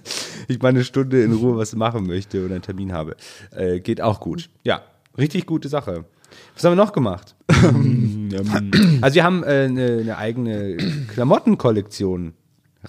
ich 0.49 0.61
mal 0.61 0.69
eine 0.69 0.83
Stunde 0.83 1.23
in 1.23 1.31
Ruhe 1.33 1.55
was 1.55 1.73
machen 1.75 2.05
möchte 2.05 2.43
oder 2.43 2.55
einen 2.55 2.63
Termin 2.63 2.91
habe. 2.91 3.15
Äh, 3.51 3.79
geht 3.79 4.01
auch 4.01 4.19
gut. 4.19 4.49
Ja, 4.65 4.81
richtig 5.17 5.45
gute 5.45 5.69
Sache. 5.69 6.03
Was 6.53 6.63
haben 6.63 6.71
wir 6.73 6.83
noch 6.83 6.93
gemacht? 6.93 7.35
also 9.01 9.15
wir 9.15 9.23
haben 9.23 9.43
äh, 9.43 9.65
eine, 9.65 9.97
eine 9.99 10.17
eigene 10.17 10.77
Klamottenkollektion 11.13 12.33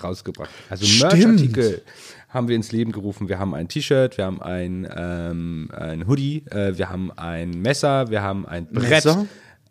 rausgebracht. 0.02 0.50
Also. 0.68 0.86
Merchartikel 1.04 1.82
haben 2.28 2.48
wir 2.48 2.56
ins 2.56 2.72
Leben 2.72 2.92
gerufen. 2.92 3.28
Wir 3.28 3.38
haben 3.38 3.54
ein 3.54 3.68
T-Shirt, 3.68 4.18
wir 4.18 4.26
haben 4.26 4.42
ein, 4.42 4.86
ähm, 4.94 5.70
ein 5.72 6.06
Hoodie, 6.06 6.44
äh, 6.50 6.76
wir 6.76 6.90
haben 6.90 7.10
ein 7.12 7.62
Messer, 7.62 8.10
wir 8.10 8.22
haben 8.22 8.46
ein 8.46 8.66
Brett 8.66 9.06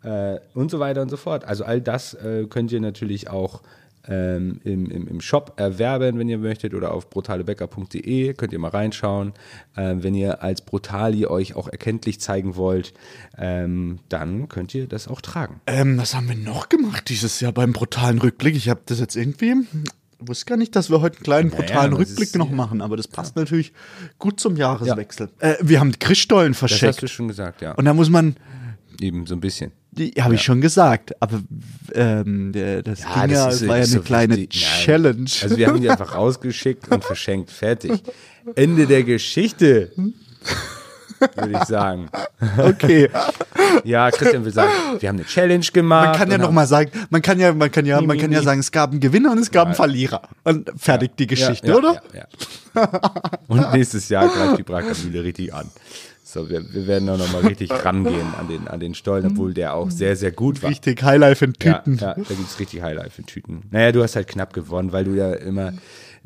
äh, 0.02 0.38
und 0.54 0.70
so 0.70 0.80
weiter 0.80 1.02
und 1.02 1.08
so 1.08 1.16
fort. 1.16 1.44
Also 1.44 1.64
all 1.64 1.80
das 1.80 2.14
äh, 2.14 2.46
könnt 2.48 2.72
ihr 2.72 2.80
natürlich 2.80 3.30
auch 3.30 3.62
ähm, 4.08 4.60
im, 4.64 4.90
im, 4.90 5.06
im 5.08 5.20
Shop 5.20 5.54
erwerben, 5.56 6.18
wenn 6.18 6.28
ihr 6.28 6.38
möchtet, 6.38 6.74
oder 6.74 6.92
auf 6.92 7.10
brutalebecker.de 7.10 8.34
könnt 8.34 8.52
ihr 8.52 8.58
mal 8.58 8.68
reinschauen. 8.70 9.32
Ähm, 9.76 10.02
wenn 10.02 10.14
ihr 10.14 10.42
als 10.42 10.60
Brutali 10.60 11.26
euch 11.26 11.54
auch 11.56 11.68
erkenntlich 11.68 12.20
zeigen 12.20 12.56
wollt, 12.56 12.94
ähm, 13.38 13.98
dann 14.08 14.48
könnt 14.48 14.74
ihr 14.74 14.86
das 14.86 15.08
auch 15.08 15.20
tragen. 15.20 15.60
Ähm, 15.66 15.98
was 15.98 16.14
haben 16.14 16.28
wir 16.28 16.36
noch 16.36 16.68
gemacht 16.68 17.08
dieses 17.08 17.40
Jahr 17.40 17.52
beim 17.52 17.72
brutalen 17.72 18.18
Rückblick? 18.18 18.56
Ich 18.56 18.68
habe 18.68 18.80
das 18.86 19.00
jetzt 19.00 19.16
irgendwie. 19.16 19.54
Ich 20.18 20.28
wusste 20.28 20.46
gar 20.46 20.56
nicht, 20.56 20.74
dass 20.74 20.88
wir 20.88 21.00
heute 21.02 21.16
einen 21.18 21.24
kleinen 21.24 21.50
brutalen 21.50 21.90
das 21.90 22.00
Rückblick 22.00 22.28
ist- 22.28 22.36
noch 22.36 22.50
machen, 22.50 22.80
aber 22.80 22.96
das 22.96 23.06
passt 23.06 23.36
natürlich 23.36 23.72
gut 24.18 24.40
zum 24.40 24.56
Jahreswechsel. 24.56 25.28
Äh, 25.40 25.56
wir 25.60 25.78
haben 25.80 25.92
Christstollen 25.98 26.52
Das 26.58 26.80
hast 26.82 27.02
du 27.02 27.08
schon 27.08 27.28
gesagt, 27.28 27.60
ja. 27.60 27.72
Und 27.72 27.84
da 27.84 27.92
muss 27.92 28.08
man, 28.08 28.36
Eben 29.00 29.26
so 29.26 29.34
ein 29.34 29.40
bisschen. 29.40 29.72
die 29.92 30.12
habe 30.20 30.34
ich 30.34 30.42
schon 30.42 30.60
gesagt, 30.60 31.12
aber 31.20 31.40
ähm, 31.94 32.52
das 32.52 33.00
Ja, 33.00 33.26
ging 33.26 33.30
das 33.30 33.30
ja, 33.32 33.48
ist- 33.48 33.68
war 33.68 33.76
ja 33.76 33.82
eine 33.82 33.86
so 33.86 34.00
kleine. 34.02 34.36
Nein. 34.36 34.48
Challenge. 34.50 35.30
Also 35.42 35.56
wir 35.56 35.66
haben 35.68 35.80
die 35.80 35.90
einfach 35.90 36.14
rausgeschickt 36.14 36.88
und 36.92 37.04
verschenkt. 37.04 37.50
Fertig. 37.50 38.02
Ende 38.54 38.86
der 38.86 39.02
Geschichte. 39.04 39.92
Würde 41.34 41.52
ich 41.52 41.64
sagen. 41.64 42.08
okay. 42.58 43.08
Ja, 43.84 44.10
Christian 44.10 44.44
will 44.44 44.52
sagen, 44.52 44.70
wir 45.00 45.08
haben 45.08 45.16
eine 45.16 45.24
Challenge 45.26 45.64
gemacht. 45.72 46.06
Man 46.10 46.16
kann 46.18 46.28
ja 46.28 46.34
und 46.36 46.40
noch 46.40 46.48
haben- 46.48 46.54
mal 46.54 46.66
sagen, 46.66 46.90
man 47.10 47.20
kann 47.20 47.38
ja, 47.40 47.52
man 47.52 47.70
kann 47.70 47.84
ja, 47.84 48.00
man 48.00 48.16
kann 48.18 48.30
ja 48.32 48.42
sagen, 48.42 48.60
es 48.60 48.70
gab 48.70 48.90
einen 48.90 49.00
Gewinner 49.00 49.32
und 49.32 49.38
es 49.38 49.50
gab 49.50 49.66
einen 49.66 49.74
Verlierer. 49.74 50.22
Und 50.44 50.70
fertig 50.76 51.16
die 51.16 51.26
Geschichte, 51.26 51.76
oder? 51.76 52.00
Ja, 52.14 52.26
ja. 52.74 52.90
Und 53.48 53.72
nächstes 53.72 54.08
Jahr 54.08 54.28
greift 54.28 54.58
die 54.58 54.62
Brakamühle 54.62 55.24
richtig 55.24 55.52
an. 55.52 55.68
So, 56.28 56.50
wir, 56.50 56.74
wir 56.74 56.88
werden 56.88 57.08
auch 57.08 57.18
noch 57.18 57.32
mal 57.32 57.46
richtig 57.46 57.70
rangehen 57.84 58.34
an 58.36 58.48
den, 58.48 58.66
an 58.66 58.80
den 58.80 58.94
Stollen, 58.96 59.26
obwohl 59.26 59.54
der 59.54 59.74
auch 59.74 59.92
sehr, 59.92 60.16
sehr 60.16 60.32
gut 60.32 60.60
war. 60.60 60.70
Richtig 60.70 61.04
Highlife 61.04 61.44
in 61.44 61.52
Ja, 61.62 61.74
Tüten. 61.78 61.98
ja, 61.98 62.14
da 62.14 62.22
gibt 62.34 62.48
es 62.48 62.58
richtig 62.58 62.82
Highlife 62.82 63.20
in 63.20 63.26
Tüten. 63.28 63.62
Naja, 63.70 63.92
du 63.92 64.02
hast 64.02 64.16
halt 64.16 64.26
knapp 64.26 64.52
gewonnen, 64.52 64.90
weil 64.90 65.04
du 65.04 65.12
ja 65.14 65.32
immer, 65.34 65.72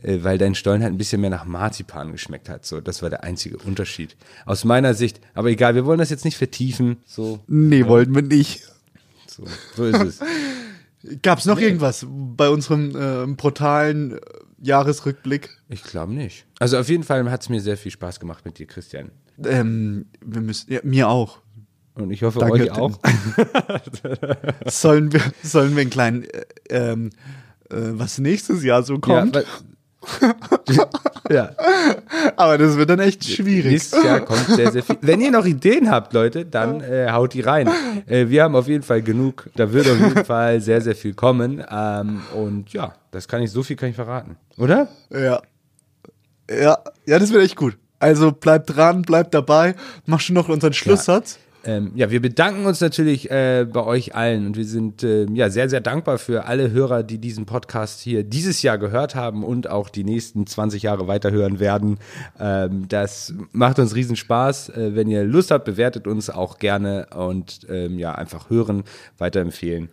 äh, 0.02 0.20
weil 0.22 0.38
dein 0.38 0.54
Stollen 0.54 0.82
halt 0.82 0.94
ein 0.94 0.96
bisschen 0.96 1.20
mehr 1.20 1.28
nach 1.28 1.44
Marzipan 1.44 2.12
geschmeckt 2.12 2.48
hat. 2.48 2.64
So, 2.64 2.80
das 2.80 3.02
war 3.02 3.10
der 3.10 3.24
einzige 3.24 3.58
Unterschied. 3.58 4.16
Aus 4.46 4.64
meiner 4.64 4.94
Sicht. 4.94 5.20
Aber 5.34 5.48
egal, 5.50 5.74
wir 5.74 5.84
wollen 5.84 5.98
das 5.98 6.08
jetzt 6.08 6.24
nicht 6.24 6.38
vertiefen. 6.38 6.96
So, 7.04 7.40
Nee, 7.46 7.84
wollten 7.86 8.14
wir 8.14 8.22
nicht. 8.22 8.62
so, 9.26 9.44
so 9.76 9.84
ist 9.84 10.00
es. 10.02 10.20
Gab 11.22 11.40
es 11.40 11.44
noch 11.44 11.60
irgendwas 11.60 12.06
bei 12.08 12.48
unserem 12.48 12.94
ähm, 12.98 13.36
brutalen 13.36 14.12
äh, 14.12 14.20
Jahresrückblick? 14.62 15.50
Ich 15.68 15.82
glaube 15.82 16.14
nicht. 16.14 16.46
Also 16.58 16.78
auf 16.78 16.88
jeden 16.88 17.04
Fall 17.04 17.30
hat 17.30 17.42
es 17.42 17.48
mir 17.50 17.60
sehr 17.60 17.76
viel 17.76 17.92
Spaß 17.92 18.18
gemacht 18.18 18.46
mit 18.46 18.58
dir, 18.58 18.66
Christian. 18.66 19.10
Ähm, 19.44 20.06
wir 20.24 20.40
müssen, 20.40 20.72
ja, 20.72 20.80
mir 20.82 21.08
auch. 21.08 21.38
Und 21.94 22.10
ich 22.10 22.22
hoffe, 22.22 22.38
Danke. 22.38 22.54
euch 22.54 22.70
auch. 22.70 22.98
Sollen 24.66 25.12
wir, 25.12 25.20
sollen 25.42 25.74
wir 25.74 25.82
einen 25.82 25.90
kleinen, 25.90 26.24
äh, 26.24 26.44
ähm, 26.70 27.10
äh, 27.68 27.76
was 27.76 28.18
nächstes 28.18 28.62
Jahr 28.62 28.82
so 28.82 28.98
kommt? 28.98 29.36
Ja, 29.36 29.42
ja, 31.30 31.50
Aber 32.36 32.56
das 32.56 32.76
wird 32.76 32.88
dann 32.88 33.00
echt 33.00 33.24
schwierig. 33.24 33.72
nächstes 33.72 34.02
Jahr 34.02 34.20
kommt 34.20 34.46
sehr, 34.46 34.72
sehr 34.72 34.82
viel. 34.82 34.96
Wenn 35.02 35.20
ihr 35.20 35.30
noch 35.30 35.44
Ideen 35.44 35.90
habt, 35.90 36.14
Leute, 36.14 36.46
dann 36.46 36.80
äh, 36.80 37.10
haut 37.10 37.34
die 37.34 37.42
rein. 37.42 37.68
Äh, 38.06 38.28
wir 38.28 38.44
haben 38.44 38.56
auf 38.56 38.66
jeden 38.66 38.82
Fall 38.82 39.02
genug. 39.02 39.50
Da 39.56 39.72
wird 39.72 39.88
auf 39.90 39.98
jeden 39.98 40.24
Fall 40.24 40.60
sehr, 40.60 40.80
sehr 40.80 40.94
viel 40.94 41.12
kommen. 41.12 41.62
Ähm, 41.70 42.22
und 42.34 42.72
ja, 42.72 42.94
das 43.10 43.28
kann 43.28 43.42
ich, 43.42 43.50
so 43.50 43.62
viel 43.62 43.76
kann 43.76 43.90
ich 43.90 43.96
verraten. 43.96 44.36
Oder? 44.56 44.88
Ja. 45.10 45.42
Ja, 46.50 46.78
ja, 47.06 47.18
das 47.18 47.30
wird 47.32 47.44
echt 47.44 47.56
gut. 47.56 47.76
Also 48.00 48.32
bleibt 48.32 48.74
dran, 48.74 49.02
bleibt 49.02 49.34
dabei. 49.34 49.76
Mach 50.06 50.20
schon 50.20 50.34
noch 50.34 50.48
unseren 50.48 50.72
Schlusssatz. 50.72 51.38
Ähm, 51.64 51.92
ja, 51.94 52.10
wir 52.10 52.22
bedanken 52.22 52.64
uns 52.64 52.80
natürlich 52.80 53.30
äh, 53.30 53.66
bei 53.70 53.84
euch 53.84 54.14
allen 54.14 54.46
und 54.46 54.56
wir 54.56 54.64
sind 54.64 55.02
äh, 55.02 55.26
ja 55.26 55.50
sehr, 55.50 55.68
sehr 55.68 55.80
dankbar 55.80 56.18
für 56.18 56.46
alle 56.46 56.70
Hörer, 56.70 57.02
die 57.02 57.18
diesen 57.18 57.44
Podcast 57.44 58.00
hier 58.00 58.24
dieses 58.24 58.62
Jahr 58.62 58.78
gehört 58.78 59.14
haben 59.14 59.44
und 59.44 59.68
auch 59.68 59.90
die 59.90 60.04
nächsten 60.04 60.46
20 60.46 60.82
Jahre 60.82 61.06
weiterhören 61.06 61.60
werden. 61.60 61.98
Ähm, 62.38 62.88
das 62.88 63.34
macht 63.52 63.78
uns 63.78 63.94
riesen 63.94 64.16
Spaß. 64.16 64.70
Äh, 64.70 64.94
wenn 64.94 65.08
ihr 65.08 65.24
Lust 65.24 65.50
habt, 65.50 65.66
bewertet 65.66 66.06
uns 66.06 66.30
auch 66.30 66.58
gerne 66.58 67.08
und 67.14 67.66
ähm, 67.68 67.98
ja, 67.98 68.12
einfach 68.12 68.48
hören, 68.48 68.84
weiterempfehlen. 69.18 69.90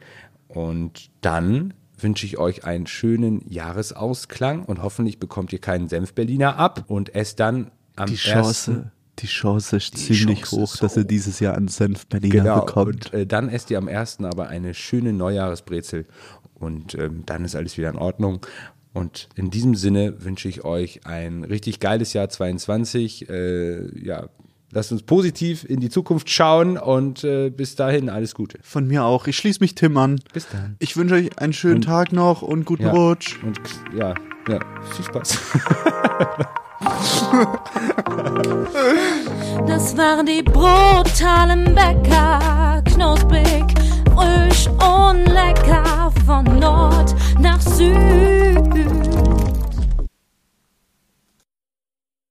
Und 0.48 1.10
dann 1.20 1.74
wünsche 2.00 2.26
ich 2.26 2.38
euch 2.38 2.64
einen 2.64 2.88
schönen 2.88 3.44
Jahresausklang 3.50 4.64
und 4.64 4.82
hoffentlich 4.82 5.20
bekommt 5.20 5.52
ihr 5.52 5.60
keinen 5.60 5.90
Senf-Berliner 5.90 6.58
ab 6.58 6.86
und 6.88 7.14
esst 7.14 7.40
dann 7.40 7.72
am 7.98 8.08
Die 8.08 8.14
1. 8.14 8.22
Chance, 8.22 8.92
die 9.20 9.28
Chance 9.28 9.78
ist 9.78 9.98
ziemlich 9.98 10.42
Chance 10.42 10.56
hoch, 10.56 10.74
ist 10.74 10.84
dass 10.84 10.92
hoch. 10.94 10.98
er 10.98 11.04
dieses 11.04 11.40
Jahr 11.40 11.56
einen 11.56 11.68
Senf 11.68 12.06
Berliner 12.08 12.44
Genau, 12.44 12.60
bekommt. 12.66 13.08
und 13.08 13.14
äh, 13.14 13.26
dann 13.28 13.50
esst 13.50 13.70
ihr 13.72 13.78
am 13.78 13.88
ersten 13.88 14.26
aber 14.26 14.48
eine 14.48 14.74
schöne 14.74 15.12
Neujahresbrezel 15.14 16.06
und 16.54 16.96
ähm, 16.96 17.24
dann 17.26 17.44
ist 17.46 17.56
alles 17.56 17.78
wieder 17.78 17.90
in 17.90 17.98
Ordnung. 17.98 18.46
Und 18.94 19.30
in 19.36 19.52
diesem 19.52 19.76
Sinne 19.76 20.24
wünsche 20.24 20.48
ich 20.48 20.64
euch 20.66 21.06
ein 21.06 21.44
richtig 21.44 21.80
geiles 21.80 22.14
Jahr 22.14 22.30
22. 22.30 23.30
Äh, 23.30 24.04
ja, 24.04 24.28
lasst 24.72 24.92
uns 24.92 25.04
positiv 25.04 25.64
in 25.70 25.80
die 25.80 25.90
Zukunft 25.90 26.32
schauen 26.32 26.80
und 26.80 27.24
äh, 27.24 27.52
bis 27.52 27.76
dahin 27.76 28.10
alles 28.10 28.34
Gute. 28.34 28.58
Von 28.64 28.88
mir 28.88 29.04
auch. 29.04 29.28
Ich 29.28 29.38
schließe 29.38 29.60
mich 29.60 29.76
Tim 29.76 29.98
an. 29.98 30.20
Bis 30.34 30.48
dann. 30.50 30.78
Ich 30.80 30.98
wünsche 30.98 31.14
euch 31.14 31.38
einen 31.38 31.54
schönen 31.54 31.82
Tag 31.84 32.12
noch 32.12 32.42
und 32.42 32.66
guten 32.66 32.84
Ja. 32.86 32.92
Rutsch. 32.92 33.38
Und 33.44 33.60
ja, 33.96 34.16
ja, 34.50 34.60
viel 34.96 35.06
Spaß. 35.06 35.38
Das 39.68 39.98
waren 39.98 40.26
die 40.26 40.44
brutalen 40.44 41.74
Bäcker, 41.76 42.82
knusprig, 42.86 43.66
frisch 44.16 44.68
und 44.68 45.26
lecker 45.26 46.12
von 46.26 46.44
Nord 46.60 47.16
nach 47.40 47.60
Süd. 47.62 49.17